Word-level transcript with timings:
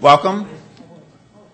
Welcome. 0.00 0.48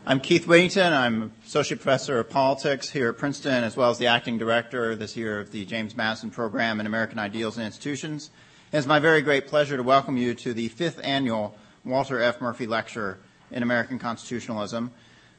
I'm 0.07 0.19
Keith 0.21 0.47
Whittington. 0.47 0.95
I'm 0.95 1.33
Associate 1.45 1.77
Professor 1.77 2.21
of 2.21 2.31
Politics 2.31 2.89
here 2.89 3.11
at 3.11 3.19
Princeton, 3.19 3.65
as 3.65 3.77
well 3.77 3.91
as 3.91 3.99
the 3.99 4.07
Acting 4.07 4.39
Director 4.39 4.97
this 4.97 5.15
year 5.15 5.41
of 5.41 5.51
the 5.51 5.67
James 5.67 5.95
Madison 5.95 6.31
Program 6.31 6.81
in 6.81 6.87
American 6.87 7.19
Ideals 7.19 7.59
and 7.59 7.67
Institutions. 7.67 8.31
It's 8.73 8.87
my 8.87 8.99
very 8.99 9.21
great 9.21 9.47
pleasure 9.47 9.77
to 9.77 9.83
welcome 9.83 10.17
you 10.17 10.33
to 10.37 10.55
the 10.55 10.69
fifth 10.69 11.03
annual 11.05 11.55
Walter 11.85 12.19
F. 12.23 12.41
Murphy 12.41 12.67
Lecture 12.67 13.19
in 13.51 13.63
American 13.63 13.99
Constitutionalism. 13.99 14.91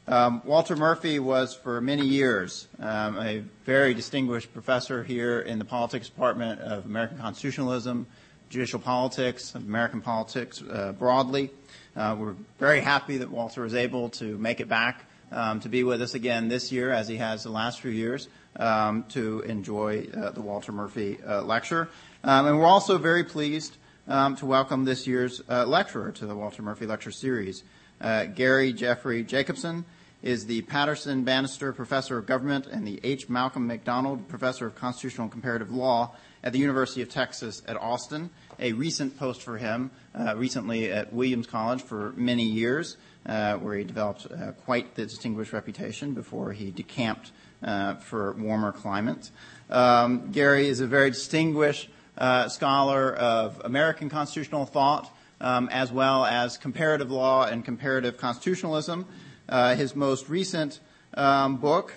Um, 0.07 0.43
Walter 0.45 0.75
Murphy 0.75 1.17
was 1.17 1.55
for 1.55 1.81
many 1.81 2.05
years 2.05 2.67
um, 2.79 3.17
a 3.17 3.39
very 3.63 3.95
distinguished 3.95 4.53
professor 4.53 5.03
here 5.03 5.39
in 5.39 5.57
the 5.57 5.65
politics 5.65 6.07
department 6.07 6.61
of 6.61 6.85
American 6.85 7.17
constitutionalism, 7.17 8.05
judicial 8.49 8.79
politics, 8.79 9.55
American 9.55 10.01
politics 10.01 10.61
uh, 10.61 10.93
broadly. 10.93 11.49
Uh, 11.95 12.15
we're 12.17 12.35
very 12.59 12.81
happy 12.81 13.17
that 13.17 13.31
Walter 13.31 13.61
was 13.61 13.73
able 13.73 14.09
to 14.09 14.37
make 14.37 14.59
it 14.59 14.67
back 14.67 15.05
um, 15.31 15.59
to 15.61 15.69
be 15.69 15.83
with 15.83 16.01
us 16.01 16.13
again 16.13 16.47
this 16.47 16.71
year, 16.71 16.91
as 16.91 17.07
he 17.07 17.17
has 17.17 17.43
the 17.43 17.49
last 17.49 17.81
few 17.81 17.91
years, 17.91 18.27
um, 18.57 19.03
to 19.09 19.41
enjoy 19.41 20.07
uh, 20.15 20.31
the 20.31 20.41
Walter 20.41 20.71
Murphy 20.71 21.17
uh, 21.27 21.41
lecture. 21.41 21.89
Um, 22.23 22.47
and 22.47 22.59
we're 22.59 22.65
also 22.65 22.97
very 22.97 23.23
pleased 23.23 23.77
um, 24.07 24.35
to 24.37 24.45
welcome 24.45 24.85
this 24.85 25.07
year's 25.07 25.41
uh, 25.49 25.65
lecturer 25.65 26.11
to 26.11 26.25
the 26.25 26.35
Walter 26.35 26.61
Murphy 26.61 26.85
Lecture 26.85 27.11
Series. 27.11 27.63
Uh, 27.99 28.25
Gary 28.25 28.73
Jeffrey 28.73 29.23
Jacobsohn 29.23 29.85
is 30.21 30.45
the 30.47 30.61
Patterson 30.63 31.23
Bannister 31.23 31.71
Professor 31.71 32.17
of 32.17 32.25
Government 32.25 32.65
and 32.67 32.85
the 32.85 32.99
H. 33.03 33.29
Malcolm 33.29 33.67
McDonald 33.67 34.27
Professor 34.27 34.65
of 34.67 34.75
Constitutional 34.75 35.25
and 35.25 35.31
Comparative 35.31 35.71
Law 35.71 36.15
at 36.45 36.53
the 36.53 36.59
University 36.59 37.01
of 37.01 37.09
Texas 37.09 37.61
at 37.67 37.75
Austin 37.75 38.29
a 38.59 38.73
recent 38.73 39.17
post 39.17 39.41
for 39.41 39.57
him 39.57 39.91
uh, 40.17 40.35
recently 40.35 40.91
at 40.91 41.13
Williams 41.13 41.47
College 41.47 41.81
for 41.81 42.13
many 42.15 42.43
years, 42.43 42.97
uh, 43.25 43.55
where 43.55 43.75
he 43.77 43.83
developed 43.83 44.27
uh, 44.31 44.51
quite 44.63 44.95
the 44.95 45.05
distinguished 45.05 45.53
reputation 45.53 46.13
before 46.13 46.53
he 46.53 46.71
decamped 46.71 47.31
uh, 47.63 47.95
for 47.95 48.33
warmer 48.33 48.71
climates. 48.71 49.31
Um, 49.69 50.31
Gary 50.31 50.67
is 50.67 50.79
a 50.79 50.87
very 50.87 51.09
distinguished 51.09 51.89
uh, 52.17 52.47
scholar 52.47 53.13
of 53.13 53.61
American 53.65 54.09
constitutional 54.09 54.65
thought, 54.65 55.11
um, 55.41 55.67
as 55.69 55.91
well 55.91 56.25
as 56.25 56.57
comparative 56.57 57.11
law 57.11 57.45
and 57.45 57.65
comparative 57.65 58.17
constitutionalism. 58.17 59.05
Uh, 59.49 59.75
his 59.75 59.95
most 59.95 60.29
recent 60.29 60.79
um, 61.15 61.57
book, 61.57 61.93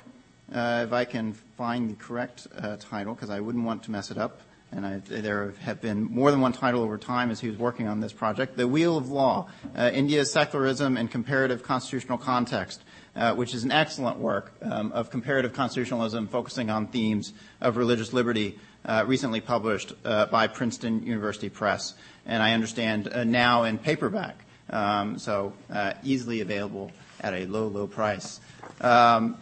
if 0.51 0.93
I 0.93 1.05
can 1.05 1.35
find 1.57 1.91
the 1.91 1.95
correct 1.95 2.47
title, 2.81 3.15
because 3.15 3.31
I 3.31 3.41
wouldn't 3.41 3.65
want 3.65 3.85
to 3.85 3.91
mess 3.91 4.11
it 4.11 4.19
up, 4.19 4.41
and 4.73 5.03
there 5.05 5.55
have 5.61 5.81
been 5.81 6.05
more 6.05 6.31
than 6.31 6.41
one 6.41 6.53
title 6.53 6.83
over 6.83 6.99
time 6.99 7.31
as 7.31 7.41
he 7.41 7.49
was 7.49 7.57
working 7.57 7.89
on 7.89 8.01
this 8.01 8.13
project, 8.13 8.57
The 8.57 8.69
Wheel 8.69 8.99
of 8.99 9.09
Law, 9.09 9.49
uh, 9.77 9.91
India's 9.93 10.31
Secularism 10.31 10.97
and 10.97 11.11
Comparative 11.11 11.63
Constitutional 11.63 12.19
Context, 12.19 12.83
uh, 13.17 13.35
which 13.35 13.55
is 13.55 13.65
an 13.65 13.73
excellent 13.73 14.19
work 14.19 14.53
um, 14.63 14.93
of 14.93 15.11
comparative 15.11 15.53
constitutionalism 15.53 16.29
focusing 16.29 16.71
on 16.71 16.87
themes 16.87 17.33
of 17.61 17.77
religious 17.77 18.13
liberty, 18.13 18.59
uh, 18.85 19.05
recently 19.07 19.41
published 19.41 19.95
uh, 20.05 20.27
by 20.27 20.47
Princeton 20.47 21.03
University 21.05 21.49
Press, 21.49 21.95
and 22.27 22.43
I 22.43 22.53
understand 22.53 23.09
uh, 23.09 23.25
now 23.25 23.65
in 23.65 23.79
paperback, 23.79 24.45
um, 24.71 25.19
so 25.19 25.55
uh, 25.73 25.95
easily 26.05 26.43
available 26.43 26.93
at 27.21 27.33
a 27.33 27.47
low, 27.47 27.69
low 27.69 27.87
price. 27.87 28.39
Um, 28.81 29.39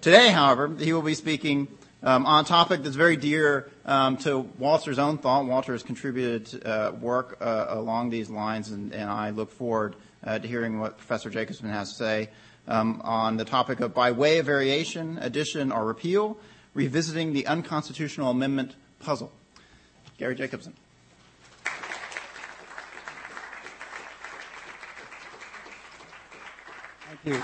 today, 0.00 0.30
however, 0.30 0.74
he 0.76 0.92
will 0.92 1.02
be 1.02 1.14
speaking 1.14 1.68
um, 2.06 2.24
on 2.24 2.44
a 2.44 2.46
topic 2.46 2.84
that's 2.84 2.94
very 2.94 3.16
dear 3.16 3.68
um, 3.84 4.16
to 4.18 4.38
Walter's 4.38 4.98
own 4.98 5.18
thought. 5.18 5.44
Walter 5.44 5.72
has 5.72 5.82
contributed 5.82 6.64
uh, 6.64 6.92
work 7.00 7.36
uh, 7.40 7.66
along 7.68 8.10
these 8.10 8.30
lines, 8.30 8.70
and, 8.70 8.94
and 8.94 9.10
I 9.10 9.30
look 9.30 9.50
forward 9.50 9.96
uh, 10.24 10.38
to 10.38 10.46
hearing 10.46 10.78
what 10.78 10.98
Professor 10.98 11.30
Jacobsohn 11.30 11.68
has 11.68 11.90
to 11.90 11.96
say 11.96 12.30
um, 12.68 13.00
on 13.02 13.36
the 13.36 13.44
topic 13.44 13.80
of 13.80 13.92
by 13.92 14.12
way 14.12 14.38
of 14.38 14.46
variation, 14.46 15.18
addition, 15.20 15.72
or 15.72 15.84
repeal, 15.84 16.38
revisiting 16.74 17.32
the 17.32 17.44
unconstitutional 17.48 18.30
amendment 18.30 18.76
puzzle. 19.00 19.32
Gary 20.16 20.36
Jacobsohn. 20.36 20.74
Thank 27.24 27.36
you. 27.36 27.42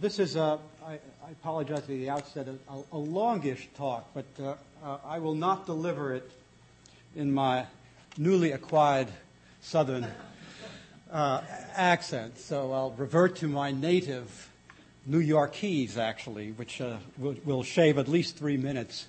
This 0.00 0.18
is 0.18 0.36
a, 0.36 0.58
I, 0.86 0.98
I 1.24 1.30
apologize 1.30 1.78
at 1.78 1.86
the 1.86 2.10
outset, 2.10 2.48
a, 2.48 2.80
a 2.90 2.98
longish 2.98 3.68
talk, 3.76 4.10
but 4.12 4.24
uh, 4.42 4.54
uh, 4.84 4.98
I 5.04 5.20
will 5.20 5.36
not 5.36 5.66
deliver 5.66 6.14
it 6.14 6.28
in 7.14 7.32
my 7.32 7.66
newly 8.18 8.50
acquired 8.50 9.06
southern 9.60 10.08
uh, 11.12 11.42
accent. 11.74 12.38
So 12.38 12.72
I'll 12.72 12.90
revert 12.90 13.36
to 13.36 13.46
my 13.46 13.70
native 13.70 14.50
New 15.06 15.20
Yorkese, 15.20 15.96
actually, 15.96 16.52
which 16.52 16.80
uh, 16.80 16.96
will, 17.18 17.36
will, 17.44 17.62
shave 17.62 17.98
at 17.98 18.08
least 18.08 18.36
three 18.36 18.56
minutes 18.56 19.06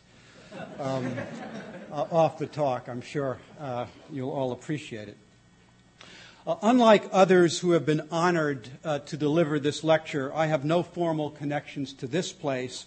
um, 0.79 1.11
off 1.91 2.37
the 2.37 2.45
talk. 2.45 2.89
I'm 2.89 3.01
sure 3.01 3.39
uh, 3.59 3.87
you'll 4.11 4.31
all 4.31 4.51
appreciate 4.51 5.07
it. 5.07 5.17
Uh, 6.45 6.57
unlike 6.61 7.07
others 7.13 7.59
who 7.59 7.71
have 7.71 7.85
been 7.85 8.05
honored 8.11 8.67
uh, 8.83 8.99
to 8.99 9.15
deliver 9.15 9.59
this 9.59 9.81
lecture, 9.81 10.29
I 10.35 10.47
have 10.47 10.65
no 10.65 10.83
formal 10.83 11.29
connections 11.29 11.93
to 11.93 12.07
this 12.07 12.33
place, 12.33 12.85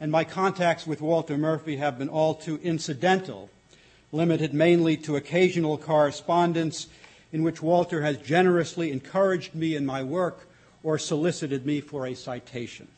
and 0.00 0.10
my 0.10 0.24
contacts 0.24 0.86
with 0.86 1.02
Walter 1.02 1.36
Murphy 1.36 1.76
have 1.76 1.98
been 1.98 2.08
all 2.08 2.34
too 2.34 2.58
incidental, 2.62 3.50
limited 4.12 4.54
mainly 4.54 4.96
to 4.98 5.16
occasional 5.16 5.76
correspondence 5.76 6.86
in 7.34 7.42
which 7.42 7.60
Walter 7.60 8.00
has 8.00 8.16
generously 8.16 8.90
encouraged 8.90 9.54
me 9.54 9.76
in 9.76 9.84
my 9.84 10.02
work 10.02 10.48
or 10.82 10.96
solicited 10.96 11.66
me 11.66 11.82
for 11.82 12.06
a 12.06 12.14
citation. 12.14 12.88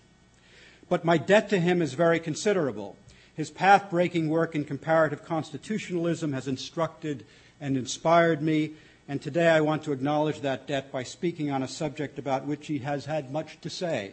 But 0.89 1.05
my 1.05 1.19
debt 1.19 1.49
to 1.49 1.59
him 1.59 1.83
is 1.83 1.95
very 1.95 2.21
considerable. 2.21 2.95
His 3.35 3.51
path 3.51 3.91
breaking 3.91 4.29
work 4.29 4.55
in 4.55 4.65
comparative 4.65 5.25
constitutionalism 5.25 6.35
has 6.35 6.47
instructed 6.47 7.27
and 7.61 7.77
inspired 7.77 8.41
me 8.41 8.75
and 9.09 9.23
today 9.23 9.49
I 9.49 9.63
want 9.63 9.85
to 9.85 9.93
acknowledge 9.93 10.43
that 10.43 10.67
debt 10.67 10.93
by 10.93 11.03
speaking 11.03 11.51
on 11.51 11.63
a 11.63 11.69
subject 11.69 12.19
about 12.19 12.47
which 12.47 12.67
he 12.67 12.79
has 12.81 13.07
had 13.07 13.33
much 13.33 13.59
to 13.63 13.71
say 13.71 14.13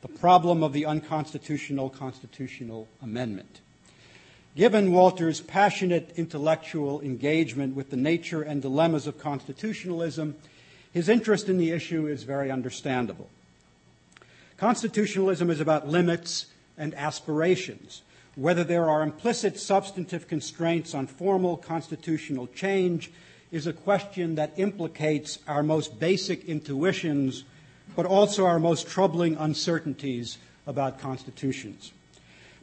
the 0.00 0.08
problem 0.08 0.62
of 0.62 0.72
the 0.72 0.86
unconstitutional 0.86 1.90
constitutional 1.90 2.88
amendment. 3.02 3.60
Given 4.56 4.90
Walter's 4.90 5.40
passionate 5.40 6.14
intellectual 6.16 7.00
engagement 7.02 7.76
with 7.76 7.90
the 7.90 7.96
nature 7.96 8.42
and 8.42 8.60
dilemmas 8.60 9.06
of 9.06 9.18
constitutionalism, 9.18 10.34
his 10.92 11.08
interest 11.08 11.48
in 11.48 11.58
the 11.58 11.70
issue 11.70 12.06
is 12.06 12.24
very 12.24 12.50
understandable. 12.50 13.28
Constitutionalism 14.56 15.50
is 15.50 15.60
about 15.60 15.88
limits 15.88 16.46
and 16.76 16.94
aspirations, 16.94 18.02
whether 18.34 18.64
there 18.64 18.88
are 18.88 19.02
implicit 19.02 19.58
substantive 19.58 20.26
constraints 20.26 20.94
on 20.94 21.06
formal 21.06 21.56
constitutional 21.56 22.46
change 22.48 23.10
is 23.52 23.66
a 23.66 23.72
question 23.72 24.34
that 24.34 24.54
implicates 24.56 25.38
our 25.46 25.62
most 25.62 26.00
basic 26.00 26.46
intuitions, 26.46 27.44
but 27.94 28.06
also 28.06 28.46
our 28.46 28.58
most 28.58 28.88
troubling 28.88 29.36
uncertainties 29.36 30.38
about 30.66 30.98
constitutions. 30.98 31.92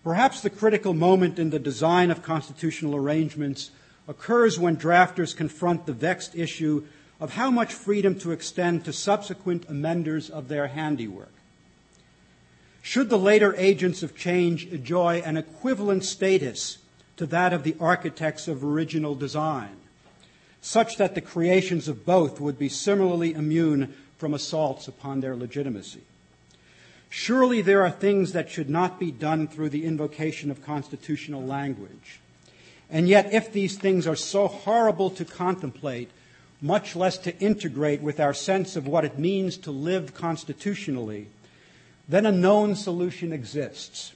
Perhaps 0.04 0.42
the 0.42 0.50
critical 0.50 0.96
moment 0.96 1.38
in 1.38 1.52
the 1.52 1.60
design 1.60 2.10
of 2.10 2.24
constitutional 2.24 2.96
arrangements 2.96 3.70
occurs 4.08 4.58
when 4.58 4.76
drafters 4.76 5.36
confront 5.36 5.86
the 5.86 5.94
vexed 5.94 6.36
issue 6.36 6.84
of 7.20 7.34
how 7.34 7.52
much 7.52 7.74
freedom 7.74 8.18
to 8.18 8.32
extend 8.32 8.84
to 8.86 8.94
subsequent 8.94 9.70
amenders 9.70 10.30
of 10.30 10.48
their 10.48 10.68
handiwork. 10.68 11.32
Should 12.82 13.10
the 13.10 13.20
later 13.20 13.54
agents 13.58 14.02
of 14.02 14.18
change 14.18 14.66
enjoy 14.68 15.22
an 15.24 15.38
equivalent 15.38 16.06
status 16.06 16.80
to 17.18 17.28
that 17.28 17.54
of 17.54 17.64
the 17.64 17.76
architects 17.80 18.48
of 18.48 18.64
original 18.64 19.14
design? 19.14 19.79
Such 20.62 20.98
that 20.98 21.16
the 21.16 21.22
creations 21.22 21.88
of 21.88 22.06
both 22.06 22.40
would 22.40 22.60
be 22.60 22.70
similarly 22.70 23.34
immune 23.34 23.94
from 24.18 24.34
assaults 24.34 24.88
upon 24.88 25.22
their 25.22 25.36
legitimacy. 25.36 26.02
Surely 27.10 27.62
there 27.62 27.82
are 27.84 27.92
things 27.92 28.34
that 28.34 28.50
should 28.50 28.70
not 28.70 29.00
be 29.00 29.12
done 29.12 29.48
through 29.48 29.70
the 29.70 29.86
invocation 29.86 30.52
of 30.52 30.64
constitutional 30.64 31.44
language. 31.44 32.20
And 32.90 33.08
yet, 33.08 33.34
if 33.34 33.52
these 33.52 33.78
things 33.78 34.06
are 34.06 34.16
so 34.16 34.48
horrible 34.48 35.10
to 35.12 35.26
contemplate, 35.26 36.10
much 36.62 36.96
less 36.96 37.18
to 37.20 37.38
integrate 37.40 38.02
with 38.02 38.20
our 38.20 38.34
sense 38.34 38.76
of 38.76 38.88
what 38.88 39.06
it 39.06 39.18
means 39.18 39.58
to 39.58 39.72
live 39.72 40.14
constitutionally, 40.14 41.28
then 42.08 42.26
a 42.26 42.32
known 42.32 42.76
solution 42.76 43.32
exists. 43.32 44.14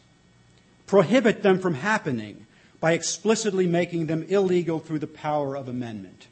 Prohibit 0.88 1.42
them 1.42 1.60
from 1.60 1.75
happening 1.75 2.45
by 2.80 2.92
explicitly 2.92 3.66
making 3.66 4.07
them 4.07 4.24
illegal 4.28 4.80
through 4.80 5.00
the 5.00 5.07
power 5.07 5.56
of 5.56 5.69
amendment. 5.69 6.28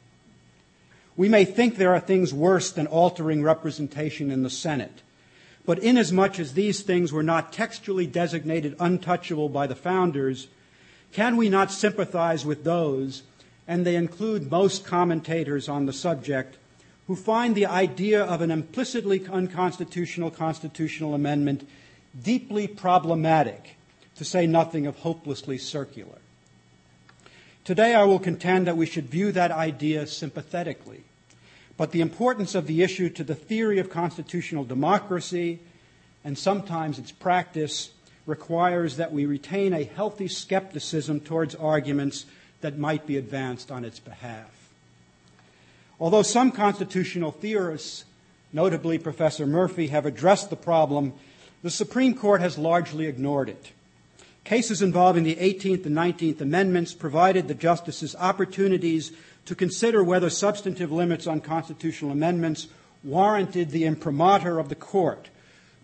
We 1.16 1.28
may 1.28 1.44
think 1.44 1.76
there 1.76 1.94
are 1.94 2.00
things 2.00 2.32
worse 2.32 2.70
than 2.70 2.86
altering 2.86 3.42
representation 3.42 4.30
in 4.30 4.42
the 4.42 4.50
Senate. 4.50 5.02
But 5.64 5.78
inasmuch 5.78 6.38
as 6.38 6.54
these 6.54 6.80
things 6.80 7.12
were 7.12 7.22
not 7.22 7.52
textually 7.52 8.06
designated 8.06 8.74
untouchable 8.80 9.48
by 9.48 9.66
the 9.66 9.76
founders, 9.76 10.48
can 11.12 11.36
we 11.36 11.48
not 11.48 11.70
sympathize 11.70 12.44
with 12.44 12.64
those 12.64 13.22
and 13.68 13.86
they 13.86 13.96
include 13.96 14.50
most 14.50 14.84
commentators 14.84 15.68
on 15.68 15.86
the 15.86 15.92
subject, 15.92 16.56
who 17.06 17.14
find 17.14 17.54
the 17.54 17.66
idea 17.66 18.22
of 18.22 18.40
an 18.40 18.50
implicitly 18.50 19.24
unconstitutional 19.30 20.30
constitutional 20.30 21.14
amendment 21.14 21.68
deeply 22.20 22.66
problematic, 22.66 23.76
to 24.16 24.24
say 24.24 24.46
nothing 24.46 24.86
of 24.86 24.98
hopelessly 24.98 25.58
circular. 25.58 26.18
Today, 27.64 27.94
I 27.94 28.02
will 28.04 28.18
contend 28.18 28.66
that 28.66 28.76
we 28.76 28.86
should 28.86 29.08
view 29.08 29.30
that 29.32 29.52
idea 29.52 30.08
sympathetically, 30.08 31.04
but 31.76 31.92
the 31.92 32.00
importance 32.00 32.56
of 32.56 32.66
the 32.66 32.82
issue 32.82 33.08
to 33.10 33.22
the 33.22 33.36
theory 33.36 33.78
of 33.78 33.88
constitutional 33.88 34.64
democracy 34.64 35.60
and 36.24 36.36
sometimes 36.36 36.98
its 36.98 37.12
practice 37.12 37.92
requires 38.26 38.96
that 38.96 39.12
we 39.12 39.26
retain 39.26 39.72
a 39.72 39.84
healthy 39.84 40.26
skepticism 40.26 41.20
towards 41.20 41.54
arguments 41.54 42.26
that 42.62 42.78
might 42.78 43.06
be 43.06 43.16
advanced 43.16 43.70
on 43.70 43.84
its 43.84 44.00
behalf. 44.00 44.50
Although 46.00 46.22
some 46.22 46.50
constitutional 46.50 47.30
theorists, 47.30 48.04
notably 48.52 48.98
Professor 48.98 49.46
Murphy, 49.46 49.86
have 49.86 50.04
addressed 50.04 50.50
the 50.50 50.56
problem, 50.56 51.12
the 51.62 51.70
Supreme 51.70 52.14
Court 52.14 52.40
has 52.40 52.58
largely 52.58 53.06
ignored 53.06 53.48
it. 53.48 53.70
Cases 54.44 54.82
involving 54.82 55.22
the 55.22 55.36
18th 55.36 55.86
and 55.86 55.96
19th 55.96 56.40
Amendments 56.40 56.94
provided 56.94 57.46
the 57.46 57.54
justices 57.54 58.16
opportunities 58.18 59.12
to 59.46 59.54
consider 59.54 60.02
whether 60.02 60.30
substantive 60.30 60.90
limits 60.90 61.26
on 61.26 61.40
constitutional 61.40 62.10
amendments 62.10 62.66
warranted 63.04 63.70
the 63.70 63.84
imprimatur 63.84 64.58
of 64.58 64.68
the 64.68 64.74
court. 64.74 65.28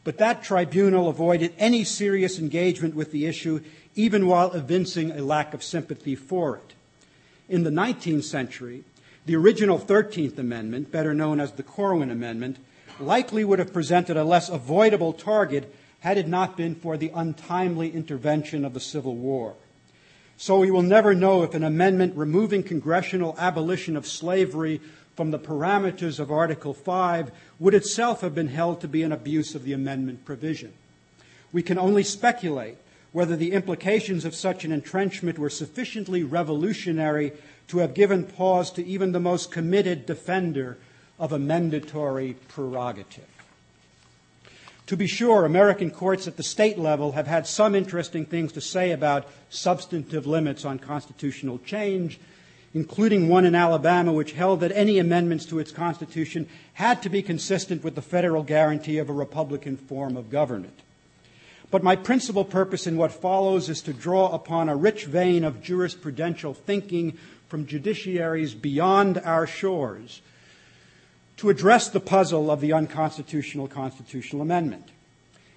But 0.05 0.19
that 0.19 0.43
tribunal 0.43 1.08
avoided 1.08 1.52
any 1.58 1.84
serious 1.84 2.38
engagement 2.38 2.94
with 2.94 3.12
the 3.12 3.26
issue, 3.26 3.60
even 3.94 4.26
while 4.26 4.52
evincing 4.52 5.11
a 5.11 5.22
lack 5.22 5.54
of 5.54 5.62
sympathy 5.62 6.14
for 6.14 6.56
it. 6.56 6.75
In 7.49 7.64
the 7.64 7.70
19th 7.70 8.25
century, 8.25 8.84
the 9.26 9.37
original 9.37 9.78
13th 9.78 10.38
Amendment, 10.38 10.90
better 10.90 11.14
known 11.14 11.40
as 11.40 11.52
the 11.52 11.62
Corwin 11.62 12.11
Amendment, 12.11 12.58
likely 13.00 13.44
would 13.44 13.58
have 13.58 13.72
presented 13.72 14.16
a 14.16 14.25
less 14.25 14.49
avoidable 14.49 15.12
target 15.12 15.72
had 16.00 16.18
it 16.18 16.28
not 16.28 16.56
been 16.56 16.74
for 16.74 16.96
the 16.96 17.10
untimely 17.14 17.90
intervention 17.90 18.64
of 18.64 18.74
the 18.74 18.80
Civil 18.80 19.16
War. 19.16 19.54
So 20.36 20.60
we 20.60 20.70
will 20.70 20.82
never 20.82 21.14
know 21.14 21.42
if 21.42 21.54
an 21.54 21.64
amendment 21.64 22.16
removing 22.16 22.62
congressional 22.62 23.34
abolition 23.38 23.96
of 23.96 24.06
slavery 24.06 24.80
from 25.16 25.32
the 25.32 25.38
parameters 25.38 26.20
of 26.20 26.30
Article 26.30 26.72
5 26.72 27.32
would 27.58 27.74
itself 27.74 28.20
have 28.20 28.36
been 28.36 28.46
held 28.46 28.80
to 28.80 28.88
be 28.88 29.02
an 29.02 29.10
abuse 29.10 29.56
of 29.56 29.64
the 29.64 29.72
amendment 29.72 30.24
provision. 30.24 30.72
We 31.52 31.64
can 31.64 31.76
only 31.76 32.04
speculate 32.04 32.76
whether 33.10 33.34
the 33.34 33.50
implications 33.50 34.24
of 34.24 34.34
such 34.34 34.64
an 34.64 34.70
entrenchment 34.70 35.38
were 35.38 35.50
sufficiently 35.50 36.22
revolutionary 36.22 37.32
to 37.66 37.78
have 37.78 37.94
given 37.94 38.22
pause 38.22 38.70
to 38.72 38.86
even 38.86 39.10
the 39.10 39.18
most 39.18 39.50
committed 39.50 40.06
defender 40.06 40.78
of 41.18 41.32
an 41.32 41.42
amendatory 41.42 42.36
prerogative. 42.46 43.38
To 44.88 44.96
be 44.96 45.06
sure, 45.06 45.44
American 45.44 45.90
courts 45.90 46.26
at 46.26 46.38
the 46.38 46.43
state 46.43 46.79
level 46.79 47.12
have 47.12 47.26
had 47.26 47.46
some 47.46 47.75
interesting 47.75 48.25
things 48.25 48.52
to 48.52 48.62
say 48.62 48.93
about 48.93 49.29
substantive 49.50 50.26
limits 50.26 50.64
on 50.64 50.79
constitutional 50.79 51.58
change, 51.58 52.19
including 52.73 53.29
one 53.29 53.44
in 53.44 53.55
Alabama 53.55 54.14
which 54.14 54.32
held 54.32 54.61
that 54.61 54.73
any 54.73 54.99
amendments 54.99 55.44
to 55.44 55.58
its 55.58 55.73
constitution 55.73 56.49
had 56.73 57.02
to 57.02 57.11
be 57.11 57.20
consistent 57.20 57.85
with 57.85 57.96
the 57.96 58.02
federal 58.02 58.43
guarantee 58.43 58.96
of 58.96 59.11
a 59.11 59.12
Republican 59.12 59.76
form 59.76 60.17
of 60.17 60.31
government. 60.31 60.81
But 61.70 61.82
my 61.82 61.94
principal 61.94 62.46
purpose 62.46 62.87
in 62.87 62.96
what 62.96 63.12
follows 63.12 63.69
is 63.69 63.82
to 63.82 63.93
draw 63.93 64.32
upon 64.32 64.70
a 64.70 64.76
rich 64.76 65.05
vein 65.05 65.44
of 65.44 65.62
jurisprudential 65.62 66.56
thinking 66.56 67.19
from 67.49 67.67
judiciaries 67.67 68.58
beyond 68.58 69.19
our 69.19 69.46
shores 69.46 70.23
to 71.38 71.50
address 71.50 71.88
the 71.88 72.00
puzzle 72.00 72.50
of 72.50 72.61
the 72.61 72.73
unconstitutional 72.73 73.69
constitutional 73.69 74.43
amendment. 74.43 74.88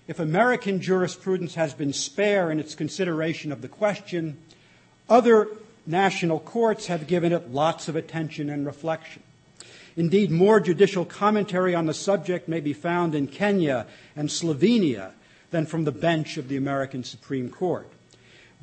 If 0.07 0.19
American 0.19 0.81
jurisprudence 0.81 1.55
has 1.55 1.73
been 1.73 1.93
spare 1.93 2.51
in 2.51 2.59
its 2.59 2.75
consideration 2.75 3.51
of 3.51 3.61
the 3.61 3.67
question, 3.67 4.37
other 5.09 5.47
national 5.85 6.39
courts 6.39 6.87
have 6.87 7.07
given 7.07 7.31
it 7.33 7.51
lots 7.51 7.87
of 7.87 7.95
attention 7.95 8.49
and 8.49 8.65
reflection. 8.65 9.23
Indeed, 9.97 10.31
more 10.31 10.59
judicial 10.59 11.03
commentary 11.03 11.75
on 11.75 11.85
the 11.85 11.93
subject 11.93 12.47
may 12.47 12.61
be 12.61 12.73
found 12.73 13.13
in 13.13 13.27
Kenya 13.27 13.87
and 14.15 14.29
Slovenia 14.29 15.11
than 15.49 15.65
from 15.65 15.83
the 15.83 15.91
bench 15.91 16.37
of 16.37 16.47
the 16.47 16.57
American 16.57 17.03
Supreme 17.03 17.49
Court. 17.49 17.87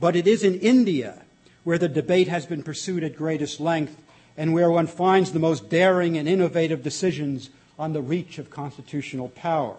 But 0.00 0.16
it 0.16 0.26
is 0.26 0.42
in 0.42 0.58
India 0.60 1.22
where 1.64 1.78
the 1.78 1.88
debate 1.88 2.28
has 2.28 2.46
been 2.46 2.62
pursued 2.62 3.04
at 3.04 3.16
greatest 3.16 3.60
length 3.60 3.96
and 4.38 4.54
where 4.54 4.70
one 4.70 4.86
finds 4.86 5.32
the 5.32 5.38
most 5.40 5.68
daring 5.68 6.16
and 6.16 6.28
innovative 6.28 6.82
decisions 6.82 7.50
on 7.76 7.92
the 7.92 8.00
reach 8.00 8.38
of 8.38 8.48
constitutional 8.48 9.28
power. 9.30 9.76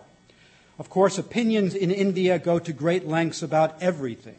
Of 0.78 0.90
course, 0.90 1.18
opinions 1.18 1.74
in 1.74 1.92
India 1.92 2.38
go 2.38 2.60
to 2.60 2.74
great 2.74 3.08
lengths 3.08 3.42
about 3.42 3.82
everything. 3.82 4.36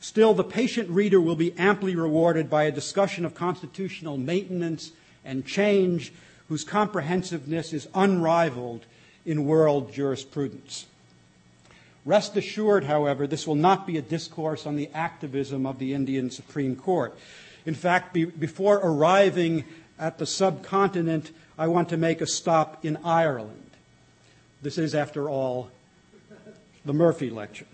Still, 0.00 0.34
the 0.34 0.44
patient 0.44 0.90
reader 0.90 1.20
will 1.20 1.36
be 1.36 1.54
amply 1.56 1.94
rewarded 1.94 2.50
by 2.50 2.64
a 2.64 2.72
discussion 2.72 3.24
of 3.24 3.34
constitutional 3.34 4.18
maintenance 4.18 4.90
and 5.24 5.46
change 5.46 6.12
whose 6.48 6.64
comprehensiveness 6.64 7.72
is 7.72 7.88
unrivaled 7.94 8.84
in 9.24 9.46
world 9.46 9.92
jurisprudence. 9.92 10.86
Rest 12.04 12.36
assured, 12.36 12.84
however, 12.84 13.26
this 13.26 13.46
will 13.46 13.56
not 13.56 13.86
be 13.86 13.96
a 13.96 14.02
discourse 14.02 14.66
on 14.66 14.76
the 14.76 14.90
activism 14.94 15.66
of 15.66 15.78
the 15.78 15.94
Indian 15.94 16.30
Supreme 16.30 16.76
Court. 16.76 17.16
In 17.66 17.74
fact, 17.74 18.14
be, 18.14 18.24
before 18.24 18.76
arriving 18.76 19.64
at 19.98 20.18
the 20.18 20.26
subcontinent, 20.26 21.32
I 21.58 21.66
want 21.66 21.88
to 21.90 21.96
make 21.96 22.20
a 22.20 22.26
stop 22.26 22.84
in 22.84 22.96
Ireland. 23.04 23.70
This 24.62 24.78
is, 24.78 24.94
after 24.94 25.28
all, 25.28 25.70
the 26.84 26.94
Murphy 26.94 27.28
Lecture, 27.28 27.66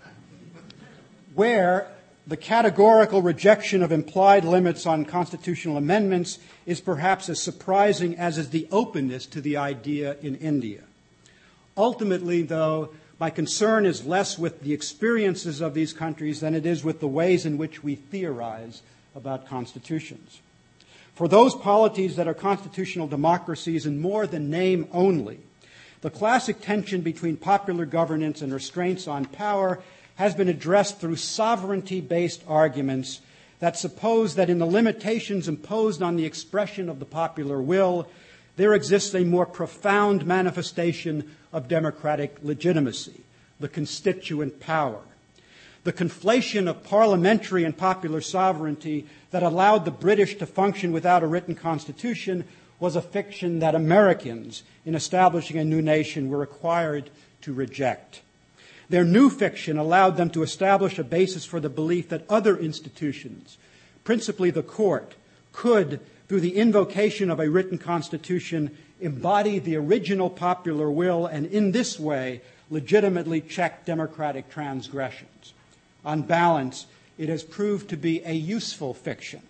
where 1.35 1.87
the 2.25 2.37
categorical 2.37 3.21
rejection 3.21 3.83
of 3.83 3.91
implied 3.91 4.45
limits 4.45 4.85
on 4.85 5.05
constitutional 5.05 5.77
amendments 5.77 6.39
is 6.65 6.81
perhaps 6.81 7.29
as 7.29 7.41
surprising 7.41 8.17
as 8.17 8.37
is 8.37 8.49
the 8.49 8.67
openness 8.71 9.25
to 9.27 9.41
the 9.41 9.57
idea 9.57 10.17
in 10.21 10.35
India. 10.35 10.81
Ultimately, 11.75 12.41
though, 12.43 12.89
my 13.19 13.29
concern 13.29 13.85
is 13.85 14.05
less 14.05 14.39
with 14.39 14.61
the 14.61 14.73
experiences 14.73 15.61
of 15.61 15.73
these 15.73 15.93
countries 15.93 16.39
than 16.39 16.55
it 16.55 16.65
is 16.65 16.83
with 16.83 16.99
the 16.99 17.07
ways 17.07 17.45
in 17.45 17.57
which 17.57 17.83
we 17.83 17.95
theorize 17.95 18.81
about 19.15 19.47
constitutions. 19.47 20.39
For 21.15 21.27
those 21.27 21.53
polities 21.55 22.15
that 22.15 22.27
are 22.27 22.33
constitutional 22.33 23.07
democracies 23.07 23.85
in 23.85 24.01
more 24.01 24.25
than 24.25 24.49
name 24.49 24.87
only, 24.91 25.39
the 26.01 26.09
classic 26.09 26.59
tension 26.59 27.01
between 27.01 27.37
popular 27.37 27.85
governance 27.85 28.41
and 28.41 28.51
restraints 28.51 29.07
on 29.07 29.25
power 29.25 29.79
has 30.15 30.35
been 30.35 30.49
addressed 30.49 30.99
through 30.99 31.15
sovereignty 31.15 32.01
based 32.01 32.43
arguments 32.47 33.21
that 33.59 33.77
suppose 33.77 34.35
that 34.35 34.49
in 34.49 34.59
the 34.59 34.65
limitations 34.65 35.47
imposed 35.47 36.01
on 36.01 36.15
the 36.15 36.25
expression 36.25 36.89
of 36.89 36.99
the 36.99 37.05
popular 37.05 37.61
will, 37.61 38.07
there 38.57 38.73
exists 38.73 39.15
a 39.15 39.23
more 39.23 39.45
profound 39.45 40.25
manifestation 40.25 41.33
of 41.53 41.67
democratic 41.67 42.35
legitimacy, 42.43 43.21
the 43.59 43.69
constituent 43.69 44.59
power 44.59 44.99
the 45.83 45.93
conflation 45.93 46.69
of 46.69 46.83
parliamentary 46.83 47.63
and 47.63 47.75
popular 47.75 48.21
sovereignty 48.21 49.05
that 49.31 49.43
allowed 49.43 49.85
the 49.85 49.91
British 49.91 50.35
to 50.35 50.45
function 50.45 50.91
without 50.91 51.23
a 51.23 51.27
written 51.27 51.55
constitution 51.55 52.45
was 52.79 52.95
a 52.95 53.01
fiction 53.01 53.59
that 53.59 53.75
Americans, 53.75 54.63
in 54.85 54.95
establishing 54.95 55.57
a 55.57 55.65
new 55.65 55.81
nation, 55.81 56.29
were 56.29 56.37
required 56.37 57.09
to 57.41 57.53
reject. 57.53 58.21
Their 58.89 59.03
new 59.03 59.29
fiction 59.29 59.77
allowed 59.77 60.17
them 60.17 60.29
to 60.31 60.43
establish 60.43 60.99
a 60.99 61.03
basis 61.03 61.45
for 61.45 61.59
the 61.59 61.69
belief 61.69 62.09
that 62.09 62.25
other 62.29 62.57
institutions, 62.57 63.57
principally 64.03 64.51
the 64.51 64.63
court, 64.63 65.15
could, 65.51 65.99
through 66.27 66.41
the 66.41 66.55
invocation 66.55 67.29
of 67.29 67.39
a 67.39 67.49
written 67.49 67.77
constitution, 67.77 68.75
embody 69.01 69.59
the 69.59 69.75
original 69.75 70.29
popular 70.29 70.89
will 70.89 71.25
and 71.25 71.45
in 71.47 71.71
this 71.71 71.99
way 71.99 72.41
legitimately 72.69 73.41
check 73.41 73.85
democratic 73.85 74.49
transgressions 74.49 75.52
on 76.05 76.23
balance, 76.23 76.85
it 77.17 77.29
has 77.29 77.43
proved 77.43 77.89
to 77.89 77.97
be 77.97 78.21
a 78.23 78.33
useful 78.33 78.93
fiction. 78.93 79.41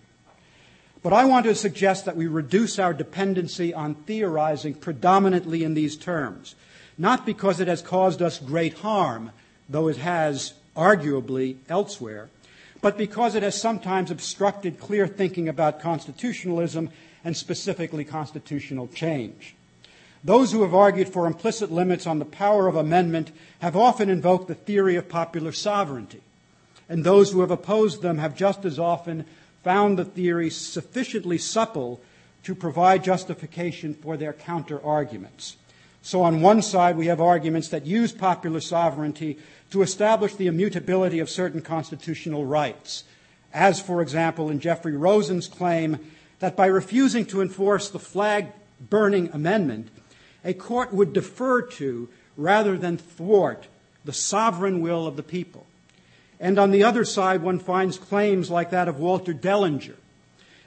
But 1.02 1.12
I 1.12 1.26
want 1.26 1.44
to 1.44 1.54
suggest 1.54 2.06
that 2.06 2.16
we 2.16 2.26
reduce 2.26 2.78
our 2.78 2.94
dependency 2.94 3.74
on 3.74 3.94
theorizing 3.94 4.74
predominantly 4.74 5.62
in 5.62 5.74
these 5.74 5.96
terms, 5.96 6.54
not 6.96 7.26
because 7.26 7.60
it 7.60 7.68
has 7.68 7.82
caused 7.82 8.22
us 8.22 8.38
great 8.38 8.78
harm, 8.78 9.30
though 9.68 9.88
it 9.88 9.98
has 9.98 10.54
arguably 10.74 11.56
elsewhere, 11.68 12.30
but 12.80 12.96
because 12.96 13.34
it 13.34 13.42
has 13.42 13.60
sometimes 13.60 14.10
obstructed 14.10 14.80
clear 14.80 15.06
thinking 15.06 15.48
about 15.48 15.80
constitutionalism 15.80 16.90
and 17.22 17.36
specifically 17.36 18.04
constitutional 18.04 18.88
change. 18.88 19.54
Those 20.22 20.52
who 20.52 20.62
have 20.62 20.74
argued 20.74 21.08
for 21.08 21.26
implicit 21.26 21.70
limits 21.70 22.06
on 22.06 22.18
the 22.18 22.24
power 22.24 22.66
of 22.66 22.76
amendment 22.76 23.30
have 23.60 23.76
often 23.76 24.08
invoked 24.08 24.48
the 24.48 24.54
theory 24.54 24.96
of 24.96 25.08
popular 25.08 25.52
sovereignty 25.52 26.22
and 26.88 27.04
those 27.04 27.32
who 27.32 27.40
have 27.40 27.50
opposed 27.50 28.02
them 28.02 28.18
have 28.18 28.36
just 28.36 28.64
as 28.64 28.78
often 28.78 29.24
found 29.62 29.98
the 29.98 30.04
theory 30.04 30.50
sufficiently 30.50 31.38
supple 31.38 32.00
to 32.42 32.54
provide 32.54 33.02
justification 33.02 33.94
for 33.94 34.16
their 34.16 34.32
counter 34.32 34.84
arguments. 34.84 35.56
So, 36.02 36.22
on 36.22 36.42
one 36.42 36.60
side, 36.60 36.98
we 36.98 37.06
have 37.06 37.20
arguments 37.20 37.68
that 37.70 37.86
use 37.86 38.12
popular 38.12 38.60
sovereignty 38.60 39.38
to 39.70 39.80
establish 39.80 40.34
the 40.34 40.48
immutability 40.48 41.18
of 41.18 41.30
certain 41.30 41.62
constitutional 41.62 42.44
rights, 42.44 43.04
as, 43.54 43.80
for 43.80 44.02
example, 44.02 44.50
in 44.50 44.60
Jeffrey 44.60 44.96
Rosen's 44.96 45.48
claim 45.48 45.98
that 46.40 46.56
by 46.56 46.66
refusing 46.66 47.24
to 47.26 47.40
enforce 47.40 47.88
the 47.88 47.98
flag 47.98 48.48
burning 48.78 49.30
amendment, 49.32 49.88
a 50.44 50.52
court 50.52 50.92
would 50.92 51.14
defer 51.14 51.62
to 51.62 52.08
rather 52.36 52.76
than 52.76 52.98
thwart 52.98 53.66
the 54.04 54.12
sovereign 54.12 54.82
will 54.82 55.06
of 55.06 55.16
the 55.16 55.22
people. 55.22 55.66
And 56.40 56.58
on 56.58 56.70
the 56.70 56.84
other 56.84 57.04
side, 57.04 57.42
one 57.42 57.58
finds 57.58 57.98
claims 57.98 58.50
like 58.50 58.70
that 58.70 58.88
of 58.88 58.98
Walter 58.98 59.32
Dellinger 59.32 59.96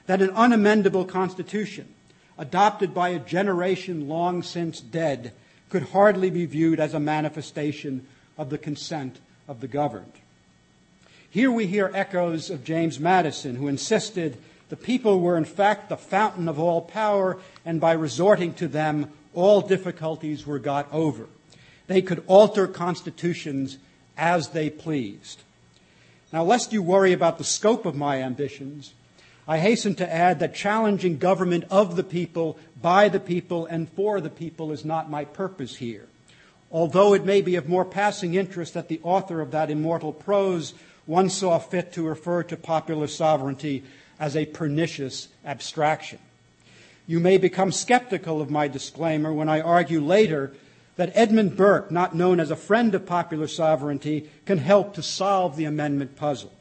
that 0.06 0.22
an 0.22 0.30
unamendable 0.30 1.06
constitution, 1.06 1.86
adopted 2.38 2.94
by 2.94 3.10
a 3.10 3.18
generation 3.18 4.08
long 4.08 4.42
since 4.42 4.80
dead, 4.80 5.32
could 5.68 5.82
hardly 5.82 6.30
be 6.30 6.46
viewed 6.46 6.80
as 6.80 6.94
a 6.94 7.00
manifestation 7.00 8.06
of 8.38 8.48
the 8.48 8.58
consent 8.58 9.18
of 9.46 9.60
the 9.60 9.68
governed. 9.68 10.12
Here 11.30 11.52
we 11.52 11.66
hear 11.66 11.90
echoes 11.92 12.48
of 12.48 12.64
James 12.64 12.98
Madison, 12.98 13.56
who 13.56 13.68
insisted 13.68 14.38
the 14.70 14.76
people 14.76 15.20
were 15.20 15.36
in 15.36 15.44
fact 15.44 15.88
the 15.88 15.96
fountain 15.96 16.48
of 16.48 16.58
all 16.58 16.80
power, 16.80 17.38
and 17.64 17.80
by 17.80 17.92
resorting 17.92 18.54
to 18.54 18.68
them, 18.68 19.10
all 19.34 19.60
difficulties 19.60 20.46
were 20.46 20.58
got 20.58 20.90
over. 20.92 21.26
They 21.86 22.00
could 22.00 22.24
alter 22.26 22.66
constitutions 22.66 23.78
as 24.16 24.48
they 24.48 24.70
pleased. 24.70 25.42
Now, 26.32 26.44
lest 26.44 26.72
you 26.72 26.82
worry 26.82 27.12
about 27.12 27.38
the 27.38 27.44
scope 27.44 27.86
of 27.86 27.94
my 27.94 28.22
ambitions, 28.22 28.92
I 29.46 29.58
hasten 29.58 29.94
to 29.94 30.12
add 30.12 30.40
that 30.40 30.54
challenging 30.54 31.16
government 31.16 31.64
of 31.70 31.96
the 31.96 32.04
people, 32.04 32.58
by 32.80 33.08
the 33.08 33.20
people, 33.20 33.64
and 33.64 33.88
for 33.90 34.20
the 34.20 34.28
people 34.28 34.70
is 34.72 34.84
not 34.84 35.10
my 35.10 35.24
purpose 35.24 35.76
here. 35.76 36.06
Although 36.70 37.14
it 37.14 37.24
may 37.24 37.40
be 37.40 37.56
of 37.56 37.66
more 37.66 37.86
passing 37.86 38.34
interest 38.34 38.74
that 38.74 38.88
the 38.88 39.00
author 39.02 39.40
of 39.40 39.52
that 39.52 39.70
immortal 39.70 40.12
prose 40.12 40.74
once 41.06 41.34
saw 41.34 41.58
fit 41.58 41.92
to 41.94 42.06
refer 42.06 42.42
to 42.42 42.56
popular 42.58 43.06
sovereignty 43.06 43.82
as 44.20 44.36
a 44.36 44.44
pernicious 44.44 45.28
abstraction. 45.46 46.18
You 47.06 47.20
may 47.20 47.38
become 47.38 47.72
skeptical 47.72 48.42
of 48.42 48.50
my 48.50 48.68
disclaimer 48.68 49.32
when 49.32 49.48
I 49.48 49.62
argue 49.62 50.02
later 50.02 50.52
that 50.98 51.12
Edmund 51.14 51.56
Burke, 51.56 51.92
not 51.92 52.16
known 52.16 52.40
as 52.40 52.50
a 52.50 52.56
friend 52.56 52.92
of 52.92 53.06
popular 53.06 53.46
sovereignty, 53.46 54.28
can 54.44 54.58
help 54.58 54.94
to 54.94 55.02
solve 55.02 55.56
the 55.56 55.64
amendment 55.64 56.16
puzzle. 56.16 56.52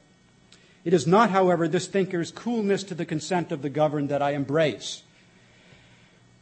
It 0.85 0.93
is 0.93 1.07
not, 1.07 1.31
however, 1.31 1.67
this 1.67 1.87
thinker's 1.87 2.31
coolness 2.31 2.83
to 2.83 2.95
the 2.95 3.03
consent 3.03 3.51
of 3.51 3.63
the 3.63 3.69
governed 3.69 4.09
that 4.09 4.21
I 4.21 4.31
embrace. 4.31 5.01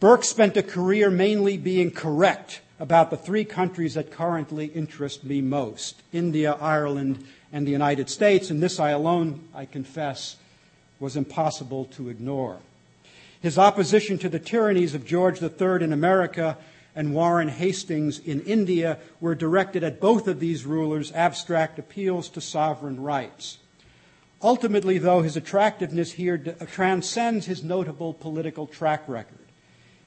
Burke 0.02 0.26
spent 0.26 0.58
a 0.58 0.62
career 0.62 1.10
mainly 1.10 1.56
being 1.56 1.90
correct 1.90 2.60
about 2.82 3.12
the 3.12 3.18
three 3.18 3.46
countries 3.46 3.94
that 3.94 4.12
currently 4.12 4.66
interest 4.66 5.24
me 5.24 5.40
most 5.40 6.04
India, 6.12 6.58
Ireland, 6.60 7.26
and 7.54 7.66
the 7.66 7.72
United 7.72 8.10
States, 8.10 8.50
and 8.50 8.62
this 8.62 8.78
I 8.78 8.90
alone, 8.90 9.48
I 9.56 9.64
confess, 9.64 10.36
was 11.00 11.16
impossible 11.16 11.86
to 11.96 12.10
ignore. 12.10 12.60
His 13.42 13.58
opposition 13.58 14.18
to 14.18 14.28
the 14.28 14.40
tyrannies 14.40 14.94
of 14.94 15.06
George 15.06 15.42
III 15.42 15.82
in 15.82 15.94
America 15.94 16.58
and 16.96 17.14
Warren 17.14 17.50
Hastings 17.50 18.20
in 18.20 18.42
India 18.42 18.98
were 19.20 19.36
directed 19.36 19.84
at 19.84 20.00
both 20.00 20.28
of 20.28 20.40
these 20.40 20.66
rulers' 20.66 21.12
abstract 21.12 21.78
appeals 21.78 22.30
to 22.30 22.42
sovereign 22.42 23.02
rights. 23.02 23.58
Ultimately, 24.42 24.98
though, 24.98 25.22
his 25.22 25.36
attractiveness 25.36 26.14
here 26.14 26.56
uh, 26.60 26.66
transcends 26.66 27.46
his 27.46 27.64
notable 27.64 28.14
political 28.14 28.68
track 28.68 29.04
record. 29.08 29.40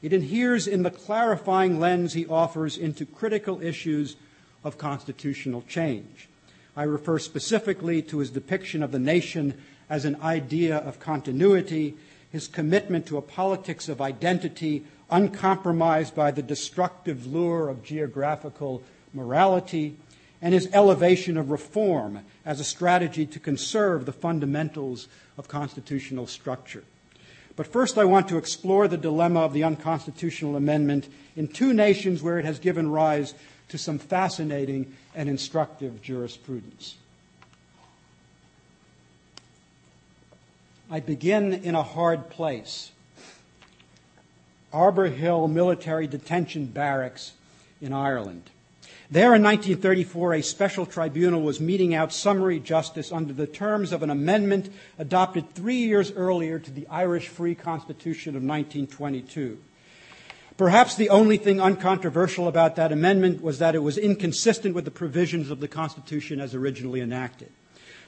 It 0.00 0.12
adheres 0.12 0.66
in 0.66 0.82
the 0.82 0.90
clarifying 0.90 1.80
lens 1.80 2.12
he 2.12 2.26
offers 2.26 2.78
into 2.78 3.04
critical 3.04 3.60
issues 3.60 4.16
of 4.62 4.78
constitutional 4.78 5.62
change. 5.62 6.28
I 6.76 6.84
refer 6.84 7.18
specifically 7.18 8.00
to 8.02 8.18
his 8.18 8.30
depiction 8.30 8.82
of 8.82 8.92
the 8.92 9.00
nation 9.00 9.54
as 9.90 10.04
an 10.04 10.20
idea 10.22 10.76
of 10.76 11.00
continuity, 11.00 11.96
his 12.30 12.46
commitment 12.46 13.06
to 13.06 13.16
a 13.16 13.22
politics 13.22 13.88
of 13.88 14.00
identity 14.00 14.84
uncompromised 15.10 16.14
by 16.14 16.30
the 16.30 16.42
destructive 16.42 17.26
lure 17.26 17.68
of 17.68 17.82
geographical 17.82 18.82
morality, 19.14 19.96
and 20.40 20.54
his 20.54 20.68
elevation 20.72 21.36
of 21.36 21.50
reform 21.50 22.20
as 22.44 22.60
a 22.60 22.64
strategy 22.64 23.26
to 23.26 23.40
conserve 23.40 24.06
the 24.06 24.12
fundamentals 24.12 25.08
of 25.36 25.48
constitutional 25.48 26.26
structure. 26.26 26.84
But 27.56 27.66
first, 27.66 27.98
I 27.98 28.04
want 28.04 28.28
to 28.28 28.38
explore 28.38 28.86
the 28.86 28.96
dilemma 28.96 29.40
of 29.40 29.52
the 29.52 29.64
unconstitutional 29.64 30.54
amendment 30.54 31.08
in 31.34 31.48
two 31.48 31.72
nations 31.72 32.22
where 32.22 32.38
it 32.38 32.44
has 32.44 32.60
given 32.60 32.90
rise 32.90 33.34
to 33.70 33.78
some 33.78 33.98
fascinating 33.98 34.94
and 35.14 35.28
instructive 35.28 36.00
jurisprudence. 36.00 36.96
I 40.90 41.00
begin 41.00 41.52
in 41.52 41.74
a 41.74 41.82
hard 41.82 42.30
place 42.30 42.92
Arbour 44.72 45.06
Hill 45.06 45.48
Military 45.48 46.06
Detention 46.06 46.66
Barracks 46.66 47.32
in 47.80 47.92
Ireland. 47.92 48.50
There 49.10 49.34
in 49.34 49.42
1934, 49.42 50.34
a 50.34 50.42
special 50.42 50.84
tribunal 50.84 51.40
was 51.40 51.60
meting 51.60 51.94
out 51.94 52.12
summary 52.12 52.60
justice 52.60 53.10
under 53.10 53.32
the 53.32 53.46
terms 53.46 53.92
of 53.92 54.02
an 54.02 54.10
amendment 54.10 54.70
adopted 54.98 55.54
three 55.54 55.78
years 55.78 56.12
earlier 56.12 56.58
to 56.58 56.70
the 56.70 56.86
Irish 56.88 57.28
Free 57.28 57.54
Constitution 57.54 58.30
of 58.36 58.42
1922. 58.42 59.58
Perhaps 60.58 60.96
the 60.96 61.08
only 61.08 61.38
thing 61.38 61.60
uncontroversial 61.60 62.48
about 62.48 62.76
that 62.76 62.92
amendment 62.92 63.42
was 63.42 63.60
that 63.60 63.74
it 63.74 63.82
was 63.82 63.96
inconsistent 63.96 64.74
with 64.74 64.84
the 64.84 64.90
provisions 64.90 65.50
of 65.50 65.60
the 65.60 65.68
Constitution 65.68 66.40
as 66.40 66.54
originally 66.54 67.00
enacted 67.00 67.50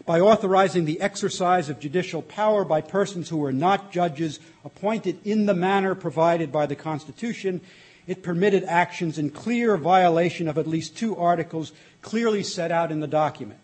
by 0.06 0.20
authorizing 0.20 0.84
the 0.84 1.00
exercise 1.00 1.68
of 1.68 1.80
judicial 1.80 2.22
power 2.22 2.64
by 2.64 2.80
persons 2.80 3.28
who 3.28 3.36
were 3.36 3.52
not 3.52 3.92
judges 3.92 4.40
appointed 4.64 5.18
in 5.24 5.46
the 5.46 5.54
manner 5.54 5.94
provided 5.94 6.50
by 6.50 6.66
the 6.66 6.76
Constitution, 6.76 7.60
it 8.06 8.22
permitted 8.22 8.64
actions 8.64 9.18
in 9.18 9.30
clear 9.30 9.76
violation 9.76 10.48
of 10.48 10.58
at 10.58 10.66
least 10.66 10.96
two 10.96 11.16
articles 11.16 11.72
clearly 12.02 12.42
set 12.42 12.72
out 12.72 12.90
in 12.90 13.00
the 13.00 13.06
document. 13.06 13.60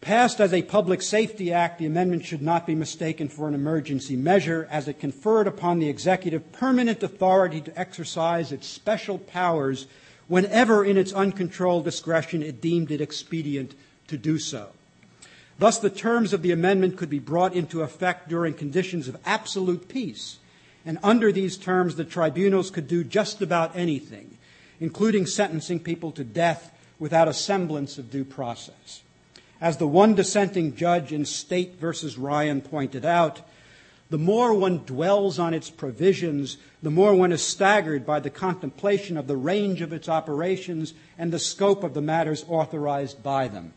Passed 0.00 0.40
as 0.40 0.54
a 0.54 0.62
public 0.62 1.02
safety 1.02 1.52
act, 1.52 1.78
the 1.78 1.86
amendment 1.86 2.24
should 2.24 2.40
not 2.40 2.66
be 2.66 2.74
mistaken 2.74 3.28
for 3.28 3.48
an 3.48 3.54
emergency 3.54 4.16
measure, 4.16 4.66
as 4.70 4.88
it 4.88 4.98
conferred 4.98 5.46
upon 5.46 5.78
the 5.78 5.90
executive 5.90 6.52
permanent 6.52 7.02
authority 7.02 7.60
to 7.60 7.78
exercise 7.78 8.50
its 8.50 8.66
special 8.66 9.18
powers 9.18 9.86
whenever, 10.26 10.84
in 10.84 10.96
its 10.96 11.12
uncontrolled 11.12 11.84
discretion, 11.84 12.42
it 12.42 12.62
deemed 12.62 12.90
it 12.90 13.02
expedient 13.02 13.74
to 14.06 14.16
do 14.16 14.38
so. 14.38 14.70
Thus, 15.60 15.78
the 15.78 15.90
terms 15.90 16.32
of 16.32 16.40
the 16.40 16.52
amendment 16.52 16.96
could 16.96 17.10
be 17.10 17.18
brought 17.18 17.54
into 17.54 17.82
effect 17.82 18.30
during 18.30 18.54
conditions 18.54 19.08
of 19.08 19.18
absolute 19.26 19.88
peace. 19.88 20.38
And 20.86 20.98
under 21.02 21.30
these 21.30 21.58
terms, 21.58 21.96
the 21.96 22.04
tribunals 22.06 22.70
could 22.70 22.88
do 22.88 23.04
just 23.04 23.42
about 23.42 23.76
anything, 23.76 24.38
including 24.80 25.26
sentencing 25.26 25.80
people 25.80 26.12
to 26.12 26.24
death 26.24 26.72
without 26.98 27.28
a 27.28 27.34
semblance 27.34 27.98
of 27.98 28.10
due 28.10 28.24
process. 28.24 29.02
As 29.60 29.76
the 29.76 29.86
one 29.86 30.14
dissenting 30.14 30.76
judge 30.76 31.12
in 31.12 31.26
State 31.26 31.74
versus 31.78 32.16
Ryan 32.16 32.62
pointed 32.62 33.04
out, 33.04 33.42
the 34.08 34.16
more 34.16 34.54
one 34.54 34.78
dwells 34.86 35.38
on 35.38 35.52
its 35.52 35.68
provisions, 35.68 36.56
the 36.82 36.90
more 36.90 37.14
one 37.14 37.32
is 37.32 37.44
staggered 37.44 38.06
by 38.06 38.18
the 38.18 38.30
contemplation 38.30 39.18
of 39.18 39.26
the 39.26 39.36
range 39.36 39.82
of 39.82 39.92
its 39.92 40.08
operations 40.08 40.94
and 41.18 41.30
the 41.30 41.38
scope 41.38 41.84
of 41.84 41.92
the 41.92 42.00
matters 42.00 42.46
authorized 42.48 43.22
by 43.22 43.46
them. 43.46 43.74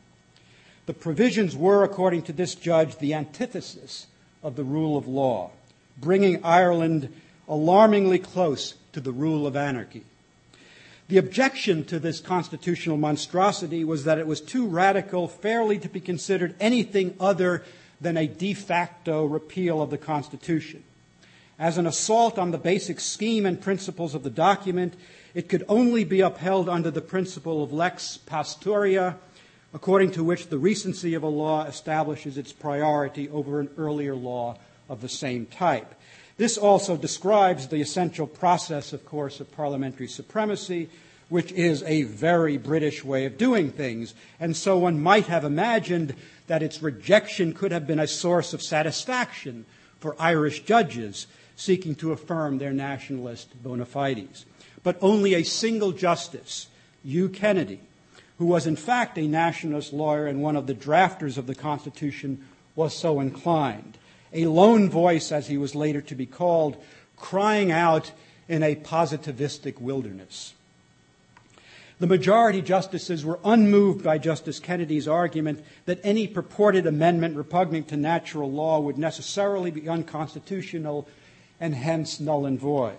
The 0.86 0.94
provisions 0.94 1.56
were, 1.56 1.84
according 1.84 2.24
to 2.24 2.34
this 2.34 2.56
judge, 2.56 2.98
the 2.98 3.14
antithesis 3.14 4.08
of 4.44 4.56
the 4.56 4.64
rule 4.64 4.98
of 4.98 5.08
law, 5.08 5.52
bringing 5.98 6.44
Ireland 6.44 7.14
alarmingly 7.48 8.20
close 8.20 8.76
to 8.92 9.00
the 9.00 9.12
rule 9.12 9.48
of 9.48 9.56
anarchy. 9.56 10.04
The 11.08 11.18
objection 11.18 11.84
to 11.86 12.00
this 12.00 12.20
constitutional 12.20 12.98
monstrosity 12.98 13.84
was 13.84 14.04
that 14.06 14.18
it 14.18 14.28
was 14.28 14.42
too 14.42 14.68
radical 14.68 15.28
fairly 15.28 15.78
to 15.80 15.90
be 15.90 16.00
considered 16.00 16.56
anything 16.60 17.16
other 17.20 17.64
than 18.02 18.18
a 18.18 18.28
de 18.28 18.54
facto 18.54 19.26
repeal 19.26 19.82
of 19.82 19.90
the 19.90 19.98
Constitution. 19.98 20.84
As 21.60 21.78
an 21.78 21.88
assault 21.88 22.38
on 22.38 22.52
the 22.52 22.58
basic 22.58 23.00
scheme 23.00 23.46
and 23.46 23.62
principles 23.62 24.16
of 24.16 24.24
the 24.24 24.30
document, 24.30 24.96
it 25.34 25.50
could 25.50 25.64
only 25.70 26.04
be 26.04 26.22
upheld 26.22 26.68
under 26.68 26.92
the 26.92 27.02
principle 27.02 27.64
of 27.64 27.72
lex 27.72 28.18
posterior 28.18 29.16
according 29.74 30.12
to 30.12 30.24
which 30.24 30.48
the 30.48 30.58
recency 30.58 31.14
of 31.14 31.24
a 31.24 31.28
law 31.28 31.66
establishes 31.66 32.38
its 32.38 32.54
priority 32.54 33.28
over 33.30 33.60
an 33.60 33.70
earlier 33.78 34.16
law 34.16 34.58
of 34.88 35.02
the 35.02 35.10
same 35.10 35.46
type. 35.48 35.96
This 36.38 36.58
also 36.58 36.98
describes 36.98 37.68
the 37.68 37.82
essential 37.82 38.28
process, 38.28 38.94
of 38.94 39.06
course, 39.06 39.40
of 39.40 39.52
parliamentary 39.52 40.08
supremacy, 40.08 40.90
which 41.30 41.52
is 41.52 41.84
a 41.84 42.04
very 42.04 42.58
British 42.58 43.04
way 43.04 43.26
of 43.26 43.38
doing 43.38 43.72
things. 43.72 44.14
And 44.40 44.56
so 44.56 44.78
one 44.78 45.02
might 45.02 45.28
have 45.28 45.44
imagined 45.44 46.16
that 46.48 46.64
its 46.64 46.84
rejection 46.84 47.54
could 47.54 47.72
have 47.72 47.88
been 47.88 48.00
a 48.00 48.08
source 48.08 48.54
of 48.54 48.62
satisfaction 48.62 49.66
for 50.00 50.16
Irish 50.20 50.64
judges 50.64 51.28
seeking 51.56 51.96
to 51.96 52.12
affirm 52.12 52.58
their 52.58 52.74
nationalist 52.74 53.64
bona 53.64 53.86
fides. 53.86 54.46
But 54.84 54.98
only 55.02 55.34
a 55.34 55.44
single 55.44 55.92
justice, 55.92 56.68
Hugh 57.04 57.30
Kennedy, 57.30 57.80
who 58.38 58.46
was 58.46 58.68
in 58.68 58.76
fact 58.76 59.18
a 59.18 59.28
nationalist 59.28 59.94
lawyer 59.94 60.28
and 60.28 60.42
one 60.42 60.56
of 60.56 60.68
the 60.68 60.74
drafters 60.74 61.38
of 61.38 61.48
the 61.48 61.56
Constitution, 61.56 62.46
was 62.76 62.96
so 62.96 63.20
inclined. 63.20 63.98
A 64.34 64.48
lone 64.48 64.90
voice, 64.90 65.32
as 65.32 65.48
he 65.48 65.58
was 65.58 65.76
later 65.76 66.02
to 66.02 66.16
be 66.16 66.26
called, 66.26 66.82
crying 67.18 67.72
out 67.72 68.12
in 68.48 68.64
a 68.64 68.76
positivistic 68.76 69.80
wilderness. 69.80 70.54
The 72.00 72.08
majority 72.08 72.62
justices 72.62 73.24
were 73.24 73.40
unmoved 73.46 74.04
by 74.04 74.18
Justice 74.18 74.60
Kennedy's 74.60 75.08
argument 75.08 75.64
that 75.86 76.02
any 76.04 76.28
purported 76.28 76.86
amendment 76.86 77.38
repugnant 77.38 77.88
to 77.90 77.98
natural 77.98 78.52
law 78.52 78.80
would 78.80 78.98
necessarily 78.98 79.72
be 79.72 79.88
unconstitutional 79.88 81.08
and 81.62 81.76
hence 81.76 82.20
null 82.20 82.46
and 82.46 82.60
void. 82.60 82.98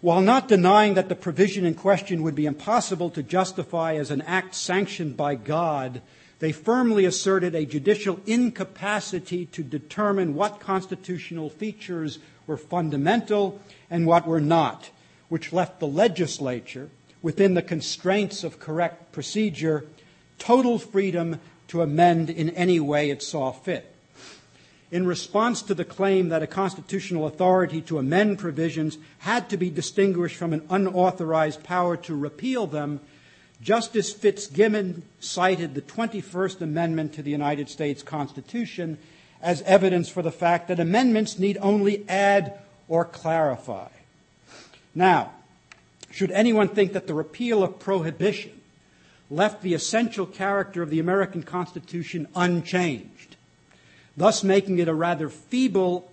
While 0.00 0.20
not 0.20 0.46
denying 0.46 0.94
that 0.94 1.08
the 1.08 1.16
provision 1.16 1.64
in 1.64 1.74
question 1.74 2.22
would 2.22 2.36
be 2.36 2.46
impossible 2.46 3.10
to 3.10 3.22
justify 3.22 3.94
as 3.94 4.12
an 4.12 4.22
act 4.22 4.54
sanctioned 4.54 5.16
by 5.16 5.34
God, 5.34 6.02
they 6.38 6.52
firmly 6.52 7.04
asserted 7.04 7.56
a 7.56 7.66
judicial 7.66 8.20
incapacity 8.24 9.46
to 9.46 9.64
determine 9.64 10.34
what 10.34 10.60
constitutional 10.60 11.50
features 11.50 12.20
were 12.46 12.56
fundamental 12.56 13.60
and 13.90 14.06
what 14.06 14.24
were 14.24 14.40
not, 14.40 14.90
which 15.28 15.52
left 15.52 15.80
the 15.80 15.88
legislature, 15.88 16.90
within 17.20 17.54
the 17.54 17.62
constraints 17.62 18.44
of 18.44 18.60
correct 18.60 19.10
procedure, 19.10 19.84
total 20.38 20.78
freedom 20.78 21.40
to 21.66 21.82
amend 21.82 22.30
in 22.30 22.50
any 22.50 22.78
way 22.78 23.10
it 23.10 23.20
saw 23.20 23.50
fit. 23.50 23.92
In 24.90 25.06
response 25.06 25.60
to 25.62 25.74
the 25.74 25.84
claim 25.84 26.30
that 26.30 26.42
a 26.42 26.46
constitutional 26.46 27.26
authority 27.26 27.82
to 27.82 27.98
amend 27.98 28.38
provisions 28.38 28.96
had 29.18 29.50
to 29.50 29.56
be 29.58 29.68
distinguished 29.68 30.36
from 30.36 30.54
an 30.54 30.66
unauthorized 30.70 31.62
power 31.62 31.96
to 31.98 32.16
repeal 32.16 32.66
them, 32.66 33.00
Justice 33.60 34.12
Fitzgibbon 34.12 35.02
cited 35.20 35.74
the 35.74 35.82
21st 35.82 36.62
Amendment 36.62 37.12
to 37.14 37.22
the 37.22 37.30
United 37.30 37.68
States 37.68 38.02
Constitution 38.02 38.96
as 39.42 39.62
evidence 39.62 40.08
for 40.08 40.22
the 40.22 40.32
fact 40.32 40.68
that 40.68 40.80
amendments 40.80 41.38
need 41.38 41.58
only 41.60 42.08
add 42.08 42.58
or 42.88 43.04
clarify. 43.04 43.88
Now, 44.94 45.32
should 46.10 46.30
anyone 46.30 46.68
think 46.68 46.94
that 46.94 47.06
the 47.06 47.14
repeal 47.14 47.62
of 47.62 47.78
prohibition 47.78 48.58
left 49.30 49.62
the 49.62 49.74
essential 49.74 50.24
character 50.24 50.82
of 50.82 50.90
the 50.90 51.00
American 51.00 51.42
Constitution 51.42 52.26
unchanged, 52.34 53.17
thus 54.18 54.42
making 54.42 54.78
it 54.78 54.88
a 54.88 54.94
rather 54.94 55.28
feeble 55.28 56.10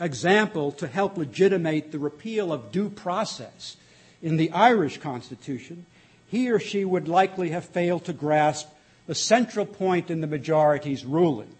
example 0.00 0.72
to 0.72 0.86
help 0.86 1.16
legitimate 1.16 1.92
the 1.92 1.98
repeal 1.98 2.52
of 2.52 2.72
due 2.72 2.90
process 2.90 3.76
in 4.20 4.36
the 4.36 4.50
Irish 4.50 4.98
Constitution, 4.98 5.86
he 6.28 6.50
or 6.50 6.58
she 6.58 6.84
would 6.84 7.08
likely 7.08 7.50
have 7.50 7.64
failed 7.64 8.04
to 8.04 8.12
grasp 8.12 8.68
the 9.06 9.14
central 9.14 9.64
point 9.64 10.10
in 10.10 10.20
the 10.20 10.26
majority's 10.26 11.04
ruling. 11.04 11.54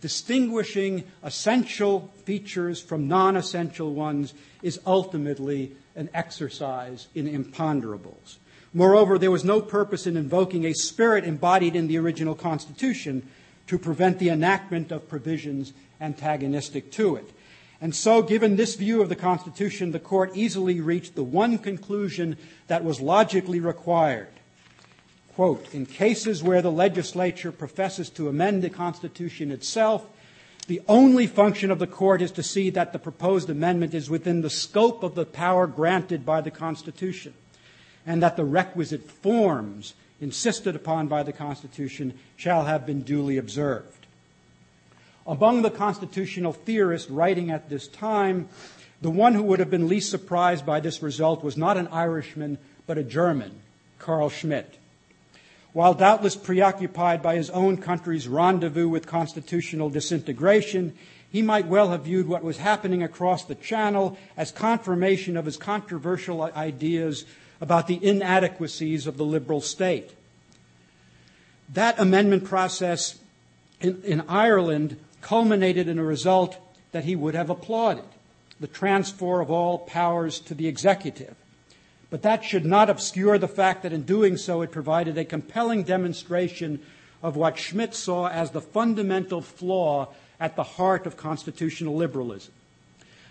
Distinguishing 0.00 1.04
essential 1.22 2.10
features 2.24 2.80
from 2.80 3.06
non 3.06 3.36
essential 3.36 3.94
ones 3.94 4.34
is 4.60 4.80
ultimately 4.84 5.76
an 5.94 6.10
exercise 6.12 7.06
in 7.14 7.28
imponderables. 7.28 8.38
Moreover, 8.74 9.18
there 9.18 9.30
was 9.30 9.44
no 9.44 9.60
purpose 9.60 10.06
in 10.06 10.16
invoking 10.16 10.64
a 10.64 10.72
spirit 10.72 11.24
embodied 11.24 11.76
in 11.76 11.86
the 11.86 11.98
original 11.98 12.34
Constitution 12.34 13.28
to 13.66 13.78
prevent 13.78 14.18
the 14.18 14.30
enactment 14.30 14.90
of 14.92 15.08
provisions 15.08 15.72
antagonistic 16.00 16.90
to 16.92 17.16
it. 17.16 17.30
And 17.80 17.94
so, 17.94 18.22
given 18.22 18.54
this 18.54 18.76
view 18.76 19.02
of 19.02 19.08
the 19.08 19.16
Constitution, 19.16 19.90
the 19.90 19.98
court 19.98 20.30
easily 20.34 20.80
reached 20.80 21.16
the 21.16 21.24
one 21.24 21.58
conclusion 21.58 22.36
that 22.68 22.84
was 22.84 23.00
logically 23.00 23.58
required. 23.58 24.28
Quote, 25.34 25.66
in 25.74 25.86
cases 25.86 26.42
where 26.42 26.62
the 26.62 26.70
legislature 26.70 27.50
professes 27.50 28.08
to 28.10 28.28
amend 28.28 28.62
the 28.62 28.70
Constitution 28.70 29.50
itself, 29.50 30.06
the 30.68 30.82
only 30.86 31.26
function 31.26 31.70
of 31.70 31.80
the 31.80 31.86
court 31.86 32.22
is 32.22 32.30
to 32.32 32.42
see 32.42 32.70
that 32.70 32.92
the 32.92 32.98
proposed 32.98 33.50
amendment 33.50 33.94
is 33.94 34.08
within 34.08 34.42
the 34.42 34.50
scope 34.50 35.02
of 35.02 35.16
the 35.16 35.26
power 35.26 35.66
granted 35.66 36.24
by 36.24 36.40
the 36.40 36.50
Constitution, 36.52 37.34
and 38.06 38.22
that 38.22 38.36
the 38.36 38.44
requisite 38.44 39.10
forms 39.10 39.94
insisted 40.22 40.76
upon 40.76 41.08
by 41.08 41.22
the 41.22 41.32
Constitution 41.32 42.18
shall 42.36 42.64
have 42.64 42.86
been 42.86 43.02
duly 43.02 43.36
observed. 43.36 44.06
Among 45.26 45.62
the 45.62 45.70
constitutional 45.70 46.52
theorists 46.52 47.10
writing 47.10 47.50
at 47.50 47.68
this 47.68 47.88
time, 47.88 48.48
the 49.02 49.10
one 49.10 49.34
who 49.34 49.42
would 49.42 49.58
have 49.58 49.70
been 49.70 49.88
least 49.88 50.10
surprised 50.10 50.64
by 50.64 50.78
this 50.78 51.02
result 51.02 51.42
was 51.42 51.56
not 51.56 51.76
an 51.76 51.88
Irishman, 51.88 52.58
but 52.86 52.98
a 52.98 53.02
German, 53.02 53.50
Carl 53.98 54.30
Schmitt. 54.30 54.78
While 55.72 55.94
doubtless 55.94 56.36
preoccupied 56.36 57.20
by 57.20 57.34
his 57.34 57.50
own 57.50 57.78
country's 57.78 58.28
rendezvous 58.28 58.88
with 58.88 59.06
constitutional 59.06 59.90
disintegration, 59.90 60.92
he 61.30 61.42
might 61.42 61.66
well 61.66 61.90
have 61.90 62.04
viewed 62.04 62.28
what 62.28 62.44
was 62.44 62.58
happening 62.58 63.02
across 63.02 63.44
the 63.44 63.54
channel 63.54 64.18
as 64.36 64.52
confirmation 64.52 65.36
of 65.36 65.46
his 65.46 65.56
controversial 65.56 66.42
ideas 66.42 67.24
about 67.62 67.86
the 67.86 68.04
inadequacies 68.04 69.06
of 69.06 69.16
the 69.16 69.24
liberal 69.24 69.60
state. 69.60 70.10
That 71.72 71.98
amendment 72.00 72.44
process 72.44 73.20
in, 73.80 74.02
in 74.02 74.22
Ireland 74.22 74.96
culminated 75.20 75.86
in 75.86 75.96
a 75.96 76.04
result 76.04 76.58
that 76.90 77.04
he 77.04 77.14
would 77.14 77.36
have 77.36 77.50
applauded 77.50 78.04
the 78.58 78.66
transfer 78.66 79.40
of 79.40 79.50
all 79.50 79.78
powers 79.78 80.40
to 80.40 80.54
the 80.54 80.66
executive. 80.66 81.36
But 82.10 82.22
that 82.22 82.44
should 82.44 82.66
not 82.66 82.90
obscure 82.90 83.38
the 83.38 83.46
fact 83.46 83.84
that 83.84 83.92
in 83.92 84.02
doing 84.02 84.36
so 84.36 84.62
it 84.62 84.72
provided 84.72 85.16
a 85.16 85.24
compelling 85.24 85.84
demonstration 85.84 86.80
of 87.22 87.36
what 87.36 87.58
Schmitt 87.58 87.94
saw 87.94 88.28
as 88.28 88.50
the 88.50 88.60
fundamental 88.60 89.40
flaw 89.40 90.08
at 90.40 90.56
the 90.56 90.64
heart 90.64 91.06
of 91.06 91.16
constitutional 91.16 91.94
liberalism. 91.94 92.52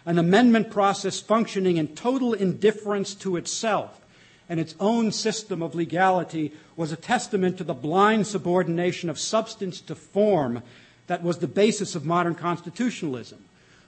An 0.06 0.18
amendment 0.18 0.72
process 0.72 1.20
functioning 1.20 1.76
in 1.76 1.90
total 1.90 2.34
indifference 2.34 3.14
to 3.16 3.36
itself 3.36 4.01
and 4.52 4.60
its 4.60 4.76
own 4.82 5.14
system 5.14 5.64
of 5.64 5.76
legality 5.76 6.52
was 6.76 6.92
a 6.92 6.98
testament 6.98 7.58
to 7.58 7.64
the 7.64 7.74
blind 7.74 8.28
subordination 8.28 9.10
of 9.10 9.18
substance 9.18 9.80
to 9.80 9.96
form 9.96 10.62
that 11.08 11.24
was 11.24 11.38
the 11.38 11.48
basis 11.48 11.96
of 11.96 12.06
modern 12.06 12.36
constitutionalism, 12.36 13.40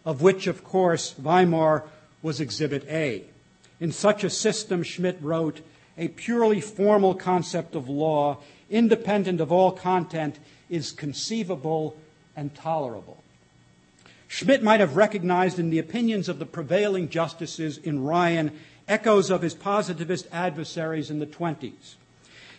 of 0.06 0.22
which, 0.22 0.48
of 0.48 0.64
course, 0.64 1.16
Weimar 1.22 1.84
was 2.22 2.40
Exhibit 2.40 2.88
A. 2.88 3.26
In 3.82 3.92
such 3.92 4.24
a 4.24 4.30
system, 4.30 4.84
Schmitt 4.84 5.18
wrote, 5.20 5.60
a 5.98 6.08
purely 6.08 6.62
formal 6.62 7.14
concept 7.14 7.76
of 7.76 7.90
law, 7.90 8.38
independent 8.70 9.42
of 9.42 9.52
all 9.52 9.74
content, 9.74 10.40
is 10.70 10.94
conceivable 10.94 11.98
and 12.38 12.56
tolerable. 12.56 13.22
Schmitt 14.30 14.64
might 14.64 14.80
have 14.80 14.96
recognized 14.96 15.60
in 15.60 15.72
the 15.72 15.80
opinions 15.80 16.30
of 16.30 16.40
the 16.40 16.46
prevailing 16.46 17.10
justices 17.10 17.78
in 17.78 18.06
Ryan 18.06 18.58
echoes 18.88 19.30
of 19.30 19.42
his 19.42 19.54
positivist 19.54 20.28
adversaries 20.32 21.10
in 21.10 21.20
the 21.20 21.26
20s. 21.26 21.96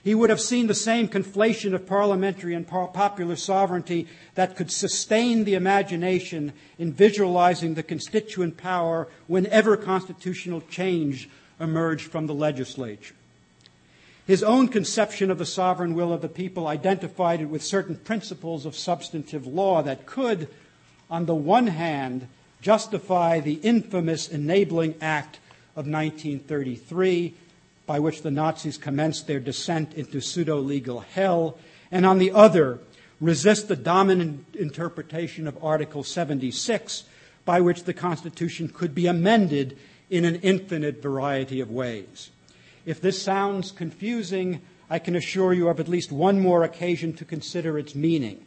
He 0.05 0.15
would 0.15 0.29
have 0.29 0.41
seen 0.41 0.67
the 0.67 0.75
same 0.75 1.09
conflation 1.09 1.73
of 1.73 1.87
parliamentary 1.87 2.55
and 2.55 2.69
popular 2.69 3.37
sovereignty 3.37 4.07
that 4.35 4.55
could 4.55 4.71
sustain 4.71 5.45
the 5.45 5.55
imagination 5.55 6.53
in 6.79 6.93
visualizing 6.93 7.73
the 7.73 7.83
constituent 7.83 8.59
power 8.59 9.09
whenever 9.29 9.79
constitutional 9.79 10.61
change 10.61 11.31
emerged 11.59 12.11
from 12.11 12.27
the 12.27 12.35
legislature. 12.35 13.15
His 14.27 14.43
own 14.43 14.69
conception 14.69 15.31
of 15.31 15.39
the 15.39 15.47
sovereign 15.47 15.95
will 15.95 16.13
of 16.13 16.21
the 16.21 16.29
people 16.29 16.67
identified 16.67 17.41
it 17.41 17.47
with 17.47 17.63
certain 17.63 17.97
principles 17.97 18.67
of 18.67 18.77
substantive 18.77 19.47
law 19.47 19.83
that 19.83 20.05
could, 20.05 20.49
on 21.11 21.25
the 21.25 21.35
one 21.35 21.69
hand, 21.69 22.29
justify 22.61 23.41
the 23.41 23.55
infamous 23.63 24.29
Enabling 24.29 24.97
Act 25.01 25.39
of 25.77 25.87
1933 25.87 27.35
by 27.87 27.99
which 27.99 28.23
the 28.23 28.31
Nazis 28.31 28.79
commenced 28.79 29.27
their 29.27 29.41
descent 29.41 29.95
into 29.95 30.21
pseudo 30.21 30.59
legal 30.59 31.01
hell, 31.01 31.59
and 31.91 32.07
on 32.07 32.19
the 32.19 32.31
other, 32.31 32.79
resist 33.21 33.69
the 33.69 33.77
dominant 33.77 34.45
interpretation 34.55 35.47
of 35.47 35.63
Article 35.63 36.03
76, 36.03 37.05
by 37.45 37.61
which 37.61 37.85
the 37.85 37.93
Constitution 37.93 38.69
could 38.69 38.95
be 38.95 39.07
amended 39.07 39.77
in 40.09 40.25
an 40.25 40.37
infinite 40.37 41.03
variety 41.03 41.61
of 41.61 41.71
ways. 41.71 42.31
If 42.87 43.01
this 43.01 43.23
sounds 43.23 43.71
confusing, 43.71 44.61
I 44.89 44.99
can 44.99 45.17
assure 45.17 45.53
you 45.53 45.69
of 45.69 45.81
at 45.81 45.89
least 45.89 46.13
one 46.13 46.41
more 46.41 46.65
occasion 46.65 47.13
to 47.15 47.25
consider 47.25 47.79
its 47.79 47.95
meaning. 47.95 48.45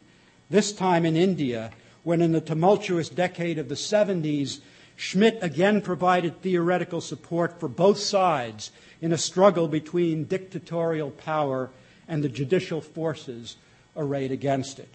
This 0.50 0.72
time 0.72 1.04
in 1.04 1.16
India, 1.16 1.72
when 2.04 2.22
in 2.22 2.32
the 2.32 2.40
tumultuous 2.40 3.08
decade 3.08 3.58
of 3.58 3.68
the 3.68 3.74
70s, 3.74 4.60
Schmitt 4.98 5.38
again 5.42 5.80
provided 5.80 6.42
theoretical 6.42 7.00
support 7.00 7.60
for 7.60 7.68
both 7.68 8.00
sides 8.00 8.72
in 9.00 9.12
a 9.12 9.16
struggle 9.16 9.68
between 9.68 10.24
dictatorial 10.24 11.12
power 11.12 11.70
and 12.08 12.24
the 12.24 12.28
judicial 12.28 12.80
forces 12.80 13.56
arrayed 13.96 14.32
against 14.32 14.80
it. 14.80 14.92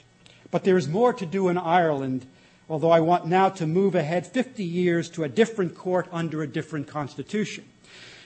But 0.52 0.66
there 0.66 0.76
is 0.76 0.90
more 0.90 1.14
to 1.14 1.26
do 1.26 1.48
in 1.48 1.58
Ireland, 1.58 2.26
although 2.70 2.92
I 2.92 3.00
want 3.00 3.28
now 3.28 3.48
to 3.52 3.66
move 3.66 3.96
ahead 3.96 4.28
50 4.28 4.62
years 4.62 5.10
to 5.12 5.24
a 5.24 5.30
different 5.30 5.74
court 5.74 6.10
under 6.12 6.44
a 6.44 6.48
different 6.48 6.88
constitution. 6.88 7.64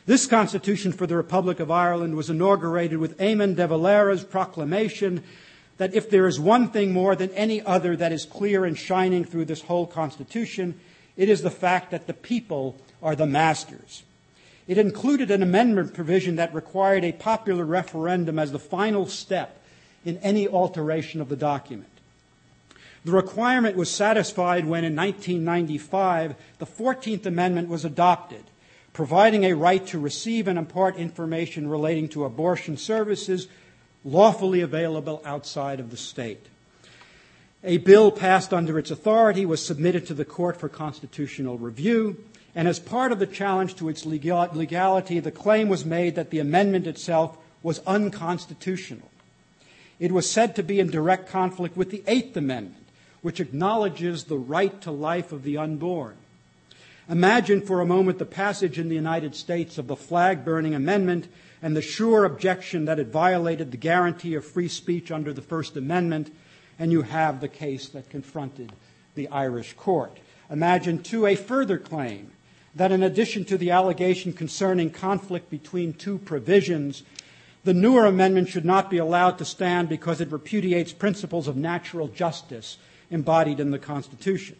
This 0.07 0.25
constitution 0.25 0.93
for 0.93 1.05
the 1.05 1.15
Republic 1.15 1.59
of 1.59 1.69
Ireland 1.69 2.15
was 2.15 2.31
inaugurated 2.31 2.97
with 2.97 3.19
Eamon 3.19 3.55
de 3.55 3.67
Valera's 3.67 4.23
proclamation 4.23 5.23
that 5.77 5.93
if 5.93 6.09
there 6.09 6.25
is 6.25 6.39
one 6.39 6.69
thing 6.71 6.91
more 6.91 7.15
than 7.15 7.29
any 7.31 7.61
other 7.61 7.95
that 7.95 8.11
is 8.11 8.25
clear 8.25 8.65
and 8.65 8.75
shining 8.75 9.23
through 9.25 9.45
this 9.45 9.61
whole 9.61 9.85
constitution, 9.85 10.79
it 11.17 11.27
is 11.27 11.41
the 11.41 11.51
fact 11.51 11.91
that 11.91 12.07
the 12.07 12.13
people 12.13 12.77
are 13.01 13.15
the 13.15 13.25
masters. 13.25 14.03
It 14.67 14.77
included 14.77 15.31
an 15.31 15.41
amendment 15.41 15.93
provision 15.93 16.35
that 16.35 16.53
required 16.53 17.03
a 17.03 17.11
popular 17.11 17.65
referendum 17.65 18.37
as 18.37 18.51
the 18.51 18.59
final 18.59 19.07
step 19.07 19.61
in 20.05 20.17
any 20.17 20.47
alteration 20.47 21.19
of 21.19 21.29
the 21.29 21.35
document. 21.35 21.89
The 23.05 23.11
requirement 23.13 23.77
was 23.77 23.89
satisfied 23.89 24.65
when, 24.65 24.83
in 24.83 24.95
1995, 24.95 26.35
the 26.59 26.65
14th 26.65 27.25
Amendment 27.25 27.69
was 27.69 27.85
adopted, 27.85 28.43
providing 28.91 29.45
a 29.45 29.53
right 29.53 29.85
to 29.87 29.99
receive 29.99 30.47
and 30.47 30.59
impart 30.59 30.97
information 30.97 31.69
relating 31.69 32.09
to 32.09 32.25
abortion 32.25 32.75
services 32.75 33.47
lawfully 34.03 34.61
available 34.61 35.21
outside 35.23 35.79
of 35.79 35.89
the 35.89 35.97
state. 35.97 36.47
A 37.63 37.77
bill 37.77 38.11
passed 38.11 38.53
under 38.53 38.77
its 38.77 38.91
authority 38.91 39.45
was 39.45 39.65
submitted 39.65 40.05
to 40.07 40.13
the 40.13 40.25
Court 40.25 40.59
for 40.59 40.69
Constitutional 40.69 41.57
Review, 41.57 42.23
and 42.53 42.67
as 42.67 42.79
part 42.79 43.11
of 43.11 43.17
the 43.19 43.25
challenge 43.25 43.75
to 43.75 43.89
its 43.89 44.05
legality, 44.05 45.19
the 45.19 45.31
claim 45.31 45.67
was 45.67 45.83
made 45.83 46.15
that 46.15 46.29
the 46.29 46.39
amendment 46.39 46.85
itself 46.85 47.37
was 47.63 47.79
unconstitutional. 47.87 49.09
It 49.99 50.11
was 50.11 50.29
said 50.29 50.55
to 50.55 50.63
be 50.63 50.79
in 50.79 50.91
direct 50.91 51.29
conflict 51.29 51.75
with 51.75 51.89
the 51.89 52.03
Eighth 52.05 52.37
Amendment, 52.37 52.85
which 53.21 53.39
acknowledges 53.39 54.25
the 54.25 54.37
right 54.37 54.79
to 54.81 54.91
life 54.91 55.31
of 55.31 55.41
the 55.41 55.57
unborn. 55.57 56.15
Imagine 57.09 57.61
for 57.61 57.81
a 57.81 57.85
moment 57.85 58.19
the 58.19 58.25
passage 58.25 58.77
in 58.77 58.89
the 58.89 58.95
United 58.95 59.33
States 59.33 59.79
of 59.79 59.87
the 59.87 59.95
flag 59.95 60.45
burning 60.45 60.75
amendment 60.75 61.27
and 61.61 61.75
the 61.75 61.81
sure 61.81 62.25
objection 62.25 62.85
that 62.85 62.99
it 62.99 63.07
violated 63.07 63.71
the 63.71 63.77
guarantee 63.77 64.35
of 64.35 64.45
free 64.45 64.67
speech 64.67 65.09
under 65.09 65.33
the 65.33 65.41
First 65.41 65.75
Amendment, 65.75 66.31
and 66.79 66.91
you 66.91 67.01
have 67.01 67.39
the 67.39 67.47
case 67.47 67.89
that 67.89 68.09
confronted 68.09 68.71
the 69.15 69.27
Irish 69.29 69.73
court. 69.73 70.17
Imagine, 70.49 71.01
too, 71.01 71.25
a 71.25 71.35
further 71.35 71.77
claim 71.77 72.31
that 72.75 72.91
in 72.91 73.03
addition 73.03 73.43
to 73.45 73.57
the 73.57 73.71
allegation 73.71 74.31
concerning 74.31 74.89
conflict 74.89 75.49
between 75.49 75.93
two 75.93 76.17
provisions, 76.19 77.03
the 77.63 77.73
newer 77.73 78.05
amendment 78.05 78.47
should 78.47 78.65
not 78.65 78.89
be 78.89 78.97
allowed 78.97 79.37
to 79.39 79.45
stand 79.45 79.89
because 79.89 80.21
it 80.21 80.31
repudiates 80.31 80.93
principles 80.93 81.47
of 81.47 81.57
natural 81.57 82.07
justice 82.07 82.77
embodied 83.09 83.59
in 83.59 83.71
the 83.71 83.79
Constitution. 83.79 84.55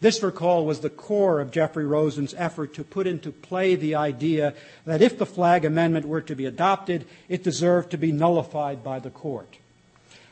This, 0.00 0.22
recall, 0.22 0.66
was 0.66 0.80
the 0.80 0.90
core 0.90 1.40
of 1.40 1.50
Jeffrey 1.50 1.86
Rosen's 1.86 2.34
effort 2.34 2.74
to 2.74 2.84
put 2.84 3.06
into 3.06 3.30
play 3.30 3.74
the 3.74 3.94
idea 3.94 4.54
that 4.84 5.00
if 5.00 5.18
the 5.18 5.26
flag 5.26 5.64
amendment 5.64 6.06
were 6.06 6.20
to 6.22 6.34
be 6.34 6.46
adopted, 6.46 7.06
it 7.28 7.44
deserved 7.44 7.90
to 7.90 7.98
be 7.98 8.12
nullified 8.12 8.82
by 8.82 8.98
the 8.98 9.10
court. 9.10 9.58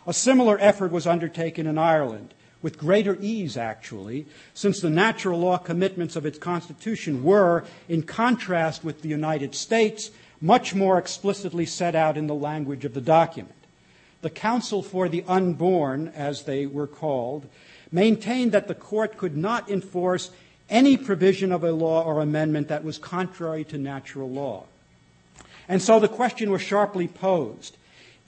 A 0.06 0.12
similar 0.12 0.58
effort 0.60 0.90
was 0.90 1.06
undertaken 1.06 1.66
in 1.66 1.78
Ireland 1.78 2.34
with 2.60 2.78
greater 2.78 3.16
ease, 3.20 3.56
actually, 3.56 4.26
since 4.54 4.80
the 4.80 4.90
natural 4.90 5.40
law 5.40 5.58
commitments 5.58 6.16
of 6.16 6.24
its 6.24 6.38
constitution 6.38 7.24
were, 7.24 7.64
in 7.88 8.02
contrast 8.02 8.84
with 8.84 9.02
the 9.02 9.08
United 9.08 9.54
States, 9.54 10.10
much 10.40 10.74
more 10.74 10.98
explicitly 10.98 11.66
set 11.66 11.94
out 11.94 12.16
in 12.16 12.26
the 12.26 12.34
language 12.34 12.84
of 12.84 12.94
the 12.94 13.00
document. 13.00 13.54
The 14.22 14.30
Council 14.30 14.82
for 14.82 15.08
the 15.08 15.24
Unborn, 15.26 16.08
as 16.14 16.44
they 16.44 16.66
were 16.66 16.86
called, 16.86 17.46
maintained 17.90 18.52
that 18.52 18.68
the 18.68 18.74
court 18.74 19.16
could 19.16 19.36
not 19.36 19.68
enforce 19.70 20.30
any 20.70 20.96
provision 20.96 21.52
of 21.52 21.64
a 21.64 21.72
law 21.72 22.02
or 22.02 22.20
amendment 22.20 22.68
that 22.68 22.84
was 22.84 22.98
contrary 22.98 23.64
to 23.64 23.78
natural 23.78 24.30
law. 24.30 24.64
And 25.68 25.82
so 25.82 26.00
the 26.00 26.08
question 26.08 26.50
was 26.50 26.62
sharply 26.62 27.08
posed 27.08 27.76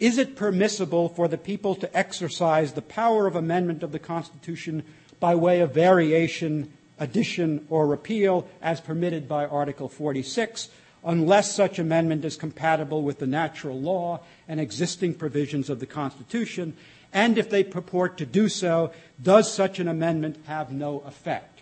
is 0.04 0.18
it 0.18 0.36
permissible 0.36 1.08
for 1.08 1.28
the 1.28 1.38
people 1.38 1.74
to 1.76 1.96
exercise 1.96 2.72
the 2.72 2.82
power 2.82 3.26
of 3.26 3.36
amendment 3.36 3.82
of 3.82 3.90
the 3.90 3.98
Constitution 3.98 4.82
by 5.18 5.34
way 5.34 5.60
of 5.60 5.72
variation, 5.72 6.70
addition, 6.98 7.66
or 7.70 7.86
repeal 7.86 8.46
as 8.60 8.82
permitted 8.82 9.26
by 9.26 9.46
Article 9.46 9.88
46, 9.88 10.68
unless 11.04 11.54
such 11.54 11.78
amendment 11.78 12.22
is 12.22 12.36
compatible 12.36 13.00
with 13.00 13.18
the 13.18 13.26
natural 13.26 13.80
law 13.80 14.20
and 14.46 14.60
existing 14.60 15.14
provisions 15.14 15.70
of 15.70 15.80
the 15.80 15.86
Constitution? 15.86 16.76
And 17.10 17.38
if 17.38 17.48
they 17.48 17.64
purport 17.64 18.18
to 18.18 18.26
do 18.26 18.50
so, 18.50 18.92
does 19.22 19.50
such 19.50 19.78
an 19.78 19.88
amendment 19.88 20.36
have 20.44 20.70
no 20.70 21.00
effect? 21.06 21.53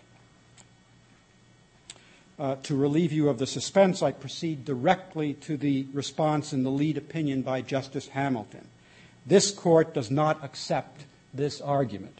Uh, 2.43 2.57
to 2.61 2.75
relieve 2.75 3.13
you 3.13 3.29
of 3.29 3.37
the 3.37 3.47
suspense, 3.47 4.03
I 4.03 4.11
proceed 4.11 4.65
directly 4.65 5.35
to 5.35 5.55
the 5.55 5.87
response 5.93 6.51
in 6.51 6.63
the 6.63 6.69
lead 6.69 6.97
opinion 6.97 7.41
by 7.41 7.61
Justice 7.61 8.09
Hamilton. 8.09 8.67
This 9.25 9.49
court 9.49 9.93
does 9.93 10.11
not 10.11 10.43
accept 10.43 11.05
this 11.33 11.61
argument. 11.61 12.19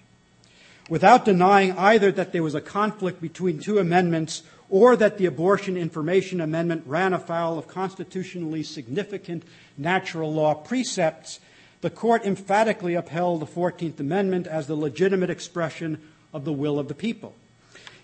Without 0.87 1.25
denying 1.25 1.73
either 1.73 2.09
that 2.13 2.31
there 2.31 2.41
was 2.41 2.55
a 2.55 2.61
conflict 2.61 3.19
between 3.19 3.59
two 3.59 3.79
amendments 3.79 4.43
or 4.69 4.95
that 4.95 5.17
the 5.17 5.25
Abortion 5.25 5.75
Information 5.75 6.39
Amendment 6.39 6.83
ran 6.85 7.11
afoul 7.11 7.57
of 7.57 7.67
constitutionally 7.67 8.63
significant 8.63 9.43
natural 9.77 10.33
law 10.33 10.53
precepts, 10.53 11.41
the 11.81 11.89
court 11.89 12.23
emphatically 12.23 12.93
upheld 12.93 13.41
the 13.41 13.45
14th 13.45 13.99
Amendment 13.99 14.47
as 14.47 14.67
the 14.67 14.75
legitimate 14.75 15.29
expression 15.29 16.01
of 16.31 16.45
the 16.45 16.53
will 16.53 16.79
of 16.79 16.87
the 16.87 16.95
people. 16.95 17.35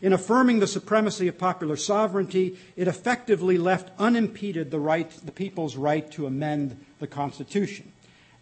In 0.02 0.14
affirming 0.14 0.60
the 0.60 0.68
supremacy 0.68 1.28
of 1.28 1.38
popular 1.38 1.76
sovereignty, 1.76 2.58
it 2.78 2.88
effectively 2.88 3.58
left 3.58 3.92
unimpeded 4.00 4.72
the, 4.72 4.80
right, 4.80 5.10
the 5.26 5.32
people's 5.32 5.76
right 5.76 6.10
to 6.12 6.26
amend 6.26 6.78
the 7.00 7.08
Constitution. 7.08 7.92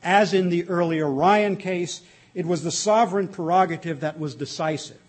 As 0.04 0.34
in 0.34 0.50
the 0.50 0.68
earlier 0.70 1.10
Ryan 1.10 1.58
case, 1.58 2.02
it 2.36 2.46
was 2.46 2.64
the 2.64 2.72
sovereign 2.72 3.28
prerogative 3.28 4.02
that 4.02 4.20
was 4.20 4.36
decisive. 4.36 5.00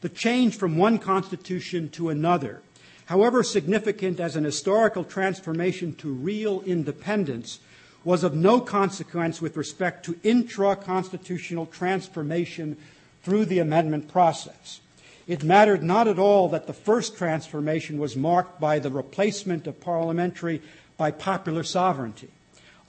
The 0.00 0.08
change 0.08 0.56
from 0.56 0.78
one 0.78 0.98
constitution 0.98 1.90
to 1.90 2.08
another, 2.08 2.62
however 3.06 3.42
significant 3.42 4.18
as 4.18 4.34
an 4.34 4.44
historical 4.44 5.04
transformation 5.04 5.94
to 5.96 6.12
real 6.12 6.62
independence, 6.62 7.60
was 8.02 8.24
of 8.24 8.34
no 8.34 8.60
consequence 8.60 9.42
with 9.42 9.56
respect 9.56 10.06
to 10.06 10.18
intra 10.22 10.74
constitutional 10.74 11.66
transformation 11.66 12.76
through 13.22 13.44
the 13.44 13.58
amendment 13.58 14.08
process. 14.08 14.80
It 15.26 15.44
mattered 15.44 15.82
not 15.82 16.08
at 16.08 16.18
all 16.18 16.48
that 16.48 16.66
the 16.66 16.72
first 16.72 17.16
transformation 17.16 17.98
was 17.98 18.16
marked 18.16 18.60
by 18.60 18.78
the 18.78 18.90
replacement 18.90 19.66
of 19.66 19.80
parliamentary 19.80 20.60
by 20.96 21.10
popular 21.10 21.62
sovereignty. 21.62 22.28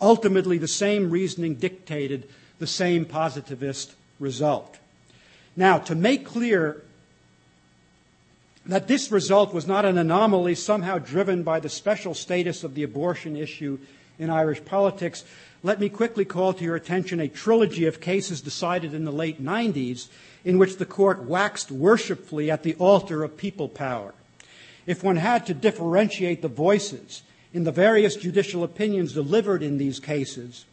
Ultimately, 0.01 0.57
the 0.57 0.67
same 0.67 1.09
reasoning 1.09 1.55
dictated 1.55 2.27
the 2.59 2.67
same 2.67 3.05
positivist 3.05 3.93
result. 4.19 4.77
Now, 5.55 5.77
to 5.79 5.95
make 5.95 6.25
clear 6.25 6.83
that 8.65 8.87
this 8.87 9.11
result 9.11 9.53
was 9.53 9.67
not 9.67 9.85
an 9.85 9.97
anomaly 9.97 10.55
somehow 10.55 10.97
driven 10.97 11.43
by 11.43 11.59
the 11.59 11.69
special 11.69 12.13
status 12.13 12.63
of 12.63 12.75
the 12.75 12.83
abortion 12.83 13.35
issue 13.35 13.77
in 14.17 14.29
Irish 14.29 14.63
politics, 14.63 15.23
let 15.63 15.79
me 15.79 15.89
quickly 15.89 16.25
call 16.25 16.53
to 16.53 16.63
your 16.63 16.75
attention 16.75 17.19
a 17.19 17.27
trilogy 17.27 17.85
of 17.85 18.01
cases 18.01 18.41
decided 18.41 18.93
in 18.93 19.05
the 19.05 19.11
late 19.11 19.43
90s 19.43 20.07
in 20.45 20.57
which 20.57 20.77
the 20.77 20.85
court 20.85 21.23
waxed 21.23 21.71
worshipfully 21.71 22.51
at 22.51 22.63
the 22.63 22.75
altar 22.75 23.23
of 23.23 23.37
people 23.37 23.69
power. 23.69 24.13
If 24.85 25.03
one 25.03 25.15
had 25.15 25.45
to 25.45 25.53
differentiate 25.53 26.41
the 26.41 26.47
voices 26.47 27.23
in 27.53 27.63
the 27.63 27.71
various 27.71 28.15
judicial 28.15 28.63
opinions 28.63 29.13
delivered 29.13 29.63
in 29.63 29.77
these 29.77 29.99
cases, 29.99 30.65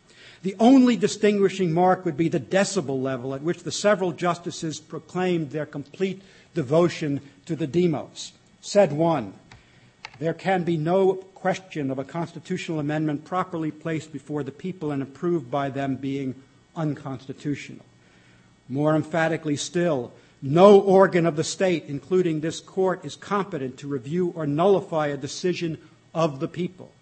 the 0.43 0.57
only 0.59 0.97
distinguishing 0.97 1.73
mark 1.73 2.05
would 2.05 2.17
be 2.17 2.29
the 2.29 2.41
decibel 2.41 3.01
level 3.01 3.35
at 3.35 3.43
which 3.43 3.63
the 3.63 3.71
several 3.71 4.13
justices 4.13 4.81
proclaimed 4.81 5.51
their 5.51 5.67
complete 5.67 6.23
devotion 6.55 7.21
to 7.47 7.55
the 7.55 7.67
demos. 7.67 8.33
Said 8.61 8.93
one, 8.93 9.35
there 10.19 10.35
can 10.35 10.65
be 10.65 10.77
no 10.77 11.15
question 11.35 11.91
of 11.91 11.99
a 11.99 12.05
constitutional 12.05 12.81
amendment 12.81 13.25
properly 13.25 13.71
placed 13.71 14.13
before 14.13 14.43
the 14.43 14.51
people 14.51 14.91
and 14.91 15.03
approved 15.03 15.51
by 15.51 15.71
them 15.71 15.97
being 15.97 16.35
unconstitutional. 16.77 17.85
More 18.71 18.95
emphatically 18.95 19.57
still, 19.57 20.13
no 20.41 20.81
organ 20.81 21.27
of 21.27 21.37
the 21.37 21.45
state, 21.45 21.85
including 21.89 22.41
this 22.41 22.61
court, 22.61 23.05
is 23.05 23.17
competent 23.17 23.77
to 23.79 23.89
review 23.89 24.33
or 24.35 24.47
nullify 24.47 25.09
a 25.09 25.17
decision 25.17 25.77
of 26.15 26.41
the 26.41 26.49
people. 26.49 26.93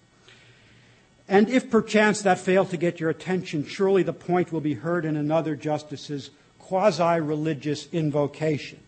And 1.28 1.50
if 1.50 1.70
perchance 1.70 2.22
that 2.22 2.38
failed 2.38 2.70
to 2.70 2.78
get 2.78 2.98
your 2.98 3.10
attention, 3.10 3.66
surely 3.66 4.02
the 4.02 4.14
point 4.14 4.50
will 4.50 4.62
be 4.62 4.74
heard 4.74 5.04
in 5.04 5.14
another 5.14 5.54
justice's 5.54 6.30
quasi 6.58 7.20
religious 7.20 7.86
invocation. 7.92 8.80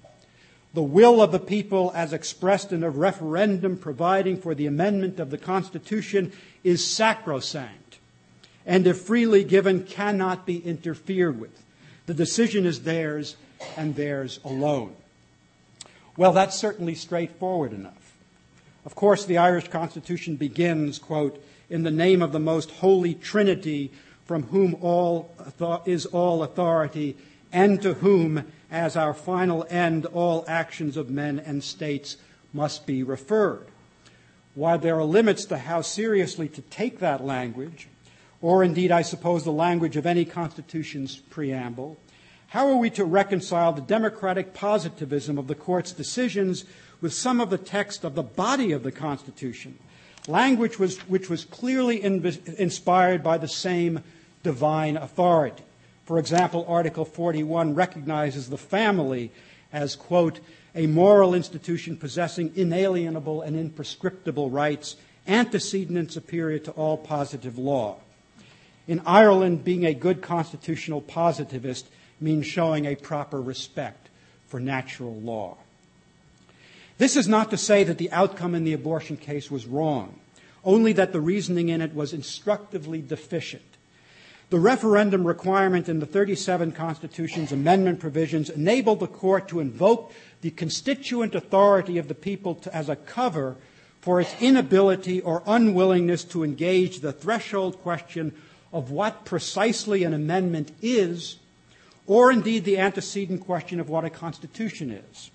the 0.73 0.83
will 0.83 1.21
of 1.21 1.33
the 1.33 1.41
people 1.41 1.91
as 1.95 2.13
expressed 2.13 2.73
in 2.73 2.85
a 2.85 2.91
referendum 2.91 3.77
providing 3.77 4.41
for 4.41 4.55
the 4.55 4.67
amendment 4.67 5.19
of 5.19 5.31
the 5.31 5.39
Constitution 5.39 6.33
is 6.63 6.87
sacrosanct 6.87 7.99
and 8.67 8.87
if 8.87 9.01
freely 9.01 9.43
given 9.43 9.83
cannot 9.85 10.47
be 10.47 10.59
interfered 10.59 11.41
with. 11.41 11.51
The 12.11 12.15
decision 12.15 12.67
is 12.67 12.83
theirs 12.83 13.37
and 13.77 13.95
theirs 13.95 14.41
alone. 14.45 14.97
Well, 16.17 16.33
that's 16.33 16.59
certainly 16.59 16.97
straightforward 16.97 17.73
enough. 17.73 18.17
Of 18.85 18.97
course, 18.97 19.25
the 19.25 19.39
Irish 19.39 19.69
Constitution 19.69 20.35
begins, 20.35 20.99
quote, 20.99 21.41
in 21.69 21.85
the 21.85 21.93
name 21.93 22.21
of 22.21 22.33
the 22.33 22.41
most 22.41 22.73
holy 22.73 23.15
Trinity, 23.15 23.93
from 24.25 24.43
whom 24.43 24.75
all 24.81 25.31
is 25.87 26.05
all 26.05 26.43
authority, 26.43 27.17
and 27.53 27.81
to 27.81 27.95
whom, 27.95 28.45
as 28.73 28.97
our 28.97 29.15
final 29.15 29.65
end, 29.71 30.05
all 30.07 30.45
actions 30.49 30.97
of 30.97 31.11
men 31.11 31.39
and 31.39 31.63
states 31.63 32.17
must 32.53 32.87
be 32.87 33.05
referred. 33.05 33.69
While 34.57 34.79
there 34.79 34.99
are 34.99 35.05
limits 35.05 35.45
to 35.45 35.59
how 35.59 35.83
seriously 35.83 36.49
to 36.49 36.61
take 36.61 36.99
that 36.99 37.25
language, 37.25 37.87
or 38.43 38.65
indeed, 38.65 38.91
I 38.91 39.03
suppose, 39.03 39.45
the 39.45 39.53
language 39.53 39.97
of 39.97 40.07
any 40.07 40.25
Constitution's 40.25 41.17
preamble, 41.17 41.99
how 42.49 42.69
are 42.69 42.77
we 42.77 42.91
to 42.91 43.05
reconcile 43.05 43.73
the 43.73 43.81
democratic 43.81 44.55
positivism 44.55 45.39
of 45.39 45.47
the 45.47 45.55
Court's 45.55 45.93
decisions 45.93 46.65
with 47.01 47.15
some 47.15 47.41
of 47.41 47.51
the 47.51 47.59
text 47.59 48.03
of 48.03 48.15
the 48.15 48.23
body 48.23 48.73
of 48.73 48.83
the 48.83 48.91
Constitution? 48.91 49.79
Language 50.27 50.79
was, 50.79 50.99
which 51.09 51.31
was 51.31 51.45
clearly 51.45 52.03
in, 52.03 52.27
inspired 52.59 53.23
by 53.23 53.39
the 53.39 53.49
same 53.49 54.03
divine 54.43 54.97
authority. 54.97 55.63
For 56.07 56.19
example, 56.19 56.65
Article 56.69 57.05
41 57.05 57.75
recognizes 57.75 58.49
the 58.51 58.59
family 58.59 59.31
as, 59.73 59.95
quote, 59.95 60.41
a 60.75 60.87
moral 60.87 61.35
institution 61.35 61.97
possessing 61.97 62.53
inalienable 62.57 63.43
and 63.43 63.57
imprescriptible 63.57 64.51
rights, 64.51 64.97
antecedent 65.29 65.99
and 65.99 66.11
superior 66.11 66.59
to 66.59 66.73
all 66.73 66.97
positive 66.97 67.59
law. 67.59 67.97
In 68.87 69.03
Ireland, 69.07 69.65
being 69.65 69.85
a 69.85 69.95
good 69.95 70.23
constitutional 70.23 71.01
positivist 71.01 71.87
means 72.21 72.47
showing 72.47 72.87
a 72.87 72.97
proper 72.97 73.41
respect 73.41 74.09
for 74.49 74.61
natural 74.61 75.15
law. 75.21 75.57
This 76.99 77.17
is 77.17 77.29
not 77.29 77.51
to 77.51 77.57
say 77.57 77.85
that 77.85 77.99
the 77.99 78.13
outcome 78.13 78.55
in 78.55 78.65
the 78.65 78.75
abortion 78.75 79.17
case 79.17 79.51
was 79.51 79.67
wrong, 79.67 80.19
only 80.65 80.93
that 80.95 81.13
the 81.13 81.21
reasoning 81.21 81.71
in 81.71 81.81
it 81.81 81.95
was 81.95 82.13
instructively 82.13 83.01
deficient. 83.01 83.63
The 84.51 84.59
referendum 84.59 85.27
requirement 85.27 85.89
in 85.89 86.01
the 86.01 86.07
37 86.07 86.73
Constitution's 86.73 87.53
amendment 87.53 88.01
provisions 88.01 88.51
enabled 88.51 88.99
the 88.99 89.07
court 89.07 89.49
to 89.49 89.61
invoke 89.61 90.13
the 90.41 90.51
constituent 90.51 91.37
authority 91.37 91.99
of 91.99 92.09
the 92.09 92.15
people 92.15 92.57
to, 92.57 92.75
as 92.75 92.89
a 92.89 92.97
cover 92.97 93.57
for 94.01 94.21
its 94.21 94.35
inability 94.43 95.21
or 95.21 95.43
unwillingness 95.47 96.25
to 96.25 96.43
engage 96.43 96.99
the 96.99 97.13
threshold 97.13 97.81
question 97.81 98.35
of 98.73 98.91
what 98.91 99.25
precisely 99.25 100.05
an 100.05 100.15
amendment 100.15 100.71
is 100.83 101.37
or 102.07 102.33
indeed 102.33 102.65
the 102.65 102.79
antecedent 102.79 103.41
question 103.41 103.79
of 103.79 103.89
what 103.89 104.05
a 104.05 104.11
constitution 104.11 104.91
is. 104.91 105.31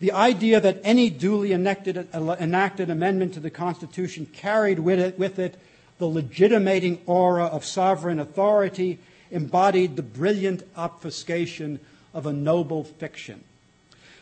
The 0.00 0.12
idea 0.12 0.60
that 0.60 0.80
any 0.82 1.10
duly 1.10 1.52
enacted, 1.52 2.08
enacted 2.14 2.88
amendment 2.88 3.34
to 3.34 3.40
the 3.40 3.50
Constitution 3.50 4.26
carried 4.26 4.78
with 4.78 4.98
it, 4.98 5.18
with 5.18 5.38
it 5.38 5.58
the 5.98 6.06
legitimating 6.06 7.00
aura 7.04 7.44
of 7.44 7.66
sovereign 7.66 8.18
authority 8.18 8.98
embodied 9.30 9.96
the 9.96 10.02
brilliant 10.02 10.62
obfuscation 10.76 11.78
of 12.14 12.26
a 12.26 12.32
noble 12.32 12.84
fiction. 12.84 13.44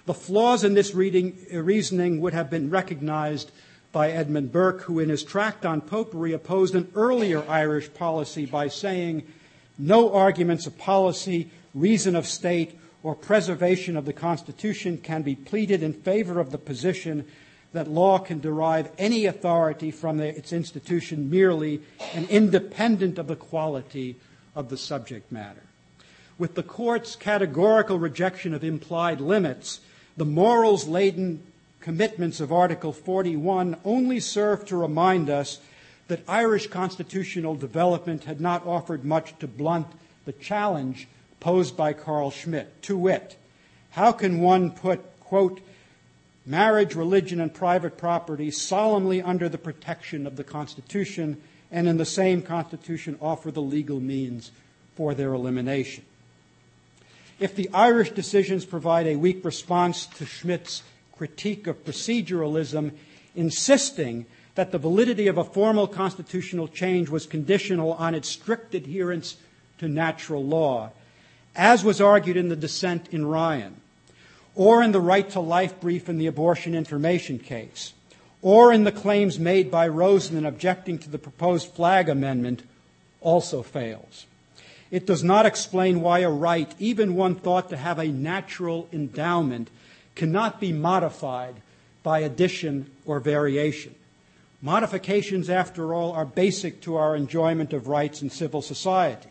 The 0.07 0.15
flaws 0.15 0.65
in 0.65 0.75
this 0.75 0.95
reading, 0.95 1.39
reasoning 1.53 2.21
would 2.21 2.35
have 2.35 2.51
been 2.51 2.71
recognized 2.71 3.51
by 3.93 4.11
Edmund 4.11 4.53
Burke, 4.53 4.83
who 4.83 4.99
in 4.99 5.09
his 5.09 5.25
tract 5.25 5.65
on 5.65 5.81
popery 5.81 6.33
opposed 6.33 6.75
an 6.75 6.91
earlier 6.95 7.49
Irish 7.49 7.93
policy 7.95 8.45
by 8.47 8.69
saying, 8.69 9.23
no 9.79 10.13
arguments 10.13 10.67
of 10.67 10.77
policy, 10.77 11.51
reason 11.75 12.17
of 12.17 12.27
state, 12.27 12.79
or 13.03 13.15
preservation 13.15 13.97
of 13.97 14.05
the 14.05 14.13
Constitution 14.13 14.99
can 14.99 15.23
be 15.23 15.35
pleaded 15.35 15.83
in 15.83 15.93
favor 15.93 16.41
of 16.41 16.51
the 16.51 16.59
position 16.59 17.25
that 17.73 17.89
law 17.89 18.19
can 18.19 18.41
derive 18.41 18.91
any 18.99 19.27
authority 19.27 19.91
from 19.91 20.17
the, 20.17 20.37
its 20.37 20.53
institution 20.53 21.31
merely 21.31 21.81
and 22.15 22.29
independent 22.29 23.19
of 23.19 23.27
the 23.27 23.37
quality 23.37 24.17
of 24.57 24.69
the 24.69 24.77
subject 24.77 25.31
matter. 25.31 25.63
With 26.39 26.55
the 26.55 26.63
court's 26.63 27.15
categorical 27.15 27.99
rejection 27.99 28.55
of 28.55 28.65
implied 28.65 29.21
limits, 29.21 29.81
the 30.17 30.25
morals 30.25 30.89
laden 30.89 31.43
commitments 31.89 32.39
of 32.39 32.53
Article 32.53 32.93
41 32.93 33.75
only 33.83 34.21
serve 34.21 34.67
to 34.67 34.77
remind 34.77 35.31
us 35.31 35.59
that 36.09 36.23
Irish 36.29 36.67
constitutional 36.67 37.55
development 37.55 38.25
had 38.25 38.43
not 38.43 38.67
offered 38.67 39.07
much 39.07 39.33
to 39.39 39.47
blunt 39.47 39.87
the 40.27 40.35
challenge 40.35 41.09
posed 41.41 41.79
by 41.79 41.95
Carl 41.95 42.31
Schmitt, 42.31 42.83
to 42.83 42.99
wit, 42.99 43.39
how 43.93 44.13
can 44.13 44.43
one 44.43 44.71
put, 44.71 45.01
quote, 45.21 45.63
marriage, 46.45 46.95
religion, 46.95 47.41
and 47.41 47.55
private 47.55 47.97
property 47.97 48.51
solemnly 48.51 49.23
under 49.23 49.49
the 49.49 49.57
protection 49.57 50.27
of 50.27 50.37
the 50.37 50.45
Constitution 50.45 51.41
and 51.71 51.89
in 51.89 51.97
the 51.97 52.05
same 52.05 52.43
Constitution 52.43 53.17
offer 53.19 53.51
the 53.51 53.63
legal 53.63 53.99
means 53.99 54.51
for 54.95 55.15
their 55.15 55.33
elimination? 55.33 56.05
If 57.41 57.57
the 57.57 57.71
Irish 57.73 58.11
decisions 58.11 58.67
provide 58.67 59.07
a 59.07 59.17
weak 59.17 59.43
response 59.43 60.05
to 60.19 60.27
Schmitt's 60.27 60.83
critique 61.19 61.67
of 61.67 61.85
proceduralism, 61.85 62.93
insisting 63.35 64.25
that 64.55 64.73
the 64.73 64.79
validity 64.79 65.27
of 65.27 65.37
a 65.37 65.45
formal 65.45 65.87
constitutional 65.87 66.67
change 66.67 67.09
was 67.09 67.27
conditional 67.27 67.93
on 67.93 68.15
its 68.15 68.29
strict 68.29 68.75
adherence 68.75 69.37
to 69.79 69.89
natural 69.89 70.45
law, 70.45 70.91
as 71.55 71.85
was 71.85 72.01
argued 72.01 72.37
in 72.37 72.49
the 72.49 72.57
dissent 72.57 73.09
in 73.11 73.27
Ryan, 73.27 73.77
or 74.55 74.83
in 74.83 74.93
the 74.93 75.01
right 75.01 75.29
to 75.31 75.41
life 75.41 75.81
brief 75.81 76.09
in 76.09 76.19
the 76.19 76.27
abortion 76.27 76.75
information 76.75 77.39
case, 77.39 77.93
or 78.43 78.73
in 78.73 78.85
the 78.85 78.93
claims 78.93 79.39
made 79.39 79.71
by 79.71 79.87
Rosen 79.87 80.37
in 80.37 80.47
objecting 80.47 80.99
to 80.99 81.11
the 81.11 81.19
proposed 81.19 81.73
flag 81.73 82.09
amendment, 82.09 82.63
also 83.21 83.63
fails. 83.63 84.27
It 84.91 85.07
does 85.07 85.23
not 85.23 85.47
explain 85.47 86.01
why 86.01 86.21
a 86.21 86.31
right, 86.31 86.73
even 86.79 87.15
one 87.15 87.35
thought 87.35 87.69
to 87.71 87.77
have 87.77 87.99
a 87.99 88.09
natural 88.09 88.89
endowment, 88.93 89.69
cannot 90.19 90.61
be 90.61 90.73
modified 90.73 91.55
by 92.03 92.19
addition 92.19 92.91
or 93.07 93.21
variation. 93.21 93.95
Modifications, 94.61 95.49
after 95.49 95.95
all, 95.95 96.13
are 96.13 96.25
basic 96.27 96.81
to 96.83 96.97
our 96.97 97.15
enjoyment 97.15 97.73
of 97.73 97.87
rights 97.87 98.21
in 98.21 98.29
civil 98.29 98.61
society. 98.61 99.29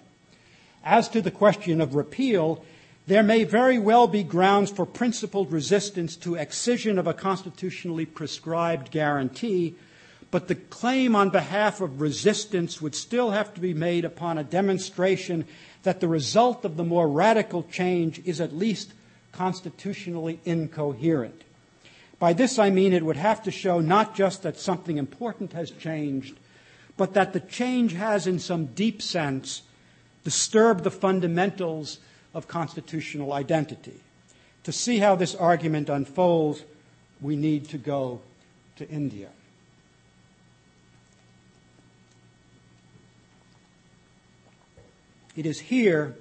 As 0.84 1.10
to 1.10 1.22
the 1.22 1.32
question 1.32 1.82
of 1.82 1.96
repeal, 1.96 2.64
there 3.08 3.24
may 3.24 3.44
very 3.44 3.78
well 3.78 4.08
be 4.08 4.24
grounds 4.24 4.72
for 4.72 4.86
principled 4.86 5.52
resistance 5.52 6.16
to 6.18 6.36
excision 6.36 6.98
of 6.98 7.08
a 7.08 7.14
constitutionally 7.14 8.06
prescribed 8.06 8.90
guarantee, 8.90 9.76
but 10.32 10.48
the 10.48 10.56
claim 10.56 11.16
on 11.16 11.30
behalf 11.30 11.82
of 11.82 12.00
resistance 12.00 12.82
would 12.82 12.96
still 12.96 13.32
have 13.32 13.54
to 13.54 13.60
be 13.60 13.74
made 13.74 14.06
upon 14.06 14.38
a 14.38 14.44
demonstration 14.44 15.46
that 15.84 16.00
the 16.00 16.08
result 16.08 16.64
of 16.64 16.78
the 16.78 16.84
more 16.86 17.10
radical 17.10 17.64
change 17.64 18.22
is 18.26 18.40
at 18.40 18.56
least 18.56 18.94
constitutionally 19.32 20.40
incoherent. 20.46 21.44
By 22.20 22.34
this 22.34 22.58
I 22.58 22.70
mean 22.70 22.94
it 22.94 23.06
would 23.06 23.18
have 23.18 23.44
to 23.44 23.52
show 23.52 23.80
not 23.80 24.16
just 24.16 24.44
that 24.44 24.58
something 24.58 24.98
important 24.98 25.54
has 25.54 25.70
changed, 25.72 26.38
but 26.98 27.14
that 27.14 27.34
the 27.34 27.40
change 27.40 27.94
has, 27.94 28.26
in 28.26 28.40
some 28.40 28.68
deep 28.68 29.02
sense, 29.02 29.62
disturbed 30.24 30.84
the 30.84 30.92
fundamentals 30.92 32.00
of 32.34 32.48
constitutional 32.48 33.34
identity. 33.34 34.02
To 34.64 34.72
see 34.72 34.98
how 34.98 35.16
this 35.16 35.36
argument 35.36 35.90
unfolds, 35.90 36.64
we 37.22 37.36
need 37.36 37.70
to 37.70 37.78
go 37.78 38.22
to 38.78 38.90
India. 38.90 39.30
It 45.36 45.46
is 45.46 45.60
here, 45.60 46.16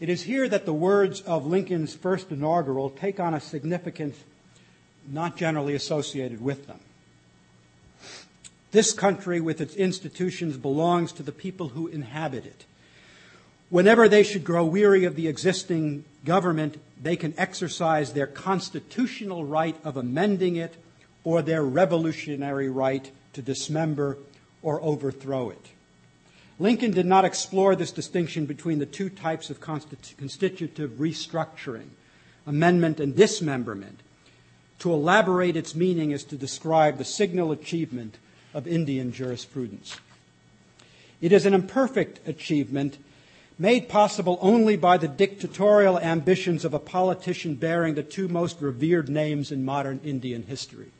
it 0.00 0.08
is 0.08 0.22
here 0.22 0.48
that 0.48 0.64
the 0.64 0.72
words 0.72 1.20
of 1.20 1.46
Lincoln's 1.46 1.94
first 1.94 2.30
inaugural 2.30 2.90
take 2.90 3.20
on 3.20 3.34
a 3.34 3.40
significance 3.40 4.16
not 5.06 5.36
generally 5.36 5.74
associated 5.74 6.40
with 6.40 6.66
them. 6.66 6.80
This 8.72 8.92
country, 8.92 9.40
with 9.40 9.60
its 9.60 9.74
institutions, 9.74 10.56
belongs 10.56 11.12
to 11.12 11.22
the 11.22 11.32
people 11.32 11.68
who 11.68 11.88
inhabit 11.88 12.46
it. 12.46 12.64
Whenever 13.68 14.08
they 14.08 14.22
should 14.22 14.44
grow 14.44 14.64
weary 14.64 15.04
of 15.04 15.16
the 15.16 15.28
existing 15.28 16.04
government, 16.24 16.80
they 17.00 17.16
can 17.16 17.34
exercise 17.36 18.12
their 18.12 18.26
constitutional 18.26 19.44
right 19.44 19.76
of 19.84 19.96
amending 19.96 20.56
it 20.56 20.76
or 21.24 21.42
their 21.42 21.62
revolutionary 21.62 22.68
right 22.68 23.10
to 23.32 23.42
dismember 23.42 24.18
or 24.62 24.80
overthrow 24.82 25.50
it. 25.50 25.66
Lincoln 26.60 26.92
did 26.92 27.06
not 27.06 27.24
explore 27.24 27.74
this 27.74 27.90
distinction 27.90 28.46
between 28.46 28.78
the 28.78 28.86
two 28.86 29.10
types 29.10 29.50
of 29.50 29.60
constitutive 29.60 30.92
restructuring 30.92 31.88
amendment, 32.46 33.00
and 33.00 33.14
dismemberment. 33.14 34.00
To 34.80 34.92
elaborate 34.92 35.56
its 35.56 35.74
meaning 35.74 36.10
is 36.10 36.24
to 36.24 36.36
describe 36.36 36.98
the 36.98 37.04
signal 37.04 37.52
achievement 37.52 38.16
of 38.54 38.66
Indian 38.66 39.12
jurisprudence. 39.12 39.98
It 41.20 41.32
is 41.32 41.44
an 41.44 41.54
imperfect 41.54 42.26
achievement 42.26 42.98
made 43.58 43.88
possible 43.88 44.38
only 44.40 44.74
by 44.76 44.96
the 44.96 45.08
dictatorial 45.08 45.98
ambitions 45.98 46.64
of 46.64 46.72
a 46.72 46.78
politician 46.78 47.54
bearing 47.54 47.94
the 47.94 48.02
two 48.02 48.26
most 48.26 48.60
revered 48.60 49.08
names 49.10 49.52
in 49.52 49.64
modern 49.64 50.00
Indian 50.02 50.42
history. 50.44 50.90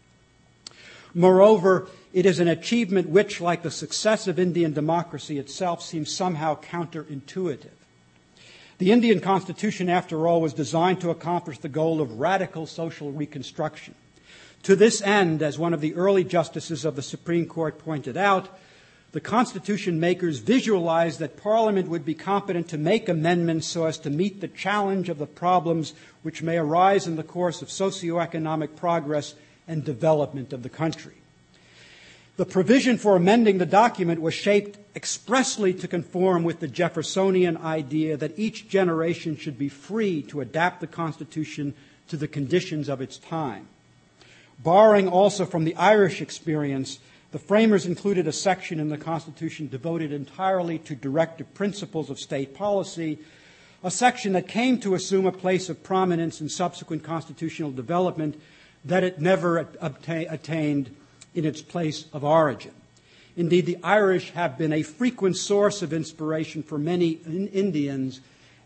Moreover, 1.14 1.88
it 2.12 2.26
is 2.26 2.40
an 2.40 2.48
achievement 2.48 3.08
which, 3.08 3.40
like 3.40 3.62
the 3.62 3.70
success 3.70 4.26
of 4.26 4.38
Indian 4.38 4.72
democracy 4.72 5.38
itself, 5.38 5.82
seems 5.82 6.14
somehow 6.14 6.60
counterintuitive. 6.60 7.70
The 8.78 8.92
Indian 8.92 9.20
Constitution, 9.20 9.90
after 9.90 10.26
all, 10.26 10.40
was 10.40 10.54
designed 10.54 11.00
to 11.02 11.10
accomplish 11.10 11.58
the 11.58 11.68
goal 11.68 12.00
of 12.00 12.18
radical 12.18 12.66
social 12.66 13.12
reconstruction. 13.12 13.94
To 14.64 14.76
this 14.76 15.02
end, 15.02 15.42
as 15.42 15.58
one 15.58 15.74
of 15.74 15.80
the 15.80 15.94
early 15.94 16.24
justices 16.24 16.84
of 16.84 16.96
the 16.96 17.02
Supreme 17.02 17.46
Court 17.46 17.78
pointed 17.78 18.16
out, 18.16 18.48
the 19.12 19.20
Constitution 19.20 19.98
makers 19.98 20.38
visualized 20.38 21.18
that 21.18 21.36
Parliament 21.36 21.88
would 21.88 22.04
be 22.04 22.14
competent 22.14 22.68
to 22.68 22.78
make 22.78 23.08
amendments 23.08 23.66
so 23.66 23.84
as 23.84 23.98
to 23.98 24.10
meet 24.10 24.40
the 24.40 24.48
challenge 24.48 25.08
of 25.08 25.18
the 25.18 25.26
problems 25.26 25.94
which 26.22 26.42
may 26.42 26.56
arise 26.56 27.06
in 27.06 27.16
the 27.16 27.24
course 27.24 27.60
of 27.60 27.68
socioeconomic 27.68 28.76
progress 28.76 29.34
and 29.70 29.84
development 29.84 30.52
of 30.52 30.62
the 30.64 30.68
country. 30.68 31.14
The 32.36 32.44
provision 32.44 32.98
for 32.98 33.16
amending 33.16 33.58
the 33.58 33.66
document 33.66 34.20
was 34.20 34.34
shaped 34.34 34.78
expressly 34.96 35.72
to 35.74 35.86
conform 35.86 36.42
with 36.42 36.58
the 36.58 36.68
Jeffersonian 36.68 37.56
idea 37.58 38.16
that 38.16 38.38
each 38.38 38.68
generation 38.68 39.36
should 39.36 39.58
be 39.58 39.68
free 39.68 40.22
to 40.22 40.40
adapt 40.40 40.80
the 40.80 40.86
Constitution 40.86 41.74
to 42.08 42.16
the 42.16 42.26
conditions 42.26 42.88
of 42.88 43.00
its 43.00 43.16
time. 43.18 43.68
Borrowing 44.58 45.06
also 45.08 45.46
from 45.46 45.64
the 45.64 45.76
Irish 45.76 46.20
experience, 46.20 46.98
the 47.30 47.38
framers 47.38 47.86
included 47.86 48.26
a 48.26 48.32
section 48.32 48.80
in 48.80 48.88
the 48.88 48.98
Constitution 48.98 49.68
devoted 49.68 50.12
entirely 50.12 50.78
to 50.80 50.96
directive 50.96 51.52
principles 51.54 52.10
of 52.10 52.18
state 52.18 52.54
policy, 52.54 53.18
a 53.84 53.90
section 53.90 54.32
that 54.32 54.48
came 54.48 54.80
to 54.80 54.94
assume 54.94 55.26
a 55.26 55.32
place 55.32 55.68
of 55.68 55.84
prominence 55.84 56.40
in 56.40 56.48
subsequent 56.48 57.04
constitutional 57.04 57.70
development 57.70 58.40
that 58.84 59.04
it 59.04 59.20
never 59.20 59.68
attained 59.80 60.94
in 61.34 61.44
its 61.44 61.62
place 61.62 62.06
of 62.12 62.24
origin. 62.24 62.72
Indeed, 63.36 63.66
the 63.66 63.78
Irish 63.82 64.30
have 64.32 64.58
been 64.58 64.72
a 64.72 64.82
frequent 64.82 65.36
source 65.36 65.82
of 65.82 65.92
inspiration 65.92 66.62
for 66.62 66.78
many 66.78 67.12
Indians, 67.12 68.20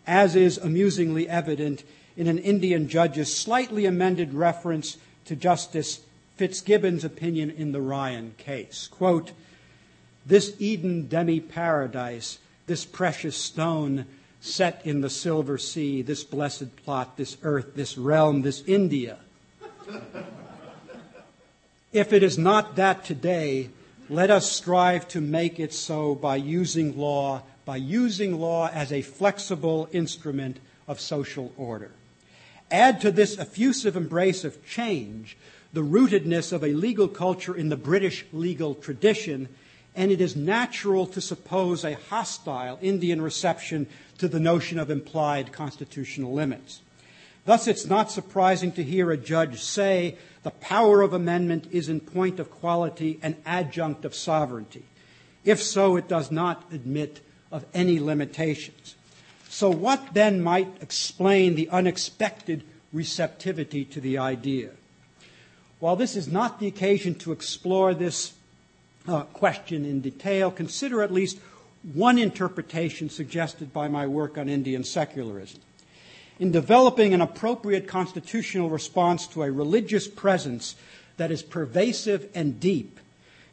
as 0.06 0.34
is 0.34 0.58
amusingly 0.58 1.28
evident 1.28 1.84
in 2.16 2.26
an 2.26 2.38
Indian 2.38 2.88
judge's 2.88 3.36
slightly 3.36 3.86
amended 3.86 4.34
reference 4.34 4.96
to 5.26 5.36
Justice 5.36 6.00
Fitzgibbon's 6.36 7.04
opinion 7.04 7.50
in 7.50 7.72
the 7.72 7.80
Ryan 7.80 8.34
case. 8.38 8.88
Quote, 8.88 9.32
this 10.26 10.54
Eden 10.58 11.06
demi 11.06 11.40
paradise, 11.40 12.38
this 12.66 12.84
precious 12.84 13.36
stone 13.36 14.06
set 14.40 14.80
in 14.84 15.00
the 15.00 15.10
silver 15.10 15.58
sea, 15.58 16.02
this 16.02 16.24
blessed 16.24 16.76
plot, 16.76 17.16
this 17.16 17.36
earth, 17.42 17.74
this 17.74 17.98
realm, 17.98 18.42
this 18.42 18.62
India. 18.66 19.18
if 21.92 22.12
it 22.12 22.22
is 22.22 22.38
not 22.38 22.76
that 22.76 23.04
today, 23.04 23.70
let 24.08 24.30
us 24.30 24.50
strive 24.50 25.08
to 25.08 25.20
make 25.20 25.58
it 25.58 25.72
so 25.72 26.14
by 26.14 26.36
using 26.36 26.98
law, 26.98 27.42
by 27.64 27.76
using 27.76 28.38
law 28.38 28.68
as 28.68 28.92
a 28.92 29.02
flexible 29.02 29.88
instrument 29.92 30.58
of 30.86 31.00
social 31.00 31.52
order. 31.56 31.90
Add 32.70 33.00
to 33.02 33.10
this 33.10 33.38
effusive 33.38 33.96
embrace 33.96 34.44
of 34.44 34.66
change 34.66 35.36
the 35.74 35.82
rootedness 35.82 36.52
of 36.52 36.62
a 36.62 36.68
legal 36.68 37.08
culture 37.08 37.54
in 37.54 37.68
the 37.68 37.76
British 37.76 38.24
legal 38.32 38.76
tradition, 38.76 39.48
and 39.96 40.12
it 40.12 40.20
is 40.20 40.36
natural 40.36 41.04
to 41.06 41.20
suppose 41.20 41.84
a 41.84 41.94
hostile 41.94 42.78
Indian 42.80 43.20
reception 43.20 43.88
to 44.18 44.28
the 44.28 44.38
notion 44.38 44.78
of 44.78 44.88
implied 44.88 45.52
constitutional 45.52 46.32
limits. 46.32 46.80
Thus, 47.44 47.68
it's 47.68 47.86
not 47.86 48.10
surprising 48.10 48.72
to 48.72 48.82
hear 48.82 49.10
a 49.10 49.16
judge 49.16 49.62
say 49.62 50.16
the 50.42 50.50
power 50.50 51.02
of 51.02 51.12
amendment 51.12 51.68
is 51.70 51.88
in 51.88 52.00
point 52.00 52.40
of 52.40 52.50
quality 52.50 53.18
an 53.22 53.36
adjunct 53.44 54.04
of 54.04 54.14
sovereignty. 54.14 54.84
If 55.44 55.62
so, 55.62 55.96
it 55.96 56.08
does 56.08 56.30
not 56.30 56.64
admit 56.72 57.20
of 57.52 57.66
any 57.74 58.00
limitations. 58.00 58.94
So, 59.48 59.70
what 59.70 60.14
then 60.14 60.42
might 60.42 60.82
explain 60.82 61.54
the 61.54 61.68
unexpected 61.68 62.64
receptivity 62.92 63.84
to 63.86 64.00
the 64.00 64.18
idea? 64.18 64.70
While 65.80 65.96
this 65.96 66.16
is 66.16 66.26
not 66.26 66.60
the 66.60 66.66
occasion 66.66 67.14
to 67.16 67.32
explore 67.32 67.92
this 67.92 68.32
uh, 69.06 69.24
question 69.24 69.84
in 69.84 70.00
detail, 70.00 70.50
consider 70.50 71.02
at 71.02 71.12
least 71.12 71.38
one 71.92 72.16
interpretation 72.18 73.10
suggested 73.10 73.72
by 73.72 73.88
my 73.88 74.06
work 74.06 74.38
on 74.38 74.48
Indian 74.48 74.82
secularism. 74.82 75.60
In 76.40 76.50
developing 76.50 77.14
an 77.14 77.20
appropriate 77.20 77.86
constitutional 77.86 78.68
response 78.68 79.26
to 79.28 79.44
a 79.44 79.52
religious 79.52 80.08
presence 80.08 80.74
that 81.16 81.30
is 81.30 81.42
pervasive 81.42 82.28
and 82.34 82.58
deep, 82.58 82.98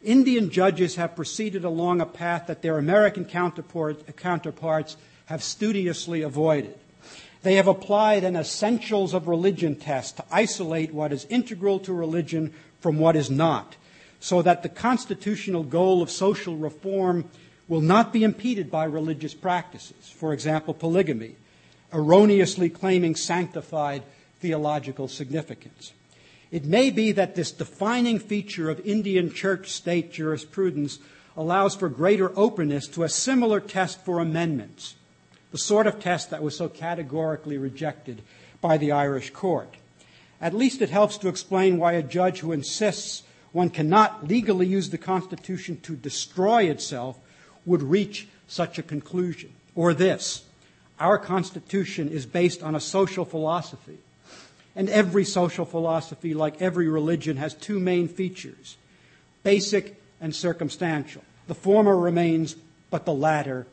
Indian 0.04 0.50
judges 0.50 0.96
have 0.96 1.16
proceeded 1.16 1.64
along 1.64 2.02
a 2.02 2.08
path 2.08 2.48
that 2.48 2.64
their 2.64 2.80
American 2.80 3.24
counterparts 3.24 4.98
have 5.26 5.44
studiously 5.44 6.24
avoided. 6.24 6.74
They 7.44 7.56
have 7.56 7.68
applied 7.68 8.24
an 8.24 8.36
essentials 8.36 9.14
of 9.14 9.28
religion 9.28 9.76
test 9.76 10.18
to 10.18 10.26
isolate 10.32 10.92
what 10.92 11.14
is 11.14 11.26
integral 11.26 11.80
to 11.82 11.94
religion 11.94 12.52
from 12.80 12.98
what 12.98 13.16
is 13.16 13.30
not, 13.30 13.76
so 14.20 14.42
that 14.42 14.64
the 14.64 14.70
constitutional 14.70 15.64
goal 15.64 16.02
of 16.02 16.10
social 16.10 16.56
reform 16.56 17.30
will 17.68 17.82
not 17.82 18.12
be 18.12 18.24
impeded 18.24 18.72
by 18.72 18.86
religious 18.86 19.36
practices, 19.36 20.10
for 20.10 20.34
example, 20.34 20.74
polygamy, 20.74 21.36
erroneously 21.94 22.70
claiming 22.70 23.16
sanctified 23.16 24.04
theological 24.40 25.08
significance. 25.08 25.94
It 26.52 26.66
may 26.66 26.90
be 26.90 27.12
that 27.14 27.36
this 27.36 27.52
defining 27.52 28.20
feature 28.20 28.70
of 28.70 28.86
Indian 28.86 29.32
church 29.32 29.70
state 29.70 30.12
jurisprudence 30.12 31.00
allows 31.38 31.76
for 31.76 31.90
greater 31.90 32.38
openness 32.38 32.88
to 32.90 33.04
a 33.04 33.10
similar 33.10 33.60
test 33.60 34.04
for 34.04 34.20
amendments 34.20 34.96
the 35.52 35.58
sort 35.58 35.86
of 35.86 36.00
test 36.00 36.30
that 36.30 36.42
was 36.42 36.58
so 36.58 36.70
categorically 36.70 37.58
rejected 37.58 38.22
by 38.62 38.78
the 38.78 38.92
Irish 38.92 39.32
court. 39.32 39.76
At 40.40 40.54
least 40.54 40.82
it 40.82 40.90
helps 40.90 41.18
to 41.18 41.28
explain 41.28 41.78
why 41.78 41.94
a 41.94 42.04
judge 42.04 42.40
who 42.40 42.52
insists 42.52 43.24
one 43.52 43.70
cannot 43.70 44.28
legally 44.28 44.66
use 44.66 44.90
the 44.90 44.98
Constitution 44.98 45.80
to 45.82 45.96
destroy 45.96 46.64
itself 46.64 47.20
would 47.66 47.84
reach 47.84 48.28
such 48.48 48.80
a 48.80 48.84
conclusion. 48.84 49.52
Or 49.76 49.94
this 49.94 50.46
our 51.02 51.18
Constitution 51.18 52.10
is 52.10 52.28
based 52.28 52.62
on 52.62 52.76
a 52.76 52.80
social 52.80 53.26
philosophy. 53.26 53.98
And 54.76 54.88
every 54.88 55.26
social 55.26 55.66
philosophy, 55.66 56.34
like 56.36 56.62
every 56.62 56.88
religion, 56.88 57.38
has 57.38 57.54
two 57.56 57.80
main 57.80 58.08
features 58.08 58.78
basic 59.44 60.00
and 60.22 60.36
circumstantial. 60.36 61.24
The 61.48 61.56
former 61.56 61.98
remains, 61.98 62.56
but 62.92 63.06
the 63.06 63.14
latter 63.14 63.66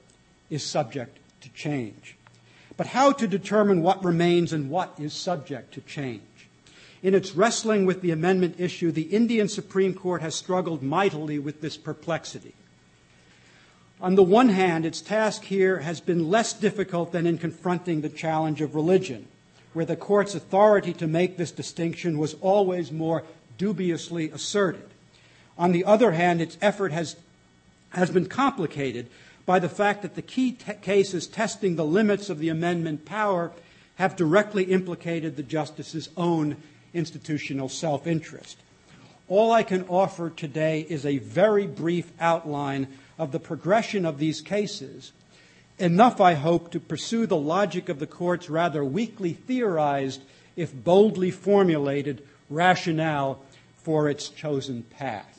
is 0.49 0.65
subject 0.65 1.19
to 1.43 1.51
change. 1.51 2.17
But 2.79 2.87
how 2.87 3.13
to 3.13 3.29
determine 3.29 3.83
what 3.83 4.03
remains 4.03 4.55
and 4.55 4.71
what 4.71 4.95
is 4.99 5.13
subject 5.13 5.75
to 5.75 5.81
change? 5.83 6.23
In 7.03 7.15
its 7.15 7.35
wrestling 7.35 7.85
with 7.85 8.01
the 8.01 8.11
amendment 8.11 8.57
issue, 8.59 8.91
the 8.91 9.03
Indian 9.03 9.49
Supreme 9.49 9.93
Court 9.93 10.23
has 10.23 10.35
struggled 10.35 10.83
mightily 10.83 11.39
with 11.39 11.61
this 11.61 11.77
perplexity. 11.77 12.55
On 14.01 14.15
the 14.15 14.23
one 14.23 14.51
hand, 14.51 14.87
its 14.87 15.01
task 15.01 15.43
here 15.43 15.81
has 15.81 16.01
been 16.01 16.31
less 16.31 16.53
difficult 16.53 17.11
than 17.11 17.27
in 17.27 17.37
confronting 17.37 18.01
the 18.01 18.09
challenge 18.09 18.61
of 18.61 18.77
religion, 18.77 19.27
where 19.73 19.85
the 19.85 19.97
court's 19.97 20.37
authority 20.37 20.93
to 20.95 21.09
make 21.09 21.37
this 21.37 21.51
distinction 21.51 22.19
was 22.19 22.35
always 22.35 22.93
more 22.93 23.25
dubiously 23.57 24.31
asserted. 24.31 24.89
On 25.59 25.73
the 25.73 25.85
other 25.85 26.13
hand, 26.13 26.41
its 26.41 26.57
effort 26.63 26.93
has, 26.93 27.17
has 27.91 28.09
been 28.11 28.27
complicated 28.27 29.09
by 29.45 29.59
the 29.59 29.69
fact 29.69 30.03
that 30.03 30.15
the 30.15 30.23
key 30.23 30.53
te- 30.53 30.75
cases 30.75 31.27
testing 31.27 31.75
the 31.75 31.85
limits 31.85 32.31
of 32.31 32.39
the 32.39 32.51
amendment 32.51 33.05
power 33.05 33.51
have 33.97 34.15
directly 34.15 34.65
implicated 34.65 35.35
the 35.35 35.43
justice's 35.43 36.09
own 36.17 36.57
institutional 36.95 37.69
self 37.69 38.07
interest. 38.07 38.59
All 39.27 39.51
I 39.51 39.65
can 39.65 39.85
offer 39.89 40.31
today 40.31 40.87
is 40.89 41.05
a 41.05 41.19
very 41.19 41.67
brief 41.67 42.13
outline 42.21 42.87
of 43.19 43.33
the 43.33 43.41
progression 43.41 44.07
of 44.07 44.19
these 44.19 44.41
cases, 44.41 45.13
enough, 45.79 46.21
I 46.21 46.35
hope, 46.35 46.71
to 46.73 46.81
pursue 46.81 47.27
the 47.27 47.37
logic 47.37 47.89
of 47.89 47.99
the 47.99 48.07
court's 48.07 48.49
rather 48.49 48.85
weakly 48.85 49.33
theorized, 49.33 50.23
if 50.57 50.73
boldly 50.73 51.31
formulated, 51.31 52.23
rationale 52.49 53.43
for 53.77 54.09
its 54.09 54.29
chosen 54.29 54.83
path. 54.85 55.35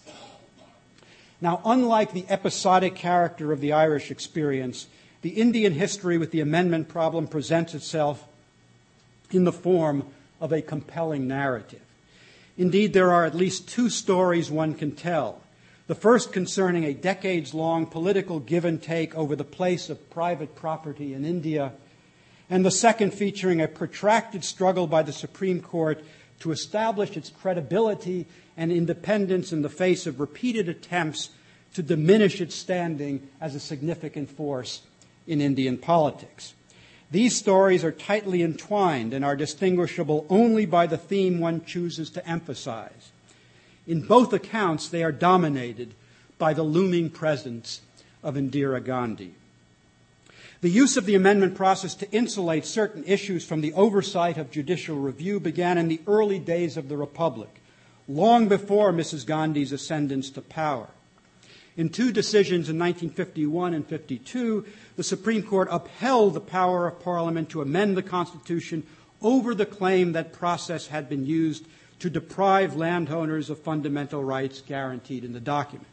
Now, 1.42 1.62
unlike 1.64 2.12
the 2.12 2.26
episodic 2.28 2.96
character 2.96 3.52
of 3.52 3.62
the 3.62 3.72
Irish 3.72 4.12
experience, 4.12 4.88
the 5.22 5.30
Indian 5.30 5.74
history 5.74 6.18
with 6.18 6.32
the 6.32 6.42
amendment 6.42 6.90
problem 6.90 7.28
presents 7.28 7.74
itself 7.74 8.26
in 9.32 9.46
the 9.46 9.52
form 9.52 10.06
of 10.42 10.52
a 10.52 10.62
compelling 10.62 11.28
narrative. 11.28 11.82
Indeed, 12.58 12.94
there 12.94 13.12
are 13.12 13.26
at 13.26 13.36
least 13.36 13.70
two 13.70 13.90
stories 13.90 14.52
one 14.52 14.74
can 14.74 14.92
tell. 14.92 15.42
The 15.90 15.96
first 15.96 16.32
concerning 16.32 16.84
a 16.84 16.94
decades 16.94 17.56
long 17.56 17.88
political 17.88 18.40
give 18.40 18.64
and 18.64 18.80
take 18.80 19.16
over 19.16 19.36
the 19.36 19.44
place 19.44 19.90
of 19.90 20.12
private 20.12 20.56
property 20.56 21.16
in 21.16 21.26
India, 21.26 21.74
and 22.48 22.64
the 22.64 22.70
second 22.70 23.12
featuring 23.12 23.60
a 23.60 23.68
protracted 23.68 24.44
struggle 24.44 24.86
by 24.86 25.02
the 25.02 25.12
Supreme 25.12 25.64
Court 25.64 26.04
to 26.42 26.52
establish 26.52 27.18
its 27.18 27.32
credibility 27.32 28.28
and 28.56 28.72
independence 28.72 29.52
in 29.52 29.64
the 29.64 29.68
face 29.68 30.06
of 30.06 30.20
repeated 30.20 30.70
attempts 30.70 31.30
to 31.74 31.82
diminish 31.82 32.40
its 32.40 32.54
standing 32.54 33.28
as 33.42 33.56
a 33.56 33.60
significant 33.60 34.30
force 34.30 34.84
in 35.26 35.42
Indian 35.42 35.76
politics. 35.76 36.54
These 37.10 37.36
stories 37.36 37.84
are 37.84 37.92
tightly 37.92 38.44
entwined 38.44 39.12
and 39.12 39.26
are 39.26 39.36
distinguishable 39.36 40.28
only 40.30 40.68
by 40.68 40.86
the 40.86 41.00
theme 41.00 41.40
one 41.40 41.66
chooses 41.66 42.12
to 42.12 42.30
emphasize. 42.30 43.12
In 43.90 44.02
both 44.02 44.32
accounts, 44.34 44.88
they 44.88 45.02
are 45.04 45.12
dominated 45.12 45.96
by 46.38 46.54
the 46.54 46.62
looming 46.62 47.10
presence 47.10 47.82
of 48.22 48.36
Indira 48.36 48.86
Gandhi. 48.86 49.34
The 50.62 50.70
use 50.70 50.96
of 50.96 51.08
the 51.08 51.16
amendment 51.16 51.56
process 51.56 51.96
to 51.96 52.12
insulate 52.12 52.68
certain 52.68 53.04
issues 53.06 53.44
from 53.44 53.62
the 53.62 53.74
oversight 53.74 54.38
of 54.38 54.52
judicial 54.52 54.98
review 54.98 55.40
began 55.40 55.80
in 55.80 55.88
the 55.88 56.02
early 56.06 56.38
days 56.38 56.78
of 56.78 56.88
the 56.88 56.98
Republic, 56.98 57.50
long 58.08 58.48
before 58.48 58.94
Mrs. 58.94 59.26
Gandhi's 59.26 59.72
ascendance 59.72 60.30
to 60.32 60.42
power. 60.42 60.90
In 61.76 61.90
two 61.90 62.12
decisions 62.12 62.70
in 62.70 62.78
1951 62.78 63.74
and 63.74 63.88
52, 63.88 64.68
the 64.98 65.04
Supreme 65.04 65.42
Court 65.42 65.68
upheld 65.72 66.36
the 66.36 66.42
power 66.42 66.88
of 66.88 67.00
Parliament 67.00 67.50
to 67.50 67.64
amend 67.64 67.98
the 67.98 68.04
Constitution 68.04 68.84
over 69.20 69.56
the 69.56 69.66
claim 69.66 70.12
that 70.12 70.32
process 70.32 70.88
had 70.88 71.10
been 71.10 71.26
used 71.26 71.66
to 72.00 72.10
deprive 72.10 72.76
landowners 72.76 73.50
of 73.50 73.60
fundamental 73.60 74.24
rights 74.24 74.62
guaranteed 74.62 75.24
in 75.24 75.34
the 75.34 75.40
document. 75.40 75.88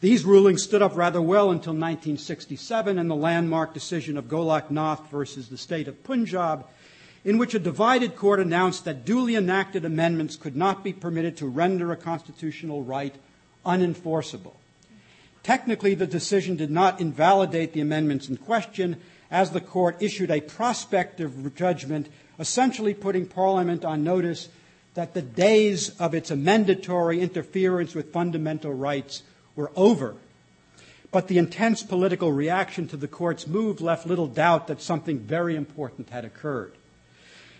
These 0.00 0.24
rulings 0.24 0.62
stood 0.62 0.82
up 0.82 0.96
rather 0.96 1.22
well 1.22 1.50
until 1.50 1.72
1967 1.72 2.98
and 2.98 3.10
the 3.10 3.14
landmark 3.14 3.72
decision 3.72 4.18
of 4.18 4.26
Golak 4.26 4.70
Nath 4.70 5.10
versus 5.10 5.48
the 5.48 5.56
state 5.56 5.88
of 5.88 6.04
Punjab, 6.04 6.66
in 7.24 7.38
which 7.38 7.54
a 7.54 7.58
divided 7.58 8.14
court 8.14 8.38
announced 8.38 8.84
that 8.84 9.06
duly 9.06 9.34
enacted 9.34 9.84
amendments 9.84 10.36
could 10.36 10.56
not 10.56 10.84
be 10.84 10.92
permitted 10.92 11.38
to 11.38 11.46
render 11.46 11.90
a 11.90 11.96
constitutional 11.96 12.82
right 12.82 13.14
unenforceable. 13.64 14.52
Technically, 15.42 15.94
the 15.94 16.06
decision 16.06 16.56
did 16.56 16.70
not 16.70 17.00
invalidate 17.00 17.72
the 17.72 17.80
amendments 17.80 18.28
in 18.28 18.36
question, 18.36 19.00
as 19.30 19.50
the 19.50 19.60
court 19.60 19.96
issued 20.00 20.30
a 20.30 20.42
prospective 20.42 21.54
judgment, 21.54 22.08
essentially 22.38 22.92
putting 22.92 23.26
Parliament 23.26 23.84
on 23.86 24.04
notice 24.04 24.48
that 24.94 25.14
the 25.14 25.22
days 25.22 25.90
of 25.98 26.14
its 26.14 26.30
amendatory 26.30 27.20
interference 27.20 27.94
with 27.94 28.12
fundamental 28.12 28.72
rights 28.72 29.22
were 29.56 29.70
over. 29.76 30.14
But 31.10 31.28
the 31.28 31.38
intense 31.38 31.82
political 31.82 32.32
reaction 32.32 32.88
to 32.88 32.96
the 32.96 33.08
court's 33.08 33.46
move 33.46 33.80
left 33.80 34.06
little 34.06 34.26
doubt 34.26 34.66
that 34.68 34.82
something 34.82 35.18
very 35.18 35.54
important 35.54 36.10
had 36.10 36.24
occurred. 36.24 36.72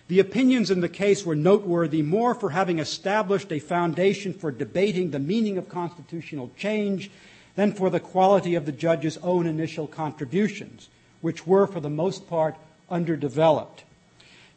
The 0.06 0.20
opinions 0.20 0.70
in 0.70 0.80
the 0.80 0.88
case 0.88 1.24
were 1.24 1.34
noteworthy 1.34 2.02
more 2.02 2.34
for 2.34 2.50
having 2.50 2.78
established 2.78 3.50
a 3.52 3.58
foundation 3.58 4.34
for 4.34 4.50
debating 4.50 5.10
the 5.10 5.18
meaning 5.18 5.56
of 5.56 5.68
constitutional 5.68 6.50
change 6.58 7.10
than 7.56 7.72
for 7.72 7.88
the 7.90 8.00
quality 8.00 8.54
of 8.54 8.66
the 8.66 8.72
judge's 8.72 9.16
own 9.18 9.46
initial 9.46 9.86
contributions, 9.86 10.88
which 11.20 11.46
were, 11.46 11.66
for 11.66 11.80
the 11.80 11.88
most 11.88 12.28
part, 12.28 12.56
underdeveloped. 12.90 13.84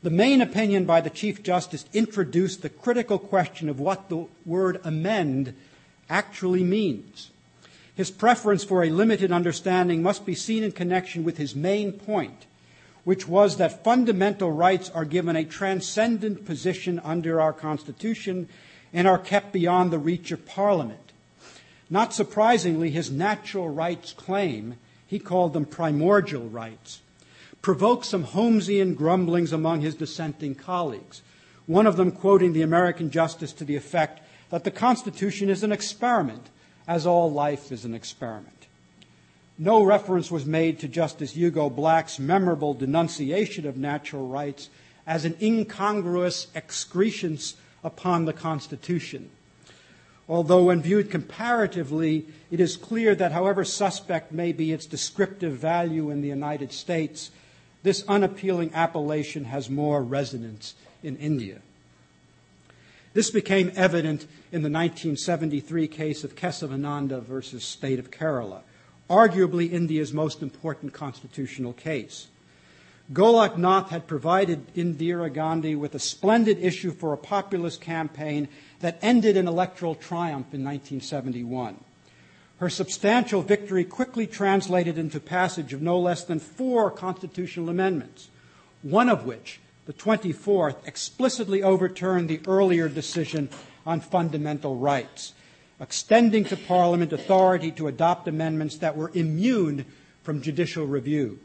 The 0.04 0.10
main 0.12 0.42
opinion 0.42 0.86
by 0.86 1.02
the 1.02 1.10
Chief 1.10 1.42
Justice 1.42 1.86
introduced 1.92 2.62
the 2.62 2.70
critical 2.70 3.18
question 3.18 3.68
of 3.68 3.80
what 3.80 4.10
the 4.10 4.28
word 4.46 4.80
amend 4.84 5.56
actually 6.10 6.64
means. 6.64 7.32
His 7.96 8.12
preference 8.12 8.64
for 8.64 8.84
a 8.84 8.92
limited 8.92 9.32
understanding 9.32 10.04
must 10.04 10.24
be 10.24 10.36
seen 10.36 10.64
in 10.64 10.72
connection 10.72 11.24
with 11.24 11.38
his 11.38 11.56
main 11.56 11.92
point, 11.92 12.46
which 13.06 13.28
was 13.28 13.58
that 13.58 13.84
fundamental 13.84 14.52
rights 14.52 14.92
are 14.92 15.04
given 15.04 15.36
a 15.36 15.44
transcendent 15.44 16.46
position 16.46 17.00
under 17.04 17.42
our 17.42 17.54
Constitution 17.54 18.48
and 18.94 19.08
are 19.08 19.18
kept 19.18 19.52
beyond 19.52 19.90
the 19.90 19.98
reach 19.98 20.32
of 20.32 20.46
Parliament. 20.46 21.12
Not 21.90 22.14
surprisingly, 22.14 22.92
his 22.92 23.10
natural 23.10 23.70
rights 23.70 24.14
claim, 24.14 24.76
he 25.08 25.18
called 25.18 25.54
them 25.54 25.66
primordial 25.66 26.48
rights, 26.50 27.02
provoked 27.62 28.06
some 28.06 28.24
Holmesian 28.24 28.96
grumblings 28.96 29.52
among 29.52 29.82
his 29.82 29.96
dissenting 29.96 30.56
colleagues, 30.56 31.22
one 31.66 31.88
of 31.88 31.98
them 31.98 32.12
quoting 32.12 32.54
the 32.54 32.62
American 32.62 33.10
justice 33.10 33.54
to 33.54 33.66
the 33.66 33.76
effect 33.76 34.22
that 34.50 34.64
the 34.64 34.72
Constitution 34.72 35.50
is 35.50 35.64
an 35.64 35.72
experiment, 35.72 36.50
as 36.88 37.06
all 37.06 37.32
life 37.32 37.72
is 37.72 37.84
an 37.84 37.94
experiment. 37.94 38.68
No 39.58 39.84
reference 39.84 40.32
was 40.32 40.46
made 40.46 40.80
to 40.80 40.88
Justice 40.88 41.34
Hugo 41.34 41.70
Black's 41.70 42.20
memorable 42.20 42.74
denunciation 42.74 43.68
of 43.68 43.76
natural 43.76 44.28
rights 44.28 44.70
as 45.06 45.26
an 45.26 45.36
incongruous 45.42 46.48
excrescence 46.56 47.56
upon 47.84 48.26
the 48.26 48.34
Constitution 48.34 49.30
although 50.30 50.64
when 50.64 50.82
viewed 50.82 51.10
comparatively, 51.10 52.26
it 52.52 52.60
is 52.60 52.76
clear 52.76 53.16
that 53.16 53.32
however 53.32 53.64
suspect 53.64 54.32
may 54.32 54.52
be 54.52 54.72
its 54.72 54.86
descriptive 54.86 55.54
value 55.54 56.10
in 56.10 56.22
the 56.22 56.28
United 56.28 56.72
States, 56.72 57.32
this 57.88 58.04
unappealing 58.10 58.70
appellation 58.74 59.46
has 59.46 59.70
more 59.70 60.04
resonance 60.04 60.76
in 61.02 61.16
India. 61.16 61.62
This 63.14 63.32
became 63.32 63.72
evident 63.78 64.24
in 64.52 64.62
the 64.62 64.70
1973 64.70 65.88
case 65.88 66.26
of 66.26 66.36
Kesavananda 66.36 67.22
versus 67.22 67.64
State 67.64 67.98
of 67.98 68.12
Kerala, 68.12 68.64
arguably 69.10 69.72
India's 69.72 70.12
most 70.12 70.42
important 70.42 70.92
constitutional 70.92 71.72
case. 71.72 72.28
Golak 73.14 73.56
Nath 73.56 73.90
had 73.90 74.06
provided 74.06 74.68
Indira 74.76 75.34
Gandhi 75.34 75.74
with 75.74 75.96
a 75.96 76.00
splendid 76.00 76.60
issue 76.60 76.92
for 76.92 77.14
a 77.14 77.18
populist 77.18 77.80
campaign 77.80 78.50
that 78.82 79.00
ended 79.02 79.38
in 79.38 79.48
electoral 79.48 79.96
triumph 79.96 80.54
in 80.54 80.62
1971. 80.62 81.82
Her 82.60 82.70
substantial 82.70 83.44
victory 83.44 83.84
quickly 83.84 84.26
translated 84.26 84.98
into 84.98 85.20
passage 85.20 85.74
of 85.74 85.82
no 85.82 86.00
less 86.00 86.24
than 86.24 86.40
four 86.40 86.90
constitutional 86.90 87.70
amendments, 87.70 88.30
one 88.82 89.10
of 89.10 89.26
which, 89.26 89.60
the 89.86 89.94
24th, 89.94 90.76
explicitly 90.88 91.62
overturned 91.62 92.30
the 92.30 92.42
earlier 92.48 92.90
decision 92.90 93.50
on 93.86 94.02
fundamental 94.02 94.76
rights, 94.76 95.34
extending 95.80 96.44
to 96.46 96.58
Parliament 96.58 97.14
authority 97.14 97.72
to 97.72 97.88
adopt 97.88 98.28
amendments 98.28 98.78
that 98.78 98.98
were 98.98 99.12
immune 99.14 99.86
from 100.24 100.42
judicial 100.42 100.86
review. 100.88 101.40